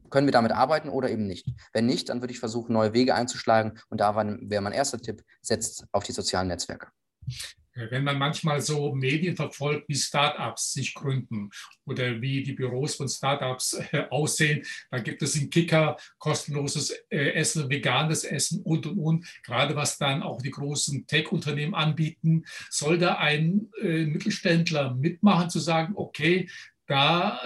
können 0.10 0.28
wir 0.28 0.32
damit 0.32 0.52
arbeiten 0.52 0.90
oder 0.90 1.10
eben 1.10 1.28
nicht? 1.28 1.48
Wenn 1.74 1.86
nicht, 1.86 2.10
dann 2.10 2.22
würde 2.22 2.34
ich 2.34 2.40
versuchen, 2.40 2.74
neue 2.74 2.94
Wege 2.94 3.16
einzuschlagen. 3.16 3.80
Und 3.90 4.00
da 4.02 4.16
wäre 4.16 4.62
mein 4.62 4.74
erster 4.74 5.00
Tipp, 5.00 5.24
setzt 5.42 5.86
auf 5.92 6.04
die 6.04 6.12
sozialen 6.12 6.48
Netzwerke. 6.48 6.88
Äh, 7.80 7.92
wenn 7.92 8.04
man 8.04 8.18
manchmal 8.18 8.62
so 8.62 8.94
Medien 8.94 9.36
verfolgt, 9.36 9.88
wie 9.88 9.96
Startups 9.96 10.74
sich 10.74 10.94
gründen 10.94 11.50
oder 11.86 12.22
wie 12.22 12.44
die 12.44 12.54
Büros 12.54 12.96
von 12.96 13.08
Startups 13.08 13.74
äh, 13.92 14.06
aussehen, 14.10 14.66
dann 14.92 15.04
gibt 15.04 15.22
es 15.22 15.36
im 15.36 15.50
Kicker 15.50 15.98
kostenloses 16.18 16.92
äh, 17.10 17.32
Essen, 17.34 17.70
veganes 17.70 18.24
Essen 18.24 18.62
und 18.64 18.86
und 18.86 18.98
und. 18.98 19.28
Gerade 19.44 19.76
was 19.76 19.98
dann 19.98 20.24
auch 20.24 20.42
die 20.42 20.52
großen 20.52 21.08
Tech-Unternehmen 21.08 21.76
anbieten, 21.76 22.44
soll 22.70 22.98
da 22.98 23.16
ein 23.16 23.70
Mittelständler 23.82 24.94
mitmachen, 24.96 25.50
zu 25.50 25.60
sagen, 25.60 25.94
okay, 25.96 26.50
da 26.90 27.42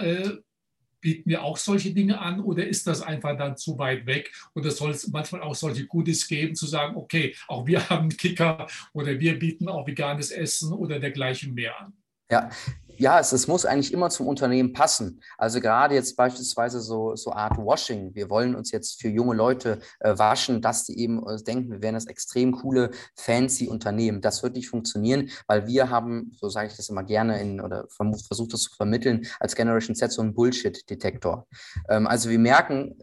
bieten 1.04 1.28
wir 1.28 1.44
auch 1.44 1.58
solche 1.58 1.92
Dinge 1.92 2.18
an 2.18 2.40
oder 2.40 2.66
ist 2.66 2.86
das 2.86 3.02
einfach 3.02 3.36
dann 3.36 3.58
zu 3.58 3.78
weit 3.78 4.06
weg? 4.06 4.32
Oder 4.54 4.70
soll 4.70 4.90
es 4.90 5.06
manchmal 5.08 5.42
auch 5.42 5.54
solche 5.54 5.86
Goodies 5.86 6.26
geben, 6.26 6.54
zu 6.54 6.66
sagen, 6.66 6.96
okay, 6.96 7.36
auch 7.46 7.66
wir 7.66 7.88
haben 7.90 8.08
einen 8.08 8.16
Kicker 8.16 8.66
oder 8.94 9.20
wir 9.20 9.38
bieten 9.38 9.68
auch 9.68 9.86
veganes 9.86 10.30
Essen 10.30 10.72
oder 10.72 10.98
dergleichen 10.98 11.52
mehr 11.52 11.78
an? 11.78 11.92
Ja, 12.30 12.50
ja, 12.96 13.18
es, 13.18 13.32
es, 13.32 13.48
muss 13.48 13.66
eigentlich 13.66 13.92
immer 13.92 14.10
zum 14.10 14.28
Unternehmen 14.28 14.72
passen. 14.72 15.20
Also 15.36 15.60
gerade 15.60 15.94
jetzt 15.94 16.16
beispielsweise 16.16 16.80
so, 16.80 17.16
so 17.16 17.32
Art 17.32 17.56
Washing. 17.58 18.14
Wir 18.14 18.30
wollen 18.30 18.54
uns 18.54 18.70
jetzt 18.70 19.00
für 19.00 19.08
junge 19.08 19.34
Leute 19.34 19.80
äh, 20.00 20.16
waschen, 20.16 20.62
dass 20.62 20.84
die 20.84 20.98
eben 20.98 21.26
äh, 21.26 21.42
denken, 21.42 21.70
wir 21.70 21.82
wären 21.82 21.94
das 21.94 22.06
extrem 22.06 22.52
coole, 22.52 22.90
fancy 23.16 23.68
Unternehmen. 23.68 24.20
Das 24.20 24.42
wird 24.42 24.54
nicht 24.54 24.68
funktionieren, 24.68 25.30
weil 25.46 25.66
wir 25.66 25.90
haben, 25.90 26.32
so 26.38 26.48
sage 26.48 26.68
ich 26.68 26.76
das 26.76 26.88
immer 26.88 27.02
gerne 27.02 27.40
in, 27.40 27.60
oder 27.60 27.86
versucht 27.88 28.52
das 28.52 28.62
zu 28.62 28.74
vermitteln, 28.76 29.26
als 29.40 29.54
Generation 29.54 29.96
Z 29.96 30.12
so 30.12 30.22
einen 30.22 30.34
Bullshit-Detektor. 30.34 31.46
Ähm, 31.88 32.06
also 32.06 32.30
wir 32.30 32.38
merken, 32.38 32.96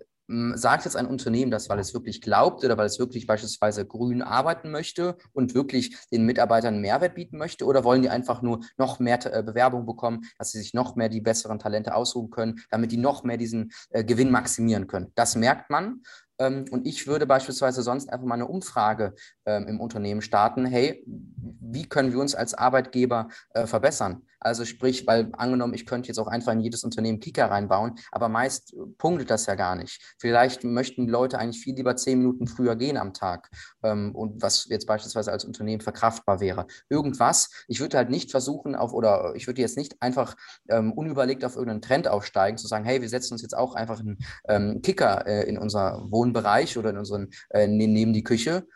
sagt 0.55 0.85
jetzt 0.85 0.95
ein 0.95 1.07
Unternehmen 1.07 1.51
das, 1.51 1.69
weil 1.69 1.79
es 1.79 1.93
wirklich 1.93 2.21
glaubt 2.21 2.63
oder 2.63 2.77
weil 2.77 2.85
es 2.85 2.99
wirklich 2.99 3.27
beispielsweise 3.27 3.85
grün 3.85 4.21
arbeiten 4.21 4.71
möchte 4.71 5.17
und 5.33 5.53
wirklich 5.53 5.97
den 6.11 6.25
Mitarbeitern 6.25 6.79
Mehrwert 6.79 7.15
bieten 7.15 7.37
möchte? 7.37 7.65
Oder 7.65 7.83
wollen 7.83 8.01
die 8.01 8.09
einfach 8.09 8.41
nur 8.41 8.61
noch 8.77 8.99
mehr 8.99 9.19
äh, 9.25 9.43
Bewerbung 9.43 9.85
bekommen, 9.85 10.21
dass 10.37 10.51
sie 10.51 10.59
sich 10.59 10.73
noch 10.73 10.95
mehr 10.95 11.09
die 11.09 11.21
besseren 11.21 11.59
Talente 11.59 11.95
aussuchen 11.95 12.29
können, 12.29 12.61
damit 12.69 12.91
die 12.91 12.97
noch 12.97 13.23
mehr 13.23 13.37
diesen 13.37 13.71
äh, 13.89 14.03
Gewinn 14.03 14.31
maximieren 14.31 14.87
können? 14.87 15.11
Das 15.15 15.35
merkt 15.35 15.69
man. 15.69 16.01
Ähm, 16.41 16.65
und 16.71 16.87
ich 16.87 17.05
würde 17.05 17.27
beispielsweise 17.27 17.83
sonst 17.83 18.11
einfach 18.11 18.25
mal 18.25 18.35
eine 18.35 18.47
Umfrage 18.47 19.13
ähm, 19.45 19.67
im 19.67 19.79
Unternehmen 19.79 20.21
starten. 20.21 20.65
Hey, 20.65 21.05
wie 21.05 21.87
können 21.87 22.11
wir 22.11 22.19
uns 22.19 22.33
als 22.33 22.55
Arbeitgeber 22.55 23.29
äh, 23.53 23.67
verbessern? 23.67 24.23
Also 24.43 24.65
sprich, 24.65 25.05
weil 25.05 25.29
angenommen, 25.37 25.75
ich 25.75 25.85
könnte 25.85 26.07
jetzt 26.07 26.17
auch 26.17 26.27
einfach 26.27 26.51
in 26.51 26.61
jedes 26.61 26.83
Unternehmen 26.83 27.19
Kicker 27.19 27.45
reinbauen, 27.45 27.93
aber 28.11 28.27
meist 28.27 28.75
punktet 28.97 29.29
das 29.29 29.45
ja 29.45 29.53
gar 29.53 29.75
nicht. 29.75 30.01
Vielleicht 30.17 30.63
möchten 30.63 31.07
Leute 31.07 31.37
eigentlich 31.37 31.61
viel 31.63 31.75
lieber 31.75 31.95
zehn 31.95 32.17
Minuten 32.17 32.47
früher 32.47 32.75
gehen 32.75 32.97
am 32.97 33.13
Tag 33.13 33.51
ähm, 33.83 34.15
und 34.15 34.41
was 34.41 34.65
jetzt 34.67 34.87
beispielsweise 34.87 35.31
als 35.31 35.45
Unternehmen 35.45 35.81
verkraftbar 35.81 36.39
wäre. 36.39 36.65
Irgendwas. 36.89 37.51
Ich 37.67 37.79
würde 37.79 37.97
halt 37.97 38.09
nicht 38.09 38.31
versuchen 38.31 38.75
auf 38.75 38.93
oder 38.93 39.33
ich 39.35 39.45
würde 39.45 39.61
jetzt 39.61 39.77
nicht 39.77 40.01
einfach 40.01 40.35
ähm, 40.69 40.91
unüberlegt 40.91 41.45
auf 41.45 41.55
irgendeinen 41.55 41.83
Trend 41.83 42.07
aufsteigen, 42.07 42.57
zu 42.57 42.67
sagen, 42.67 42.83
hey, 42.83 42.99
wir 42.99 43.09
setzen 43.09 43.35
uns 43.35 43.43
jetzt 43.43 43.55
auch 43.55 43.75
einfach 43.75 43.99
einen 43.99 44.17
ähm, 44.47 44.81
Kicker 44.81 45.27
äh, 45.27 45.47
in 45.47 45.59
unser 45.59 46.01
Wohnbereich 46.31 46.77
oder 46.77 46.91
in 46.91 46.97
unseren 46.97 47.29
äh, 47.49 47.67
ne-, 47.67 47.87
neben 47.87 48.13
die 48.13 48.23
Küche, 48.23 48.67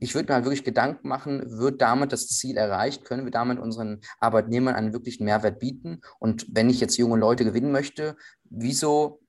ich 0.00 0.14
würde 0.14 0.28
mir 0.28 0.34
halt 0.34 0.44
wirklich 0.44 0.64
Gedanken 0.64 1.08
machen, 1.08 1.42
wird 1.58 1.82
damit 1.82 2.12
das 2.12 2.28
Ziel 2.28 2.56
erreicht? 2.56 3.04
Können 3.04 3.24
wir 3.24 3.32
damit 3.32 3.58
unseren 3.58 4.00
Arbeitnehmern 4.20 4.74
einen 4.74 4.92
wirklichen 4.92 5.24
Mehrwert 5.24 5.58
bieten? 5.58 6.00
Und 6.20 6.46
wenn 6.50 6.70
ich 6.70 6.80
jetzt 6.80 6.96
junge 6.96 7.18
Leute 7.18 7.44
gewinnen 7.44 7.72
möchte, 7.72 8.16
wieso 8.44 9.20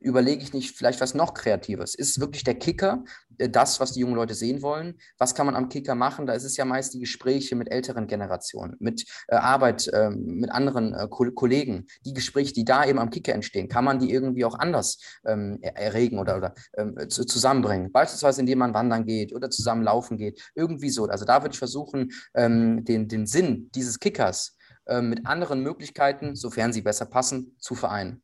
überlege 0.00 0.42
ich 0.42 0.52
nicht 0.52 0.76
vielleicht 0.76 1.00
was 1.00 1.14
noch 1.14 1.34
Kreatives? 1.34 1.94
Ist 1.94 2.20
wirklich 2.20 2.44
der 2.44 2.54
Kicker 2.54 3.04
äh, 3.38 3.48
das, 3.48 3.80
was 3.80 3.92
die 3.92 4.00
jungen 4.00 4.14
Leute 4.14 4.34
sehen 4.34 4.62
wollen? 4.62 4.98
Was 5.18 5.34
kann 5.34 5.46
man 5.46 5.56
am 5.56 5.68
Kicker 5.68 5.94
machen? 5.94 6.26
Da 6.26 6.34
ist 6.34 6.44
es 6.44 6.56
ja 6.56 6.64
meist 6.64 6.94
die 6.94 7.00
Gespräche 7.00 7.56
mit 7.56 7.70
älteren 7.70 8.06
Generationen, 8.06 8.76
mit 8.78 9.04
äh, 9.28 9.36
Arbeit, 9.36 9.88
äh, 9.88 10.10
mit 10.10 10.50
anderen 10.50 10.94
äh, 10.94 11.08
Ko 11.08 11.30
Kollegen. 11.34 11.86
Die 12.04 12.14
Gespräche, 12.14 12.52
die 12.52 12.64
da 12.64 12.84
eben 12.84 12.98
am 12.98 13.10
Kicker 13.10 13.32
entstehen, 13.34 13.68
kann 13.68 13.84
man 13.84 13.98
die 13.98 14.12
irgendwie 14.12 14.44
auch 14.44 14.58
anders 14.58 14.98
ähm, 15.26 15.58
erregen 15.62 16.18
oder, 16.18 16.36
oder 16.36 16.54
ähm, 16.76 16.96
zu, 17.08 17.24
zusammenbringen? 17.24 17.92
Beispielsweise, 17.92 18.40
indem 18.40 18.58
man 18.58 18.74
wandern 18.74 19.06
geht 19.06 19.34
oder 19.34 19.50
zusammen 19.50 19.82
laufen 19.82 20.18
geht. 20.18 20.42
Irgendwie 20.54 20.90
so. 20.90 21.06
Also 21.06 21.24
da 21.24 21.42
würde 21.42 21.52
ich 21.52 21.58
versuchen, 21.58 22.10
ähm, 22.34 22.84
den, 22.84 23.08
den 23.08 23.26
Sinn 23.26 23.70
dieses 23.74 23.98
Kickers 23.98 24.56
mit 25.00 25.24
anderen 25.24 25.62
Möglichkeiten, 25.62 26.36
sofern 26.36 26.74
sie 26.74 26.82
besser 26.82 27.06
passen, 27.06 27.56
zu 27.58 27.74
vereinen. 27.74 28.23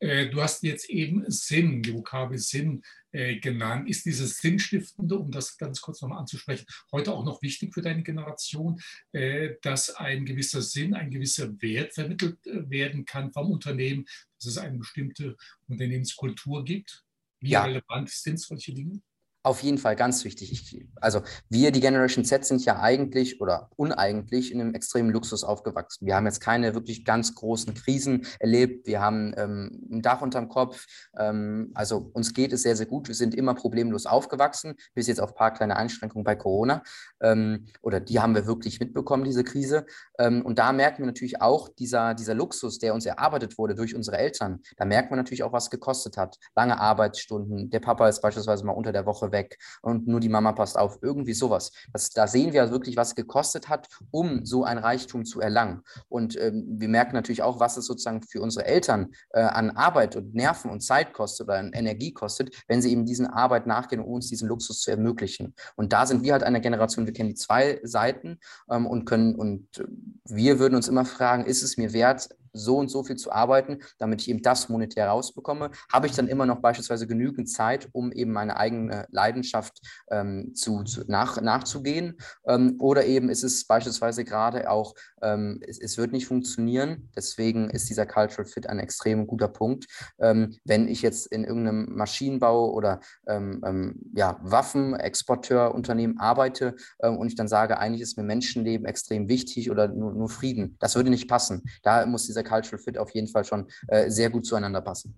Äh, 0.00 0.28
du 0.28 0.42
hast 0.42 0.62
jetzt 0.62 0.88
eben 0.90 1.24
Sinn, 1.30 1.82
die 1.82 1.94
Vokabel 1.94 2.38
Sinn 2.38 2.82
äh, 3.12 3.36
genannt. 3.36 3.88
Ist 3.88 4.06
dieses 4.06 4.38
Sinnstiftende, 4.38 5.18
um 5.18 5.30
das 5.30 5.56
ganz 5.58 5.80
kurz 5.80 6.00
nochmal 6.00 6.18
anzusprechen, 6.18 6.66
heute 6.92 7.12
auch 7.12 7.24
noch 7.24 7.42
wichtig 7.42 7.74
für 7.74 7.82
deine 7.82 8.02
Generation, 8.02 8.80
äh, 9.12 9.54
dass 9.62 9.90
ein 9.90 10.24
gewisser 10.24 10.62
Sinn, 10.62 10.94
ein 10.94 11.10
gewisser 11.10 11.60
Wert 11.60 11.94
vermittelt 11.94 12.38
werden 12.44 13.04
kann 13.04 13.32
vom 13.32 13.50
Unternehmen, 13.50 14.06
dass 14.38 14.46
es 14.46 14.58
eine 14.58 14.78
bestimmte 14.78 15.36
Unternehmenskultur 15.68 16.64
gibt? 16.64 17.04
Wie 17.40 17.50
ja. 17.50 17.64
relevant 17.64 18.08
sind 18.08 18.40
solche 18.40 18.72
Dinge? 18.72 19.00
Auf 19.44 19.64
jeden 19.64 19.78
Fall 19.78 19.96
ganz 19.96 20.24
wichtig. 20.24 20.52
Ich, 20.52 20.86
also 21.00 21.22
wir, 21.48 21.72
die 21.72 21.80
Generation 21.80 22.24
Z, 22.24 22.44
sind 22.44 22.64
ja 22.64 22.78
eigentlich 22.80 23.40
oder 23.40 23.70
uneigentlich 23.74 24.52
in 24.52 24.60
einem 24.60 24.72
extremen 24.72 25.10
Luxus 25.10 25.42
aufgewachsen. 25.42 26.06
Wir 26.06 26.14
haben 26.14 26.26
jetzt 26.26 26.38
keine 26.38 26.76
wirklich 26.76 27.04
ganz 27.04 27.34
großen 27.34 27.74
Krisen 27.74 28.24
erlebt. 28.38 28.86
Wir 28.86 29.00
haben 29.00 29.34
ähm, 29.36 29.88
ein 29.90 30.00
Dach 30.00 30.22
unterm 30.22 30.48
Kopf. 30.48 30.86
Ähm, 31.18 31.72
also 31.74 32.08
uns 32.12 32.34
geht 32.34 32.52
es 32.52 32.62
sehr, 32.62 32.76
sehr 32.76 32.86
gut. 32.86 33.08
Wir 33.08 33.16
sind 33.16 33.34
immer 33.34 33.54
problemlos 33.54 34.06
aufgewachsen, 34.06 34.76
bis 34.94 35.08
jetzt 35.08 35.20
auf 35.20 35.30
ein 35.30 35.34
paar 35.34 35.52
kleine 35.52 35.76
Einschränkungen 35.76 36.22
bei 36.22 36.36
Corona. 36.36 36.84
Ähm, 37.20 37.66
oder 37.80 37.98
die 37.98 38.20
haben 38.20 38.36
wir 38.36 38.46
wirklich 38.46 38.78
mitbekommen, 38.78 39.24
diese 39.24 39.42
Krise. 39.42 39.86
Ähm, 40.20 40.46
und 40.46 40.60
da 40.60 40.72
merken 40.72 40.98
wir 40.98 41.06
natürlich 41.06 41.42
auch, 41.42 41.68
dieser, 41.68 42.14
dieser 42.14 42.34
Luxus, 42.34 42.78
der 42.78 42.94
uns 42.94 43.06
erarbeitet 43.06 43.58
wurde 43.58 43.74
durch 43.74 43.96
unsere 43.96 44.18
Eltern, 44.18 44.60
da 44.76 44.84
merkt 44.84 45.10
man 45.10 45.18
natürlich 45.18 45.42
auch, 45.42 45.52
was 45.52 45.68
gekostet 45.68 46.16
hat. 46.16 46.38
Lange 46.54 46.78
Arbeitsstunden. 46.78 47.70
Der 47.70 47.80
Papa 47.80 48.08
ist 48.08 48.20
beispielsweise 48.20 48.64
mal 48.64 48.70
unter 48.70 48.92
der 48.92 49.04
Woche 49.04 49.31
weg 49.32 49.58
und 49.82 50.06
nur 50.06 50.20
die 50.20 50.28
Mama 50.28 50.52
passt 50.52 50.78
auf. 50.78 50.98
Irgendwie 51.02 51.34
sowas. 51.34 51.72
Das, 51.92 52.10
da 52.10 52.26
sehen 52.26 52.52
wir 52.52 52.70
wirklich, 52.70 52.96
was 52.96 53.14
gekostet 53.14 53.68
hat, 53.68 53.88
um 54.10 54.44
so 54.44 54.64
ein 54.64 54.78
Reichtum 54.78 55.24
zu 55.24 55.40
erlangen. 55.40 55.82
Und 56.08 56.38
ähm, 56.38 56.64
wir 56.68 56.88
merken 56.88 57.14
natürlich 57.14 57.42
auch, 57.42 57.60
was 57.60 57.76
es 57.76 57.86
sozusagen 57.86 58.22
für 58.22 58.40
unsere 58.40 58.66
Eltern 58.66 59.12
äh, 59.30 59.40
an 59.40 59.70
Arbeit 59.70 60.16
und 60.16 60.34
Nerven 60.34 60.70
und 60.70 60.80
Zeit 60.80 61.12
kostet 61.12 61.48
oder 61.48 61.58
an 61.58 61.72
Energie 61.72 62.12
kostet, 62.12 62.54
wenn 62.68 62.82
sie 62.82 62.92
eben 62.92 63.06
diesen 63.06 63.26
Arbeit 63.26 63.66
nachgehen, 63.66 64.02
um 64.02 64.12
uns 64.12 64.28
diesen 64.28 64.48
Luxus 64.48 64.80
zu 64.80 64.90
ermöglichen. 64.90 65.54
Und 65.76 65.92
da 65.92 66.06
sind 66.06 66.22
wir 66.22 66.32
halt 66.32 66.42
eine 66.42 66.60
Generation, 66.60 67.06
wir 67.06 67.12
kennen 67.12 67.30
die 67.30 67.34
zwei 67.34 67.80
Seiten 67.82 68.38
ähm, 68.70 68.86
und 68.86 69.04
können, 69.04 69.34
und 69.34 69.66
äh, 69.78 69.84
wir 70.24 70.58
würden 70.58 70.76
uns 70.76 70.88
immer 70.88 71.04
fragen, 71.04 71.44
ist 71.44 71.62
es 71.62 71.76
mir 71.76 71.92
wert, 71.92 72.28
so 72.52 72.76
und 72.78 72.88
so 72.88 73.02
viel 73.02 73.16
zu 73.16 73.32
arbeiten, 73.32 73.78
damit 73.98 74.22
ich 74.22 74.28
eben 74.28 74.42
das 74.42 74.68
monetär 74.68 75.08
rausbekomme, 75.08 75.70
habe 75.92 76.06
ich 76.06 76.12
dann 76.12 76.28
immer 76.28 76.46
noch 76.46 76.60
beispielsweise 76.60 77.06
genügend 77.06 77.48
Zeit, 77.48 77.88
um 77.92 78.12
eben 78.12 78.32
meine 78.32 78.56
eigene 78.56 79.06
Leidenschaft 79.10 79.80
ähm, 80.10 80.54
zu, 80.54 80.84
zu, 80.84 81.04
nach, 81.06 81.40
nachzugehen. 81.40 82.16
Ähm, 82.46 82.76
oder 82.78 83.04
eben 83.04 83.28
ist 83.28 83.42
es 83.42 83.66
beispielsweise 83.66 84.24
gerade 84.24 84.70
auch, 84.70 84.94
ähm, 85.22 85.60
es, 85.66 85.78
es, 85.78 85.98
wird 85.98 86.12
nicht 86.12 86.26
funktionieren. 86.26 87.08
Deswegen 87.14 87.70
ist 87.70 87.88
dieser 87.88 88.06
Cultural 88.06 88.44
Fit 88.44 88.68
ein 88.68 88.78
extrem 88.78 89.26
guter 89.26 89.48
Punkt. 89.48 89.86
Ähm, 90.18 90.56
wenn 90.64 90.88
ich 90.88 91.02
jetzt 91.02 91.26
in 91.26 91.44
irgendeinem 91.44 91.94
Maschinenbau 91.94 92.72
oder 92.72 93.00
ähm, 93.26 93.62
ähm, 93.64 94.00
ja, 94.14 94.38
Waffenexporteurunternehmen 94.42 96.18
arbeite 96.18 96.74
und 96.98 97.28
ich 97.28 97.34
dann 97.34 97.48
sage, 97.48 97.78
eigentlich 97.78 98.02
ist 98.02 98.16
mir 98.16 98.24
Menschenleben 98.24 98.86
extrem 98.86 99.28
wichtig 99.28 99.70
oder 99.70 99.88
nur, 99.88 100.12
nur 100.12 100.28
Frieden, 100.28 100.76
das 100.80 100.94
würde 100.94 101.10
nicht 101.10 101.28
passen. 101.28 101.62
Da 101.82 102.04
muss 102.06 102.26
dieser 102.26 102.41
der 102.42 102.50
Cultural 102.50 102.78
Fit 102.78 102.98
auf 102.98 103.14
jeden 103.14 103.28
Fall 103.28 103.44
schon 103.44 103.66
äh, 103.88 104.10
sehr 104.10 104.30
gut 104.30 104.46
zueinander 104.46 104.80
passen. 104.80 105.14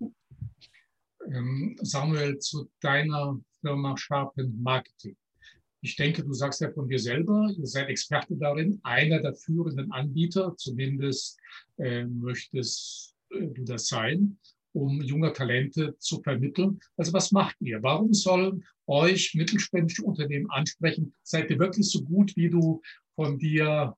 Ähm, 1.31 1.77
Samuel, 1.81 2.39
zu 2.39 2.71
deiner 2.81 3.41
Firma 3.61 3.97
Sharpen 3.97 4.61
Marketing. 4.63 5.17
Ich 5.81 5.97
denke, 5.97 6.25
du 6.25 6.33
sagst 6.33 6.61
ja 6.61 6.71
von 6.71 6.89
dir 6.89 6.99
selber, 6.99 7.51
ihr 7.59 7.67
seid 7.67 7.89
Experte 7.89 8.37
darin, 8.37 8.81
einer 8.85 9.21
der 9.21 9.35
führenden 9.35 9.93
Anbieter, 9.93 10.55
zumindest 10.57 11.39
äh, 11.77 12.05
möchtest 12.05 13.15
du 13.31 13.65
das 13.65 13.89
sein, 13.89 14.39
um 14.73 15.03
junge 15.03 15.33
Talente 15.33 15.97
zu 15.99 16.23
vermitteln. 16.23 16.81
Also 16.97 17.13
was 17.13 17.33
macht 17.33 17.57
ihr? 17.61 17.83
Warum 17.83 18.15
sollen 18.15 18.65
euch 18.87 19.35
mittelständische 19.35 20.05
Unternehmen 20.05 20.51
ansprechen? 20.51 21.15
Seid 21.23 21.51
ihr 21.51 21.59
wirklich 21.59 21.91
so 21.91 22.03
gut, 22.03 22.35
wie 22.37 22.49
du 22.49 22.81
von 23.15 23.39
dir 23.39 23.95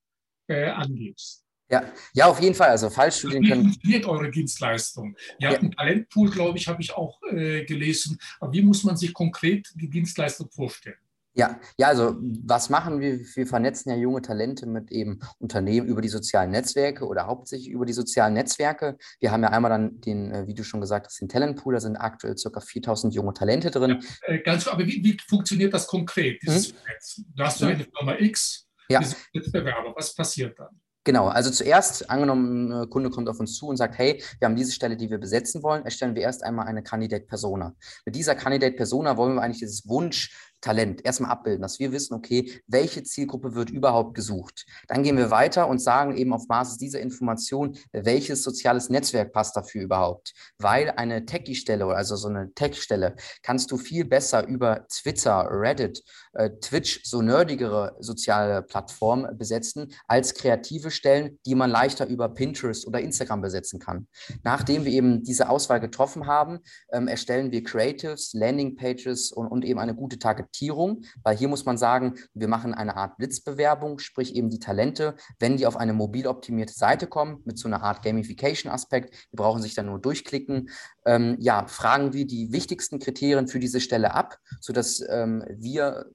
äh, 0.49 0.67
angibst? 0.67 1.46
Ja, 1.69 1.93
ja, 2.15 2.27
auf 2.27 2.41
jeden 2.41 2.55
Fall. 2.55 2.69
Also 2.71 2.91
Fallstudien 2.91 3.43
können. 3.43 3.63
Wie 3.63 3.69
funktioniert 3.69 4.07
eure 4.07 4.31
Dienstleistung? 4.31 5.17
Ihr 5.39 5.49
ja. 5.49 5.51
habt 5.51 5.63
einen 5.63 5.73
Talentpool, 5.73 6.31
glaube 6.31 6.59
ich, 6.59 6.69
habe 6.69 6.81
ich 6.81 6.95
auch 6.95 7.21
äh, 7.31 7.65
gelesen. 7.65 8.19
Aber 8.41 8.53
wie 8.53 8.63
muss 8.63 8.85
man 8.85 8.97
sich 8.97 9.13
konkret 9.13 9.69
die 9.75 9.91
Dienstleistung 9.91 10.49
vorstellen? 10.51 10.99
Ja, 11.37 11.61
ja, 11.77 11.89
also 11.89 12.17
was 12.47 12.71
machen 12.71 12.99
wir? 13.01 13.21
Wir 13.21 13.47
vernetzen 13.47 13.91
ja 13.91 13.97
junge 13.97 14.23
Talente 14.23 14.65
mit 14.65 14.91
eben 14.91 15.21
Unternehmen 15.39 15.87
über 15.87 16.01
die 16.01 16.09
sozialen 16.09 16.51
Netzwerke 16.51 17.07
oder 17.07 17.27
hauptsächlich 17.27 17.69
über 17.69 17.85
die 17.85 17.93
sozialen 17.93 18.33
Netzwerke. 18.33 18.97
Wir 19.21 19.33
haben 19.33 19.43
ja 19.43 19.51
einmal 19.51 19.71
dann 19.71 20.01
den, 20.01 20.33
äh, 20.33 20.47
wie 20.47 20.55
du 20.55 20.65
schon 20.65 20.81
gesagt 20.81 21.07
hast, 21.07 21.21
den 21.21 21.29
Talentpool, 21.29 21.75
da 21.75 21.81
sind 21.81 21.97
aktuell 21.97 22.37
ca. 22.37 22.61
4000 22.61 23.13
junge 23.13 23.35
Talente 23.35 23.71
drin. 23.71 24.03
Ja, 24.27 24.35
äh, 24.35 24.39
ganz, 24.39 24.67
aber 24.67 24.87
wie, 24.87 25.05
wie, 25.05 25.19
funktioniert 25.29 25.75
das 25.75 25.87
konkret, 25.87 26.41
dieses 26.43 26.73
mhm. 26.73 26.79
Netz? 26.89 27.23
Da 27.37 27.45
hast 27.45 27.61
du 27.61 27.67
eine 27.67 27.85
Firma 27.85 28.15
X, 28.19 28.67
ja. 28.89 29.03
Bewerber, 29.35 29.93
was 29.95 30.15
passiert 30.15 30.59
dann? 30.59 30.81
Genau, 31.07 31.29
also 31.29 31.53
zuerst 31.53 32.11
angenommen, 32.11 32.73
ein 32.73 32.91
Kunde 32.91 33.11
kommt 33.11 33.29
auf 33.29 33.39
uns 33.39 33.55
zu 33.55 33.69
und 33.69 33.77
sagt, 33.77 33.97
hey, 33.97 34.21
wir 34.41 34.49
haben 34.49 34.57
diese 34.57 34.73
Stelle, 34.73 34.97
die 34.97 35.09
wir 35.09 35.19
besetzen 35.19 35.63
wollen, 35.63 35.85
erstellen 35.85 36.17
wir 36.17 36.23
erst 36.23 36.43
einmal 36.43 36.67
eine 36.67 36.83
Candidate 36.83 37.27
Persona. 37.27 37.77
Mit 38.05 38.17
dieser 38.17 38.35
Candidate 38.35 38.75
Persona 38.75 39.17
wollen 39.17 39.37
wir 39.37 39.43
eigentlich 39.43 39.61
dieses 39.61 39.87
Wunsch 39.87 40.33
Talent 40.61 41.05
erstmal 41.05 41.31
abbilden, 41.31 41.63
dass 41.63 41.79
wir 41.79 41.93
wissen, 41.93 42.15
okay, 42.15 42.61
welche 42.67 43.05
Zielgruppe 43.05 43.55
wird 43.55 43.71
überhaupt 43.71 44.15
gesucht. 44.15 44.67
Dann 44.89 45.05
gehen 45.05 45.17
wir 45.17 45.31
weiter 45.31 45.69
und 45.69 45.79
sagen 45.81 46.17
eben 46.17 46.33
auf 46.33 46.49
Basis 46.49 46.77
dieser 46.77 47.01
Information, 47.01 47.77
welches 47.93 48.43
soziales 48.43 48.89
Netzwerk 48.89 49.33
passt 49.33 49.57
dafür 49.57 49.83
überhaupt. 49.83 50.33
Weil 50.59 50.91
eine 50.91 51.25
Techie-Stelle, 51.25 51.87
also 51.87 52.17
so 52.17 52.27
eine 52.27 52.53
Tech-Stelle, 52.55 53.15
kannst 53.43 53.71
du 53.71 53.77
viel 53.77 54.05
besser 54.05 54.45
über 54.49 54.87
Twitter, 54.89 55.47
Reddit, 55.51 55.99
äh, 55.99 56.26
Twitch, 56.61 57.01
so 57.05 57.23
nerdigere 57.23 57.97
soziale 58.01 58.63
Plattformen 58.63 59.37
besetzen, 59.37 59.93
als 60.07 60.35
kreative 60.35 60.91
Stellen, 60.91 61.39
die 61.47 61.55
man 61.55 61.71
leichter 61.71 62.07
über 62.07 62.29
Pinterest 62.29 62.87
oder 62.87 63.01
Instagram 63.01 63.43
besetzen 63.43 63.79
kann. 63.79 64.07
Nachdem 64.43 64.85
wir 64.85 64.93
eben 64.93 65.23
diese 65.23 65.49
Auswahl 65.49 65.81
getroffen 65.81 66.27
haben, 66.27 66.61
ähm, 66.93 67.09
erstellen 67.09 67.53
wir 67.53 67.63
Creatives, 67.63 68.33
Landing 68.33 68.77
Pages 68.77 69.33
und, 69.33 69.49
und 69.49 69.65
eben 69.65 69.79
eine 69.79 69.95
gute 69.95 70.19
Target 70.19 70.47
Kontaktierung, 70.47 71.03
weil 71.23 71.37
hier 71.37 71.49
muss 71.49 71.65
man 71.65 71.77
sagen, 71.77 72.15
wir 72.35 72.49
machen 72.49 72.75
eine 72.75 72.97
Art 72.97 73.17
Blitzbewerbung, 73.17 73.99
sprich 73.99 74.35
eben 74.35 74.49
die 74.49 74.59
Talente, 74.59 75.17
wenn 75.39 75.57
die 75.57 75.67
auf 75.67 75.77
eine 75.77 75.93
mobil 75.93 76.27
optimierte 76.27 76.75
Seite 76.75 77.07
kommen, 77.07 77.43
mit 77.45 77.59
so 77.59 77.69
einer 77.69 77.83
Art 77.83 78.03
Gamification-Aspekt, 78.03 79.15
die 79.33 79.37
brauchen 79.37 79.63
sich 79.63 79.75
dann 79.75 79.87
nur 79.87 79.99
durchklicken, 79.99 80.71
ähm, 81.05 81.37
ja, 81.41 81.67
fragen 81.67 82.13
wir 82.13 82.27
die 82.27 82.53
wichtigsten 82.53 82.99
Kriterien 82.99 83.49
für 83.49 83.59
diese 83.59 83.81
Stelle 83.81 84.15
ab, 84.15 84.39
sodass 84.61 85.03
ähm, 85.09 85.45
wir 85.49 86.07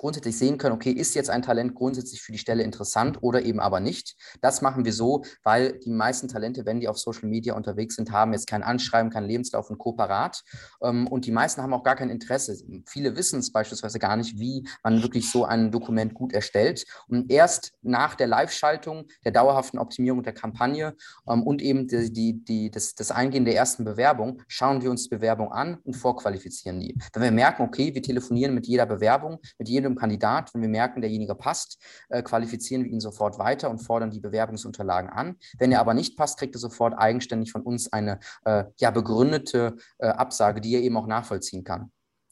grundsätzlich 0.00 0.38
sehen 0.38 0.56
können, 0.56 0.74
okay, 0.74 0.90
ist 0.90 1.14
jetzt 1.14 1.28
ein 1.28 1.42
Talent 1.42 1.74
grundsätzlich 1.74 2.22
für 2.22 2.32
die 2.32 2.38
Stelle 2.38 2.62
interessant 2.62 3.18
oder 3.20 3.42
eben 3.42 3.60
aber 3.60 3.80
nicht. 3.80 4.16
Das 4.40 4.62
machen 4.62 4.86
wir 4.86 4.94
so, 4.94 5.24
weil 5.42 5.78
die 5.78 5.90
meisten 5.90 6.26
Talente, 6.26 6.64
wenn 6.64 6.80
die 6.80 6.88
auf 6.88 6.98
Social 6.98 7.28
Media 7.28 7.54
unterwegs 7.54 7.96
sind, 7.96 8.10
haben 8.10 8.32
jetzt 8.32 8.46
kein 8.46 8.62
Anschreiben, 8.62 9.10
kein 9.10 9.26
Lebenslauf 9.26 9.68
und 9.68 9.76
Kooperat. 9.76 10.42
Ähm, 10.82 11.06
und 11.06 11.26
die 11.26 11.32
meisten 11.32 11.60
haben 11.62 11.74
auch 11.74 11.82
gar 11.82 11.96
kein 11.96 12.08
Interesse. 12.08 12.56
Viele 12.86 13.14
wissen 13.14 13.40
es 13.40 13.52
beispielsweise 13.52 13.98
gar 13.98 14.16
nicht, 14.16 14.38
wie 14.38 14.66
man 14.82 15.02
wirklich 15.02 15.30
so 15.30 15.44
ein 15.44 15.70
Dokument 15.70 16.14
gut 16.14 16.32
erstellt. 16.32 16.86
Und 17.06 17.30
erst 17.30 17.74
nach 17.82 18.14
der 18.14 18.26
Live-Schaltung, 18.26 19.06
der 19.26 19.32
dauerhaften 19.32 19.78
Optimierung 19.78 20.22
der 20.22 20.32
Kampagne 20.32 20.96
ähm, 21.28 21.42
und 21.42 21.60
eben 21.60 21.88
die, 21.88 22.10
die, 22.10 22.42
die, 22.42 22.70
das, 22.70 22.94
das 22.94 23.10
Eingehen 23.10 23.44
der 23.44 23.54
ersten 23.54 23.84
Bewerbung, 23.84 24.42
schauen 24.48 24.80
wir 24.80 24.90
uns 24.90 25.04
die 25.04 25.10
Bewerbung 25.10 25.52
an 25.52 25.76
und 25.84 25.94
vorqualifizieren 25.94 26.80
die. 26.80 26.96
Wenn 27.12 27.22
wir 27.22 27.30
merken, 27.32 27.64
okay, 27.64 27.94
wir 27.94 28.00
telefonieren 28.00 28.54
mit 28.54 28.66
jeder 28.66 28.86
Bewerbung, 28.86 29.40
mit 29.58 29.68
jedem 29.68 29.89
jedem 29.90 29.96
Kandidat, 29.96 30.54
wenn 30.54 30.62
wir 30.62 30.68
merken, 30.68 31.00
derjenige 31.00 31.34
passt, 31.34 31.78
äh, 32.08 32.22
qualifizieren 32.22 32.84
wir 32.84 32.90
ihn 32.90 33.00
sofort 33.00 33.38
weiter 33.38 33.70
und 33.70 33.78
fordern 33.80 34.10
die 34.10 34.20
Bewerbungsunterlagen 34.20 35.10
an. 35.10 35.36
Wenn 35.58 35.72
er 35.72 35.80
aber 35.80 35.94
nicht 35.94 36.16
passt, 36.16 36.38
kriegt 36.38 36.54
er 36.54 36.60
sofort 36.60 36.94
eigenständig 36.96 37.52
von 37.52 37.62
uns 37.62 37.92
eine 37.92 38.20
äh, 38.44 38.64
ja, 38.78 38.90
begründete 38.90 39.76
äh, 39.98 40.06
Absage, 40.06 40.60
die 40.60 40.74
er 40.74 40.82
eben 40.82 40.96
auch 40.96 41.06
nachvollziehen 41.06 41.64
kann. 41.64 41.90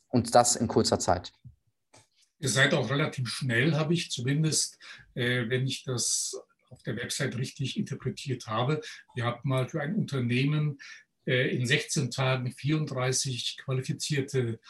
Und 0.08 0.34
das 0.34 0.56
in 0.56 0.68
kurzer 0.68 0.98
Zeit. 0.98 1.32
Ihr 2.38 2.48
seid 2.48 2.72
auch 2.72 2.88
relativ 2.88 3.28
schnell, 3.28 3.74
habe 3.74 3.92
ich 3.94 4.10
zumindest, 4.10 4.78
wenn 5.14 5.66
ich 5.66 5.82
das 5.82 6.40
auf 6.70 6.82
der 6.84 6.96
Website 6.96 7.36
richtig 7.36 7.76
interpretiert 7.76 8.46
habe. 8.46 8.80
Ihr 9.16 9.24
habt 9.24 9.44
mal 9.44 9.68
für 9.68 9.80
ein 9.80 9.96
Unternehmen 9.96 10.78
in 11.26 11.66
16 11.66 12.12
Tagen 12.12 12.52
34 12.52 13.58
qualifizierte 13.64 14.60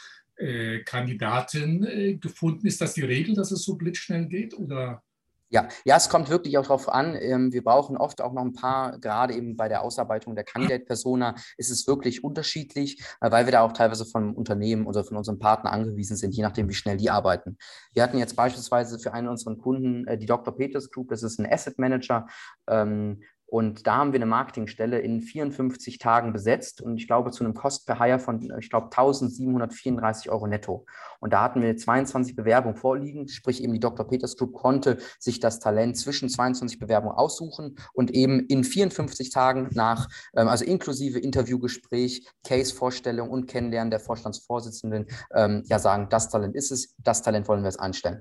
Kandidatin 0.84 1.84
äh, 1.84 2.14
gefunden. 2.14 2.66
Ist 2.66 2.80
das 2.80 2.94
die 2.94 3.04
Regel, 3.04 3.34
dass 3.34 3.50
es 3.50 3.62
so 3.62 3.76
blitzschnell 3.76 4.26
geht 4.26 4.54
oder? 4.54 5.02
Ja, 5.50 5.66
ja, 5.86 5.96
es 5.96 6.10
kommt 6.10 6.28
wirklich 6.28 6.58
auch 6.58 6.62
darauf 6.62 6.90
an. 6.90 7.16
Ähm, 7.18 7.52
wir 7.54 7.64
brauchen 7.64 7.96
oft 7.96 8.20
auch 8.20 8.34
noch 8.34 8.42
ein 8.42 8.52
paar, 8.52 8.98
gerade 8.98 9.32
eben 9.32 9.56
bei 9.56 9.68
der 9.68 9.82
Ausarbeitung 9.82 10.34
der 10.34 10.44
Candidate-Persona 10.44 11.36
ist 11.56 11.70
es 11.70 11.86
wirklich 11.86 12.22
unterschiedlich, 12.22 13.02
äh, 13.22 13.30
weil 13.30 13.46
wir 13.46 13.52
da 13.52 13.62
auch 13.62 13.72
teilweise 13.72 14.04
vom 14.04 14.34
Unternehmen 14.34 14.86
oder 14.86 15.04
von 15.04 15.16
unserem 15.16 15.38
Partner 15.38 15.72
angewiesen 15.72 16.16
sind, 16.16 16.34
je 16.34 16.42
nachdem, 16.42 16.68
wie 16.68 16.74
schnell 16.74 16.98
die 16.98 17.08
arbeiten. 17.08 17.56
Wir 17.94 18.02
hatten 18.02 18.18
jetzt 18.18 18.36
beispielsweise 18.36 18.98
für 18.98 19.14
einen 19.14 19.28
unserer 19.28 19.56
Kunden 19.56 20.04
die 20.18 20.26
Dr. 20.26 20.54
Peters 20.54 20.90
Group, 20.90 21.08
das 21.08 21.22
ist 21.22 21.38
ein 21.38 21.50
Asset 21.50 21.78
Manager, 21.78 22.26
ähm, 22.68 23.22
und 23.50 23.86
da 23.86 23.96
haben 23.96 24.12
wir 24.12 24.18
eine 24.18 24.26
Marketingstelle 24.26 24.98
in 24.98 25.22
54 25.22 25.96
Tagen 25.96 26.34
besetzt 26.34 26.82
und 26.82 26.98
ich 26.98 27.06
glaube 27.06 27.30
zu 27.30 27.42
einem 27.42 27.54
Cost 27.54 27.86
per 27.86 27.98
Hire 27.98 28.18
von, 28.18 28.42
ich 28.60 28.68
glaube, 28.68 28.86
1734 28.86 30.30
Euro 30.30 30.46
netto. 30.46 30.84
Und 31.20 31.32
da 31.32 31.44
hatten 31.44 31.62
wir 31.62 31.74
22 31.74 32.36
Bewerbungen 32.36 32.76
vorliegen, 32.76 33.26
sprich 33.28 33.62
eben 33.62 33.72
die 33.72 33.80
Dr. 33.80 34.06
Peters 34.06 34.36
Group 34.36 34.52
konnte 34.52 34.98
sich 35.18 35.40
das 35.40 35.60
Talent 35.60 35.96
zwischen 35.96 36.28
22 36.28 36.78
Bewerbungen 36.78 37.16
aussuchen 37.16 37.76
und 37.94 38.10
eben 38.10 38.40
in 38.40 38.64
54 38.64 39.30
Tagen 39.30 39.70
nach, 39.72 40.08
ähm, 40.36 40.48
also 40.48 40.66
inklusive 40.66 41.18
Interviewgespräch, 41.18 42.28
Case-Vorstellung 42.46 43.30
und 43.30 43.46
Kennenlernen 43.46 43.90
der 43.90 44.00
Vorstandsvorsitzenden, 44.00 45.06
ähm, 45.34 45.62
ja 45.66 45.78
sagen, 45.78 46.08
das 46.10 46.28
Talent 46.28 46.54
ist 46.54 46.70
es, 46.70 46.94
das 46.98 47.22
Talent 47.22 47.48
wollen 47.48 47.62
wir 47.62 47.68
jetzt 47.68 47.80
einstellen. 47.80 48.20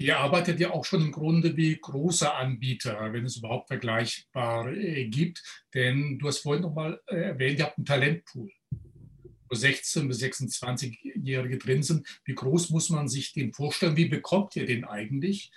Ihr 0.00 0.16
arbeitet 0.16 0.60
ja 0.60 0.70
auch 0.70 0.84
schon 0.84 1.02
im 1.02 1.10
Grunde 1.10 1.56
wie 1.56 1.76
große 1.76 2.32
Anbieter, 2.32 3.12
wenn 3.12 3.24
es 3.24 3.38
überhaupt 3.38 3.66
vergleichbar 3.66 4.72
äh, 4.72 5.08
gibt. 5.08 5.42
Denn 5.74 6.20
du 6.20 6.28
hast 6.28 6.38
vorhin 6.38 6.62
nochmal 6.62 7.00
äh, 7.08 7.16
erwähnt, 7.16 7.58
ihr 7.58 7.64
habt 7.64 7.78
einen 7.78 7.84
Talentpool, 7.84 8.48
wo 8.70 9.56
16- 9.56 10.06
bis 10.06 10.22
26-Jährige 10.22 11.58
drin 11.58 11.82
sind. 11.82 12.06
Wie 12.24 12.34
groß 12.36 12.70
muss 12.70 12.90
man 12.90 13.08
sich 13.08 13.32
den 13.32 13.52
vorstellen? 13.52 13.96
Wie 13.96 14.08
bekommt 14.08 14.54
ihr 14.54 14.66
den 14.66 14.84
eigentlich? 14.84 15.50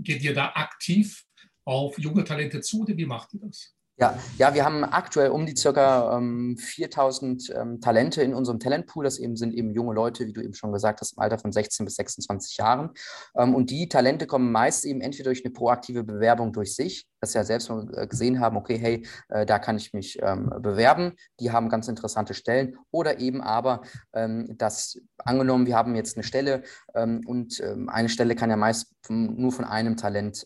Geht 0.00 0.24
ihr 0.24 0.34
da 0.34 0.54
aktiv 0.56 1.24
auf 1.64 2.00
junge 2.00 2.24
Talente 2.24 2.60
zu 2.60 2.82
oder 2.82 2.96
wie 2.96 3.06
macht 3.06 3.32
ihr 3.34 3.40
das? 3.46 3.77
Ja, 4.00 4.16
ja, 4.38 4.54
wir 4.54 4.64
haben 4.64 4.84
aktuell 4.84 5.30
um 5.30 5.44
die 5.44 5.56
circa 5.56 6.16
ähm, 6.16 6.56
4000 6.56 7.50
ähm, 7.50 7.80
Talente 7.80 8.22
in 8.22 8.32
unserem 8.32 8.60
Talentpool. 8.60 9.02
Das 9.02 9.18
eben 9.18 9.34
sind 9.34 9.52
eben 9.52 9.72
junge 9.74 9.92
Leute, 9.92 10.24
wie 10.28 10.32
du 10.32 10.40
eben 10.40 10.54
schon 10.54 10.72
gesagt 10.72 11.00
hast, 11.00 11.16
im 11.16 11.18
Alter 11.18 11.36
von 11.36 11.50
16 11.50 11.84
bis 11.84 11.96
26 11.96 12.58
Jahren. 12.58 12.90
Ähm, 13.36 13.56
und 13.56 13.70
die 13.70 13.88
Talente 13.88 14.28
kommen 14.28 14.52
meist 14.52 14.84
eben 14.84 15.00
entweder 15.00 15.30
durch 15.30 15.44
eine 15.44 15.52
proaktive 15.52 16.04
Bewerbung 16.04 16.52
durch 16.52 16.76
sich, 16.76 17.08
sie 17.22 17.38
ja 17.38 17.44
selbst 17.44 17.70
äh, 17.70 18.06
gesehen 18.06 18.40
haben, 18.40 18.56
okay, 18.56 18.78
hey, 18.78 19.06
äh, 19.28 19.44
da 19.44 19.58
kann 19.58 19.76
ich 19.76 19.92
mich 19.92 20.18
ähm, 20.22 20.52
bewerben. 20.60 21.14
Die 21.40 21.50
haben 21.50 21.68
ganz 21.68 21.88
interessante 21.88 22.34
Stellen. 22.34 22.76
Oder 22.90 23.18
eben 23.18 23.42
aber, 23.42 23.82
ähm, 24.12 24.56
dass 24.56 25.00
angenommen, 25.18 25.66
wir 25.66 25.76
haben 25.76 25.96
jetzt 25.96 26.16
eine 26.16 26.22
Stelle 26.22 26.62
ähm, 26.94 27.22
und 27.26 27.60
eine 27.88 28.08
Stelle 28.08 28.36
kann 28.36 28.50
ja 28.50 28.56
meist 28.56 28.94
nur 29.08 29.52
von 29.52 29.64
einem 29.64 29.96
Talent 29.96 30.44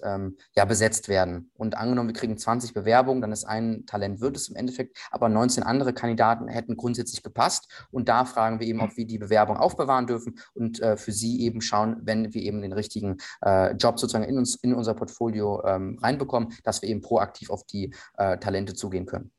ja 0.55 0.65
besetzt 0.65 1.09
werden. 1.09 1.51
Und 1.55 1.77
angenommen, 1.77 2.09
wir 2.09 2.15
kriegen 2.15 2.39
20 2.39 2.75
Bewerbungen, 2.75 3.21
dann 3.21 3.33
ist 3.33 3.43
das 3.43 3.49
ein 3.49 3.85
Talent 3.87 4.21
wird 4.21 4.37
es 4.37 4.49
im 4.49 4.57
Endeffekt, 4.57 4.97
aber 5.11 5.29
19 5.29 5.63
andere 5.63 5.93
Kandidaten 5.93 6.49
hätten 6.49 6.77
grundsätzlich 6.77 7.23
gepasst. 7.23 7.87
Und 7.91 8.09
da 8.09 8.25
fragen 8.25 8.61
wir 8.61 8.67
eben, 8.67 8.81
ob 8.81 8.97
wir 8.97 9.07
die 9.07 9.19
Bewerbung 9.19 9.57
aufbewahren 9.57 10.07
dürfen 10.07 10.39
und 10.55 10.81
äh, 10.81 10.97
für 10.97 11.13
sie 11.13 11.43
eben 11.43 11.61
schauen, 11.61 11.97
wenn 12.03 12.33
wir 12.33 12.43
eben 12.43 12.63
den 12.63 12.73
richtigen 12.73 13.19
äh, 13.45 13.73
Job 13.75 13.99
sozusagen 13.99 14.25
in, 14.25 14.39
uns, 14.39 14.57
in 14.57 14.75
unser 14.75 14.95
Portfolio 14.95 15.63
ähm, 15.65 15.99
reinbekommen, 16.01 16.55
dass 16.63 16.83
wir 16.83 16.89
eben 16.89 17.01
proaktiv 17.01 17.51
auf 17.51 17.65
die 17.67 17.95
äh, 18.17 18.39
Talente 18.39 18.75
zugehen 18.75 19.07
können. 19.07 19.33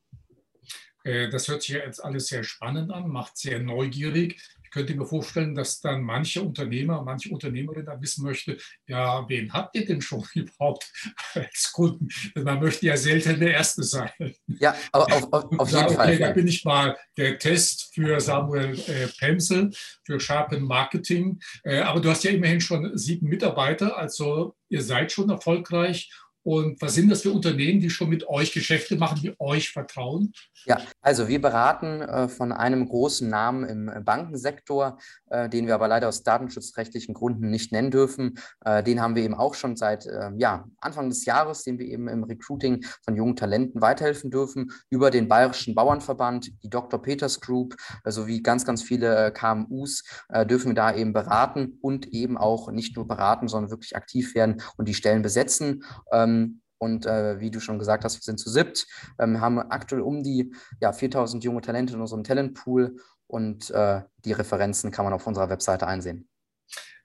Äh, 1.03 1.30
das 1.30 1.47
hört 1.47 1.61
sich 1.61 1.76
ja 1.76 1.86
jetzt 1.86 2.03
alles 2.03 2.28
sehr 2.28 2.43
spannend 2.43 2.91
an, 2.91 3.07
macht 3.09 3.38
sehr 3.38 3.59
neugierig 3.59 4.41
könnte 4.74 4.95
mir 4.95 5.05
vorstellen, 5.05 5.53
dass 5.53 5.80
dann 5.80 6.01
manche 6.01 6.41
Unternehmer, 6.41 7.03
manche 7.03 7.30
Unternehmerin 7.30 7.86
dann 7.86 8.01
wissen 8.01 8.24
möchte, 8.24 8.57
ja, 8.88 9.24
wen 9.30 9.53
habt 9.53 9.76
ihr 9.76 9.86
denn 9.86 10.01
schon 10.01 10.26
überhaupt 10.34 10.91
als 11.36 11.71
Kunden? 11.71 12.07
Man 12.36 12.59
möchte 12.59 12.88
ja 12.88 12.97
selten 12.97 13.39
der 13.39 13.53
Erste 13.53 13.84
sein. 13.84 14.09
Ja, 14.47 14.76
auf, 14.91 15.32
auf, 15.32 15.59
auf 15.59 15.71
jeden 15.71 15.84
okay, 15.84 15.95
Fall. 15.95 16.17
Da 16.17 16.32
bin 16.32 16.47
ich 16.47 16.65
mal 16.65 16.97
der 17.17 17.38
Test 17.38 17.93
für 17.93 18.19
Samuel 18.19 18.78
äh, 18.88 19.07
Pemsel, 19.19 19.71
für 20.03 20.19
Sharpen 20.19 20.63
Marketing. 20.63 21.39
Äh, 21.63 21.82
aber 21.82 22.01
du 22.01 22.09
hast 22.09 22.24
ja 22.24 22.32
immerhin 22.32 22.59
schon 22.59 22.97
sieben 22.97 23.30
Mitarbeiter, 23.30 23.97
also 23.97 24.55
ihr 24.69 24.82
seid 24.82 25.11
schon 25.11 25.30
erfolgreich 25.30 26.09
und 26.43 26.81
was 26.81 26.95
sind 26.95 27.09
das 27.09 27.21
für 27.21 27.31
Unternehmen, 27.31 27.79
die 27.79 27.89
schon 27.89 28.09
mit 28.09 28.27
euch 28.27 28.51
Geschäfte 28.51 28.97
machen, 28.97 29.19
die 29.21 29.33
euch 29.39 29.71
vertrauen? 29.71 30.33
Ja, 30.65 30.79
also 31.01 31.27
wir 31.27 31.41
beraten 31.41 32.01
äh, 32.01 32.27
von 32.27 32.51
einem 32.51 32.87
großen 32.87 33.29
Namen 33.29 33.63
im 33.65 34.03
Bankensektor, 34.03 34.97
äh, 35.29 35.49
den 35.49 35.67
wir 35.67 35.75
aber 35.75 35.87
leider 35.87 36.09
aus 36.09 36.23
datenschutzrechtlichen 36.23 37.13
Gründen 37.13 37.49
nicht 37.49 37.71
nennen 37.71 37.91
dürfen. 37.91 38.35
Äh, 38.65 38.83
den 38.83 39.01
haben 39.01 39.15
wir 39.15 39.23
eben 39.23 39.35
auch 39.35 39.53
schon 39.53 39.75
seit 39.75 40.05
ähm, 40.05 40.37
ja, 40.37 40.65
Anfang 40.79 41.09
des 41.09 41.25
Jahres, 41.25 41.63
dem 41.63 41.79
wir 41.79 41.87
eben 41.87 42.07
im 42.07 42.23
Recruiting 42.23 42.85
von 43.03 43.15
jungen 43.15 43.35
Talenten 43.35 43.81
weiterhelfen 43.81 44.29
dürfen, 44.29 44.71
über 44.89 45.11
den 45.11 45.27
Bayerischen 45.27 45.75
Bauernverband, 45.75 46.51
die 46.63 46.69
Dr. 46.69 47.01
Peters 47.01 47.39
Group 47.39 47.75
sowie 48.05 48.41
ganz, 48.41 48.65
ganz 48.65 48.83
viele 48.83 49.31
KMUs 49.31 50.03
äh, 50.29 50.45
dürfen 50.45 50.71
wir 50.71 50.75
da 50.75 50.93
eben 50.93 51.13
beraten 51.13 51.77
und 51.81 52.07
eben 52.07 52.37
auch 52.37 52.71
nicht 52.71 52.95
nur 52.95 53.07
beraten, 53.07 53.47
sondern 53.47 53.71
wirklich 53.71 53.95
aktiv 53.95 54.35
werden 54.35 54.61
und 54.77 54.87
die 54.87 54.93
Stellen 54.93 55.21
besetzen. 55.21 55.83
Ähm, 56.11 56.32
ähm, 56.34 56.61
und 56.77 57.05
äh, 57.05 57.39
wie 57.39 57.49
du 57.49 57.59
schon 57.59 57.79
gesagt 57.79 58.03
hast, 58.03 58.15
wir 58.15 58.21
sind 58.21 58.39
zu 58.39 58.49
siebt, 58.49 58.88
ähm, 59.17 59.39
haben 59.39 59.59
aktuell 59.59 60.01
um 60.01 60.21
die 60.21 60.53
ja, 60.81 60.91
4000 60.91 61.43
junge 61.43 61.61
Talente 61.61 61.93
in 61.93 62.01
unserem 62.01 62.23
Talentpool 62.23 62.97
und 63.27 63.71
äh, 63.71 64.01
die 64.25 64.34
Referenzen 64.34 64.91
kann 64.91 65.05
man 65.05 65.13
auf 65.13 65.25
unserer 65.25 65.49
Webseite 65.49 65.88
einsehen. 65.88 66.27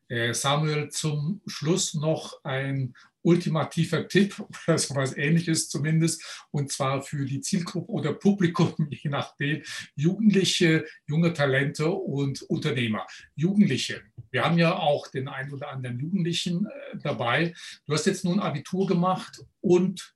Äh, 0.09 0.33
Samuel, 0.33 0.89
zum 0.89 1.43
Schluss 1.47 1.95
noch 1.95 2.43
ein 2.43 2.95
ultimativer 3.23 4.07
Tipp 4.09 4.39
oder 4.67 4.79
so 4.79 4.95
was 4.95 5.17
ähnliches 5.17 5.69
zumindest, 5.69 6.47
und 6.51 6.71
zwar 6.73 7.03
für 7.03 7.25
die 7.25 7.41
Zielgruppe 7.41 7.91
oder 7.91 8.13
Publikum, 8.13 8.75
je 8.91 9.11
nachdem, 9.11 9.63
Jugendliche, 9.95 10.87
junge 11.07 11.33
Talente 11.33 11.89
und 11.89 12.43
Unternehmer. 12.43 13.07
Jugendliche, 13.35 14.03
wir 14.31 14.45
haben 14.45 14.59
ja 14.59 14.77
auch 14.77 15.09
den 15.09 15.29
einen 15.29 15.53
oder 15.53 15.71
anderen 15.71 15.99
Jugendlichen 15.99 16.67
äh, 16.67 16.99
dabei. 17.03 17.55
Du 17.87 17.93
hast 17.93 18.07
jetzt 18.07 18.25
nun 18.25 18.41
Abitur 18.41 18.87
gemacht 18.87 19.41
und 19.61 20.15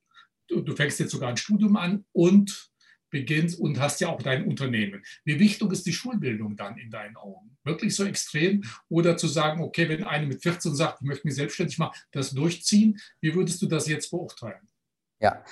du, 0.48 0.60
du 0.60 0.74
fängst 0.74 1.00
jetzt 1.00 1.12
sogar 1.12 1.30
ein 1.30 1.36
Studium 1.36 1.76
an 1.76 2.04
und 2.12 2.71
beginnst 3.12 3.60
und 3.60 3.78
hast 3.78 4.00
ja 4.00 4.08
auch 4.08 4.20
dein 4.20 4.44
Unternehmen. 4.46 5.04
Wie 5.24 5.38
wichtig 5.38 5.70
ist 5.70 5.86
die 5.86 5.92
Schulbildung 5.92 6.56
dann 6.56 6.76
in 6.78 6.90
deinen 6.90 7.16
Augen? 7.16 7.56
Wirklich 7.62 7.94
so 7.94 8.04
extrem? 8.04 8.64
Oder 8.88 9.16
zu 9.16 9.28
sagen, 9.28 9.62
okay, 9.62 9.88
wenn 9.88 10.02
eine 10.02 10.26
mit 10.26 10.42
14 10.42 10.74
sagt, 10.74 11.02
ich 11.02 11.06
möchte 11.06 11.26
mich 11.26 11.36
selbstständig 11.36 11.78
machen, 11.78 11.96
das 12.10 12.32
durchziehen, 12.32 12.98
wie 13.20 13.34
würdest 13.34 13.62
du 13.62 13.66
das 13.66 13.86
jetzt 13.86 14.10
beurteilen? 14.10 14.66
Ja, 15.20 15.44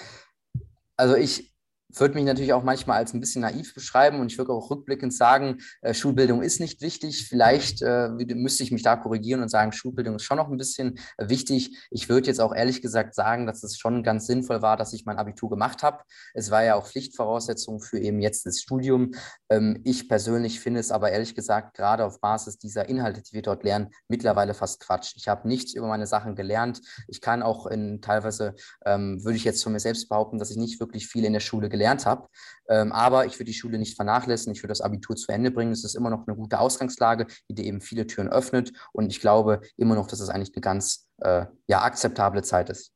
also 0.96 1.14
ich 1.14 1.52
würde 1.94 2.14
mich 2.14 2.24
natürlich 2.24 2.52
auch 2.52 2.62
manchmal 2.62 2.98
als 2.98 3.14
ein 3.14 3.20
bisschen 3.20 3.42
naiv 3.42 3.74
beschreiben 3.74 4.20
und 4.20 4.30
ich 4.30 4.38
würde 4.38 4.52
auch 4.52 4.70
rückblickend 4.70 5.12
sagen, 5.12 5.58
äh, 5.82 5.94
Schulbildung 5.94 6.42
ist 6.42 6.60
nicht 6.60 6.80
wichtig. 6.80 7.26
Vielleicht 7.28 7.82
äh, 7.82 8.08
müsste 8.08 8.62
ich 8.62 8.70
mich 8.70 8.82
da 8.82 8.96
korrigieren 8.96 9.42
und 9.42 9.48
sagen, 9.48 9.72
Schulbildung 9.72 10.16
ist 10.16 10.22
schon 10.22 10.36
noch 10.36 10.48
ein 10.48 10.56
bisschen 10.56 10.98
äh, 11.16 11.28
wichtig. 11.28 11.76
Ich 11.90 12.08
würde 12.08 12.28
jetzt 12.28 12.40
auch 12.40 12.54
ehrlich 12.54 12.82
gesagt 12.82 13.14
sagen, 13.14 13.46
dass 13.46 13.62
es 13.62 13.78
schon 13.78 14.02
ganz 14.02 14.26
sinnvoll 14.26 14.62
war, 14.62 14.76
dass 14.76 14.92
ich 14.92 15.04
mein 15.04 15.18
Abitur 15.18 15.50
gemacht 15.50 15.82
habe. 15.82 16.04
Es 16.34 16.50
war 16.50 16.62
ja 16.62 16.76
auch 16.76 16.86
Pflichtvoraussetzung 16.86 17.80
für 17.80 17.98
eben 17.98 18.20
jetzt 18.20 18.46
das 18.46 18.60
Studium. 18.60 19.12
Ähm, 19.48 19.80
ich 19.84 20.08
persönlich 20.08 20.60
finde 20.60 20.80
es 20.80 20.92
aber 20.92 21.10
ehrlich 21.10 21.34
gesagt 21.34 21.76
gerade 21.76 22.04
auf 22.04 22.20
Basis 22.20 22.58
dieser 22.58 22.88
Inhalte, 22.88 23.22
die 23.22 23.32
wir 23.32 23.42
dort 23.42 23.64
lernen, 23.64 23.90
mittlerweile 24.08 24.54
fast 24.54 24.80
Quatsch. 24.80 25.14
Ich 25.16 25.28
habe 25.28 25.48
nichts 25.48 25.74
über 25.74 25.88
meine 25.88 26.06
Sachen 26.06 26.36
gelernt. 26.36 26.80
Ich 27.08 27.20
kann 27.20 27.42
auch 27.42 27.66
in 27.66 28.00
teilweise, 28.00 28.54
ähm, 28.84 29.24
würde 29.24 29.36
ich 29.36 29.44
jetzt 29.44 29.62
von 29.62 29.72
mir 29.72 29.80
selbst 29.80 30.08
behaupten, 30.08 30.38
dass 30.38 30.50
ich 30.50 30.56
nicht 30.56 30.80
wirklich 30.80 31.08
viel 31.08 31.24
in 31.24 31.32
der 31.32 31.40
Schule 31.40 31.68
gelernt 31.68 31.79
gelernt 31.80 32.04
habe. 32.04 32.28
Ähm, 32.68 32.92
aber 32.92 33.26
ich 33.26 33.34
würde 33.34 33.46
die 33.46 33.54
Schule 33.54 33.78
nicht 33.78 33.96
vernachlässigen. 33.96 34.54
Ich 34.54 34.62
würde 34.62 34.72
das 34.72 34.82
Abitur 34.82 35.16
zu 35.16 35.32
Ende 35.32 35.50
bringen. 35.50 35.72
Es 35.72 35.84
ist 35.84 35.96
immer 35.96 36.10
noch 36.10 36.26
eine 36.26 36.36
gute 36.36 36.60
Ausgangslage, 36.60 37.26
die 37.48 37.54
dir 37.54 37.64
eben 37.64 37.80
viele 37.80 38.06
Türen 38.06 38.28
öffnet. 38.28 38.72
Und 38.92 39.10
ich 39.10 39.20
glaube 39.20 39.62
immer 39.76 39.94
noch, 39.94 40.06
dass 40.06 40.20
es 40.20 40.28
eigentlich 40.28 40.54
eine 40.54 40.60
ganz 40.60 41.08
äh, 41.18 41.46
ja, 41.66 41.82
akzeptable 41.82 42.42
Zeit 42.42 42.68
ist. 42.68 42.92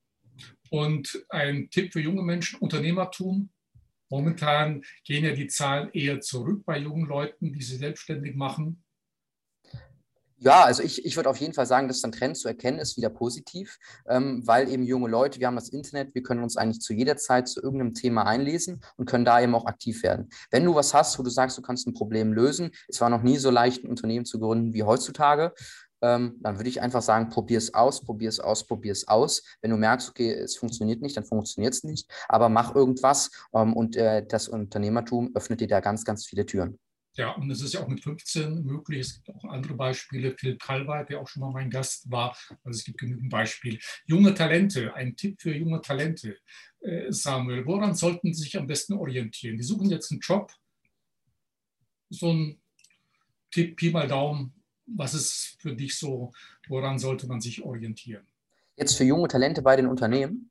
Und 0.70 1.24
ein 1.30 1.68
Tipp 1.70 1.92
für 1.92 2.00
junge 2.00 2.22
Menschen, 2.22 2.58
Unternehmertum. 2.60 3.50
Momentan 4.10 4.82
gehen 5.04 5.24
ja 5.24 5.32
die 5.32 5.46
Zahlen 5.46 5.88
eher 5.92 6.20
zurück 6.20 6.64
bei 6.66 6.78
jungen 6.78 7.06
Leuten, 7.06 7.52
die 7.52 7.62
sie 7.62 7.76
selbstständig 7.76 8.36
machen. 8.36 8.83
Ja, 10.44 10.62
also 10.64 10.82
ich, 10.82 11.06
ich 11.06 11.16
würde 11.16 11.30
auf 11.30 11.38
jeden 11.38 11.54
Fall 11.54 11.64
sagen, 11.64 11.88
dass 11.88 12.04
ein 12.04 12.12
Trend 12.12 12.36
zu 12.36 12.48
erkennen 12.48 12.78
ist, 12.78 12.98
wieder 12.98 13.08
positiv, 13.08 13.78
ähm, 14.06 14.42
weil 14.44 14.68
eben 14.68 14.82
junge 14.82 15.08
Leute, 15.08 15.40
wir 15.40 15.46
haben 15.46 15.54
das 15.54 15.70
Internet, 15.70 16.14
wir 16.14 16.22
können 16.22 16.42
uns 16.42 16.58
eigentlich 16.58 16.82
zu 16.82 16.92
jeder 16.92 17.16
Zeit 17.16 17.48
zu 17.48 17.62
irgendeinem 17.62 17.94
Thema 17.94 18.26
einlesen 18.26 18.82
und 18.98 19.06
können 19.08 19.24
da 19.24 19.40
eben 19.40 19.54
auch 19.54 19.64
aktiv 19.64 20.02
werden. 20.02 20.28
Wenn 20.50 20.66
du 20.66 20.74
was 20.74 20.92
hast, 20.92 21.18
wo 21.18 21.22
du 21.22 21.30
sagst, 21.30 21.56
du 21.56 21.62
kannst 21.62 21.86
ein 21.86 21.94
Problem 21.94 22.34
lösen, 22.34 22.72
es 22.88 23.00
war 23.00 23.08
noch 23.08 23.22
nie 23.22 23.38
so 23.38 23.48
leicht, 23.48 23.84
ein 23.84 23.88
Unternehmen 23.88 24.26
zu 24.26 24.38
gründen 24.38 24.74
wie 24.74 24.82
heutzutage, 24.82 25.54
ähm, 26.02 26.36
dann 26.42 26.58
würde 26.58 26.68
ich 26.68 26.82
einfach 26.82 27.00
sagen, 27.00 27.30
probier 27.30 27.56
es 27.56 27.72
aus, 27.72 28.02
probier 28.04 28.28
es 28.28 28.38
aus, 28.38 28.66
probier 28.66 28.92
es 28.92 29.08
aus. 29.08 29.42
Wenn 29.62 29.70
du 29.70 29.78
merkst, 29.78 30.10
okay, 30.10 30.30
es 30.30 30.58
funktioniert 30.58 31.00
nicht, 31.00 31.16
dann 31.16 31.24
funktioniert 31.24 31.72
es 31.72 31.84
nicht, 31.84 32.06
aber 32.28 32.50
mach 32.50 32.74
irgendwas 32.74 33.30
ähm, 33.54 33.72
und 33.72 33.96
äh, 33.96 34.26
das 34.26 34.48
Unternehmertum 34.48 35.30
öffnet 35.34 35.62
dir 35.62 35.68
da 35.68 35.80
ganz, 35.80 36.04
ganz 36.04 36.26
viele 36.26 36.44
Türen. 36.44 36.78
Ja, 37.16 37.30
und 37.30 37.48
es 37.50 37.60
ist 37.60 37.74
ja 37.74 37.80
auch 37.80 37.88
mit 37.88 38.02
15 38.02 38.64
möglich. 38.64 39.00
Es 39.00 39.14
gibt 39.14 39.30
auch 39.30 39.44
andere 39.44 39.74
Beispiele. 39.74 40.36
Philipp 40.36 40.60
Kalweit, 40.60 41.10
der 41.10 41.20
auch 41.20 41.28
schon 41.28 41.42
mal 41.42 41.52
mein 41.52 41.70
Gast 41.70 42.10
war. 42.10 42.36
Also 42.64 42.78
es 42.78 42.84
gibt 42.84 42.98
genügend 42.98 43.30
Beispiele. 43.30 43.78
Junge 44.06 44.34
Talente, 44.34 44.92
ein 44.94 45.14
Tipp 45.14 45.40
für 45.40 45.54
junge 45.54 45.80
Talente. 45.80 46.36
Äh, 46.80 47.12
Samuel, 47.12 47.64
woran 47.66 47.94
sollten 47.94 48.34
Sie 48.34 48.42
sich 48.42 48.58
am 48.58 48.66
besten 48.66 48.94
orientieren? 48.94 49.56
Die 49.56 49.62
suchen 49.62 49.90
jetzt 49.90 50.10
einen 50.10 50.20
Job. 50.20 50.52
So 52.10 52.32
ein 52.32 52.60
Tipp, 53.52 53.76
Pi 53.76 53.90
mal 53.90 54.08
Daumen. 54.08 54.52
Was 54.86 55.14
ist 55.14 55.56
für 55.60 55.74
dich 55.74 55.96
so, 55.96 56.32
woran 56.68 56.98
sollte 56.98 57.28
man 57.28 57.40
sich 57.40 57.62
orientieren? 57.62 58.26
Jetzt 58.76 58.96
für 58.98 59.04
junge 59.04 59.28
Talente 59.28 59.62
bei 59.62 59.76
den 59.76 59.86
Unternehmen? 59.86 60.50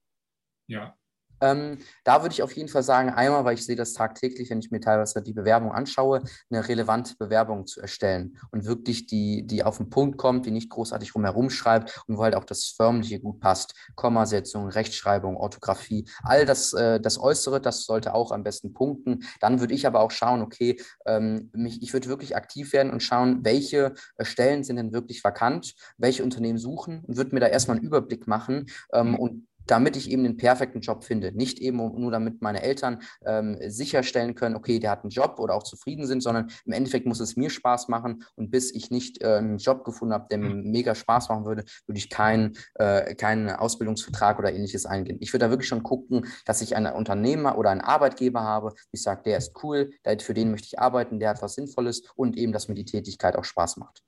Ja. 0.68 0.98
Ähm, 1.42 1.78
da 2.04 2.22
würde 2.22 2.34
ich 2.34 2.44
auf 2.44 2.54
jeden 2.54 2.70
Fall 2.70 2.84
sagen, 2.84 3.10
einmal, 3.10 3.46
weil 3.46 3.56
ich 3.56 3.66
sehe 3.66 3.76
das 3.76 3.94
tagtäglich, 3.94 4.50
wenn 4.50 4.60
ich 4.60 4.72
mir 4.72 4.80
teilweise 4.80 5.22
die 5.22 5.34
Bewerbung 5.34 5.72
anschaue, 5.72 6.22
eine 6.50 6.68
relevante 6.68 7.16
Bewerbung 7.18 7.68
zu 7.68 7.82
erstellen 7.82 8.38
und 8.52 8.66
wirklich 8.66 9.08
die, 9.08 9.46
die 9.46 9.64
auf 9.64 9.78
den 9.78 9.90
Punkt 9.90 10.18
kommt, 10.18 10.46
die 10.46 10.52
nicht 10.52 10.70
großartig 10.70 11.16
rumherum 11.16 11.50
schreibt 11.50 12.04
und 12.08 12.18
wo 12.18 12.24
halt 12.24 12.36
auch 12.36 12.46
das 12.46 12.66
Förmliche 12.66 13.20
gut 13.20 13.40
passt. 13.40 13.74
Kommasetzung, 13.96 14.68
Rechtschreibung, 14.68 15.38
Orthographie, 15.38 16.06
all 16.24 16.46
das, 16.46 16.74
äh, 16.74 17.00
das 17.00 17.20
Äußere, 17.20 17.62
das 17.62 17.86
sollte 17.86 18.14
auch 18.14 18.32
am 18.32 18.44
besten 18.44 18.74
punkten. 18.74 19.24
Dann 19.40 19.60
würde 19.60 19.74
ich 19.74 19.86
aber 19.88 20.02
auch 20.02 20.12
schauen, 20.12 20.42
okay, 20.42 20.80
ähm, 21.06 21.50
mich, 21.54 21.82
ich 21.82 21.94
würde 21.94 22.08
wirklich 22.08 22.36
aktiv 22.36 22.74
werden 22.74 22.92
und 22.92 23.04
schauen, 23.04 23.44
welche 23.44 23.94
äh, 24.18 24.26
Stellen 24.26 24.64
sind 24.64 24.78
denn 24.78 24.94
wirklich 24.94 25.24
vakant, 25.24 25.74
welche 25.98 26.24
Unternehmen 26.24 26.58
suchen 26.58 27.04
und 27.06 27.18
würde 27.18 27.34
mir 27.34 27.42
da 27.42 27.48
erstmal 27.48 27.78
einen 27.78 27.86
Überblick 27.86 28.28
machen 28.28 28.68
ähm, 28.94 29.10
mhm. 29.10 29.16
und 29.16 29.48
damit 29.68 29.96
ich 29.96 30.10
eben 30.10 30.24
den 30.24 30.38
perfekten 30.38 30.82
Job 30.82 31.04
finde. 31.04 31.32
Nicht 31.32 31.60
eben 31.60 31.78
nur 31.78 32.12
damit 32.12 32.42
meine 32.42 32.62
Eltern 32.62 33.02
ähm, 33.26 33.58
sicherstellen 33.68 34.36
können, 34.36 34.56
okay, 34.56 34.80
der 34.80 34.92
hat 34.92 35.04
einen 35.04 35.10
Job 35.10 35.40
oder 35.40 35.56
auch 35.56 35.64
zufrieden 35.64 36.06
sind, 36.06 36.22
sondern 36.22 36.50
im 36.66 36.74
Endeffekt 36.74 37.06
muss 37.06 37.20
es 37.20 37.36
mir 37.36 37.50
Spaß 37.50 37.88
machen. 37.88 38.24
Und 38.36 38.52
bis 38.52 38.74
ich 38.74 38.92
nicht 38.92 39.22
äh, 39.22 39.38
einen 39.38 39.58
Job 39.58 39.84
gefunden 39.84 40.14
habe, 40.14 40.28
der 40.30 40.38
mir 40.38 40.54
mhm. 40.54 40.72
mega 40.72 40.96
Spaß 40.96 41.30
machen 41.30 41.46
würde, 41.46 41.64
würde 41.86 41.98
ich 41.98 42.10
keinen 42.10 42.58
äh, 42.76 43.16
keinen 43.16 43.50
Ausbildungsvertrag 43.50 44.40
oder 44.40 44.54
ähnliches 44.54 44.86
eingehen. 44.86 45.18
Ich 45.22 45.34
würde 45.34 45.46
da 45.46 45.52
wirklich 45.52 45.68
schon 45.68 45.84
gucken, 45.84 46.28
dass 46.46 46.62
ich 46.62 46.76
einen 46.76 46.94
Unternehmer 46.94 47.58
oder 47.58 47.70
einen 47.70 47.82
Arbeitgeber 47.82 48.42
habe, 48.42 48.74
ich 48.92 49.02
sage, 49.02 49.24
der 49.24 49.38
ist 49.38 49.64
cool, 49.64 49.92
für 50.20 50.34
den 50.34 50.52
möchte 50.52 50.68
ich 50.68 50.80
arbeiten, 50.80 51.20
der 51.20 51.30
hat 51.30 51.42
was 51.42 51.56
Sinnvolles 51.56 52.04
und 52.16 52.38
eben, 52.38 52.54
dass 52.54 52.68
mir 52.68 52.76
die 52.76 52.86
Tätigkeit 52.86 53.36
auch 53.36 53.44
Spaß 53.44 53.78
macht. 53.78 54.04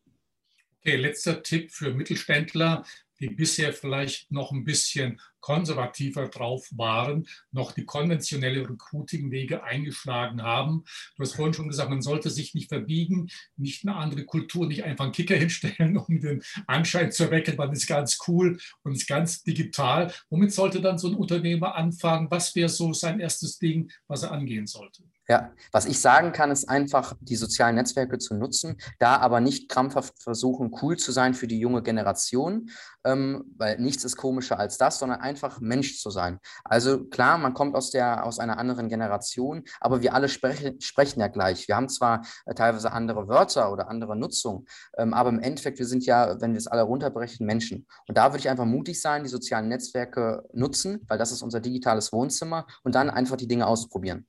Okay, 0.86 0.98
letzter 0.98 1.42
Tipp 1.42 1.72
für 1.72 1.96
Mittelständler 1.96 2.86
die 3.20 3.30
bisher 3.30 3.74
vielleicht 3.74 4.32
noch 4.32 4.52
ein 4.52 4.64
bisschen 4.64 5.20
konservativer 5.40 6.28
drauf 6.28 6.68
waren, 6.72 7.28
noch 7.52 7.72
die 7.72 7.86
konventionelle 7.86 8.68
Recruiting-Wege 8.68 9.64
eingeschlagen 9.64 10.42
haben. 10.42 10.84
Du 11.16 11.24
hast 11.24 11.36
vorhin 11.36 11.54
schon 11.54 11.68
gesagt, 11.68 11.90
man 11.90 12.02
sollte 12.02 12.30
sich 12.30 12.56
nicht 12.56 12.70
verbiegen, 12.70 13.30
nicht 13.56 13.88
eine 13.88 13.96
andere 13.96 14.26
Kultur, 14.26 14.68
nicht 14.68 14.84
einfach 14.84 15.06
einen 15.06 15.14
Kicker 15.14 15.36
hinstellen, 15.38 15.98
um 15.98 16.20
den 16.20 16.44
Anschein 16.68 17.12
zu 17.12 17.26
erwecken, 17.26 17.56
man 17.58 17.72
ist 17.72 17.88
ganz 17.88 18.18
cool 18.28 18.60
und 18.84 18.94
ist 18.94 19.08
ganz 19.08 19.44
digital. 19.44 20.14
Womit 20.30 20.52
sollte 20.52 20.82
dann 20.82 20.98
so 20.98 21.08
ein 21.08 21.16
Unternehmer 21.16 21.76
anfangen? 21.76 22.30
Was 22.32 22.56
wäre 22.56 22.70
so 22.70 22.92
sein 22.94 23.20
erstes 23.20 23.60
Ding, 23.60 23.92
was 24.08 24.24
er 24.24 24.32
angehen 24.32 24.68
sollte? 24.68 25.04
Ja, 25.28 25.52
was 25.72 25.86
ich 25.88 26.00
sagen 26.00 26.34
kann, 26.34 26.52
ist 26.52 26.70
einfach, 26.70 27.16
die 27.20 27.36
sozialen 27.36 27.76
Netzwerke 27.76 28.20
zu 28.20 28.36
nutzen, 28.36 28.78
da 29.00 29.18
aber 29.18 29.40
nicht 29.40 29.70
krampfhaft 29.70 30.22
versuchen, 30.22 30.72
cool 30.84 30.98
zu 30.98 31.12
sein 31.12 31.34
für 31.34 31.48
die 31.48 31.60
junge 31.60 31.82
Generation, 31.82 32.70
ähm, 33.04 33.44
weil 33.58 33.80
nichts 33.80 34.04
ist 34.04 34.18
komischer 34.18 34.60
als 34.60 34.78
das, 34.78 35.00
sondern 35.00 35.22
einfach 35.22 35.60
Mensch 35.60 36.00
zu 36.00 36.12
sein. 36.12 36.40
Also 36.64 37.06
klar, 37.06 37.40
man 37.40 37.56
kommt 37.56 37.76
aus, 37.76 37.90
der, 37.90 38.24
aus 38.24 38.38
einer 38.38 38.60
anderen 38.60 38.88
Generation, 38.88 39.64
aber 39.80 40.04
wir 40.04 40.14
alle 40.14 40.30
sprechen, 40.30 40.80
sprechen 40.80 41.20
ja 41.20 41.28
gleich. 41.28 41.68
Wir 41.68 41.76
haben 41.76 41.90
zwar 41.90 42.24
äh, 42.46 42.54
teilweise 42.54 42.92
andere 42.92 43.28
Wörter 43.28 43.72
oder 43.72 43.90
andere 43.90 44.16
Nutzung, 44.16 44.68
ähm, 44.96 45.16
aber 45.16 45.30
im 45.30 45.40
Endeffekt, 45.40 45.80
wir 45.80 45.88
sind 45.88 46.06
ja, 46.06 46.40
wenn 46.40 46.52
wir 46.52 46.60
es 46.60 46.68
alle 46.68 46.84
runterbrechen, 46.84 47.48
Menschen. 47.48 47.88
Und 48.08 48.16
da 48.18 48.32
würde 48.32 48.40
ich 48.40 48.50
einfach 48.50 48.66
mutig 48.66 49.02
sein, 49.02 49.24
die 49.24 49.30
sozialen 49.30 49.70
Netzwerke 49.70 50.44
nutzen, 50.54 51.02
weil 51.08 51.18
das 51.18 51.32
ist 51.32 51.42
unser 51.42 51.62
digitales 51.62 52.14
Wohnzimmer 52.14 52.68
und 52.84 52.94
dann 52.94 53.10
einfach 53.10 53.38
die 53.38 53.48
Dinge 53.48 53.66
ausprobieren. 53.66 54.28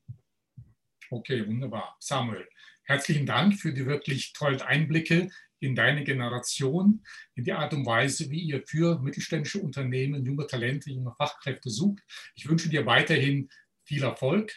Okay, 1.10 1.46
wunderbar. 1.46 1.96
Samuel, 2.00 2.48
herzlichen 2.82 3.26
Dank 3.26 3.60
für 3.60 3.72
die 3.72 3.86
wirklich 3.86 4.32
tollen 4.32 4.60
Einblicke 4.60 5.28
in 5.60 5.76
deine 5.76 6.02
Generation, 6.02 7.04
in 7.36 7.44
die 7.44 7.52
Art 7.52 7.72
und 7.74 7.86
Weise, 7.86 8.28
wie 8.30 8.40
ihr 8.40 8.64
für 8.66 8.98
mittelständische 8.98 9.60
Unternehmen 9.60 10.26
junge 10.26 10.48
Talente, 10.48 10.90
junge 10.90 11.14
Fachkräfte 11.16 11.70
sucht. 11.70 12.02
Ich 12.34 12.48
wünsche 12.48 12.68
dir 12.68 12.86
weiterhin 12.86 13.48
viel 13.84 14.02
Erfolg. 14.02 14.52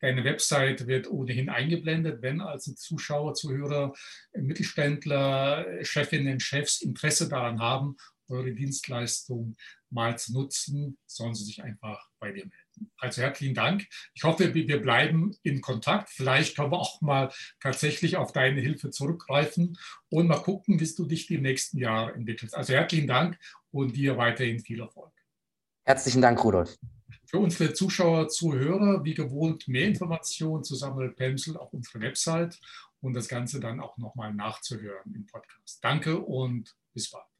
Deine 0.00 0.24
Website 0.24 0.88
wird 0.88 1.08
ohnehin 1.08 1.48
eingeblendet, 1.48 2.20
wenn 2.20 2.40
also 2.40 2.74
Zuschauer, 2.74 3.34
Zuhörer, 3.34 3.94
Mittelständler, 4.34 5.84
Chefinnen, 5.84 6.40
Chefs 6.40 6.82
Interesse 6.82 7.28
daran 7.28 7.60
haben, 7.60 7.96
eure 8.28 8.52
Dienstleistung 8.52 9.54
mal 9.90 10.18
zu 10.18 10.32
nutzen, 10.32 10.98
sollen 11.06 11.34
sie 11.34 11.44
sich 11.44 11.62
einfach 11.62 12.08
bei 12.18 12.32
dir 12.32 12.44
melden. 12.44 12.61
Also 12.98 13.22
herzlichen 13.22 13.54
Dank. 13.54 13.86
Ich 14.14 14.24
hoffe, 14.24 14.54
wir 14.54 14.80
bleiben 14.80 15.36
in 15.42 15.60
Kontakt. 15.60 16.10
Vielleicht 16.10 16.56
können 16.56 16.72
wir 16.72 16.78
auch 16.78 17.00
mal 17.00 17.32
tatsächlich 17.60 18.16
auf 18.16 18.32
deine 18.32 18.60
Hilfe 18.60 18.90
zurückgreifen 18.90 19.78
und 20.08 20.28
mal 20.28 20.42
gucken, 20.42 20.80
wie 20.80 20.94
du 20.94 21.06
dich 21.06 21.26
die 21.26 21.38
nächsten 21.38 21.78
Jahre 21.78 22.14
entwickelst. 22.14 22.54
Also 22.56 22.74
herzlichen 22.74 23.06
Dank 23.06 23.38
und 23.70 23.96
dir 23.96 24.16
weiterhin 24.16 24.60
viel 24.60 24.80
Erfolg. 24.80 25.12
Herzlichen 25.84 26.22
Dank, 26.22 26.42
Rudolf. 26.44 26.78
Für 27.24 27.38
unsere 27.38 27.72
Zuschauer, 27.72 28.28
Zuhörer, 28.28 29.04
wie 29.04 29.14
gewohnt, 29.14 29.66
mehr 29.66 29.86
Informationen 29.86 30.64
zu 30.64 30.74
Samuel 30.74 31.12
Pencil 31.12 31.56
auf 31.56 31.72
unserer 31.72 32.02
Website 32.02 32.60
und 33.00 33.14
das 33.14 33.28
Ganze 33.28 33.58
dann 33.58 33.80
auch 33.80 33.96
nochmal 33.98 34.32
nachzuhören 34.32 35.14
im 35.14 35.26
Podcast. 35.26 35.78
Danke 35.82 36.18
und 36.18 36.74
bis 36.92 37.10
bald. 37.10 37.31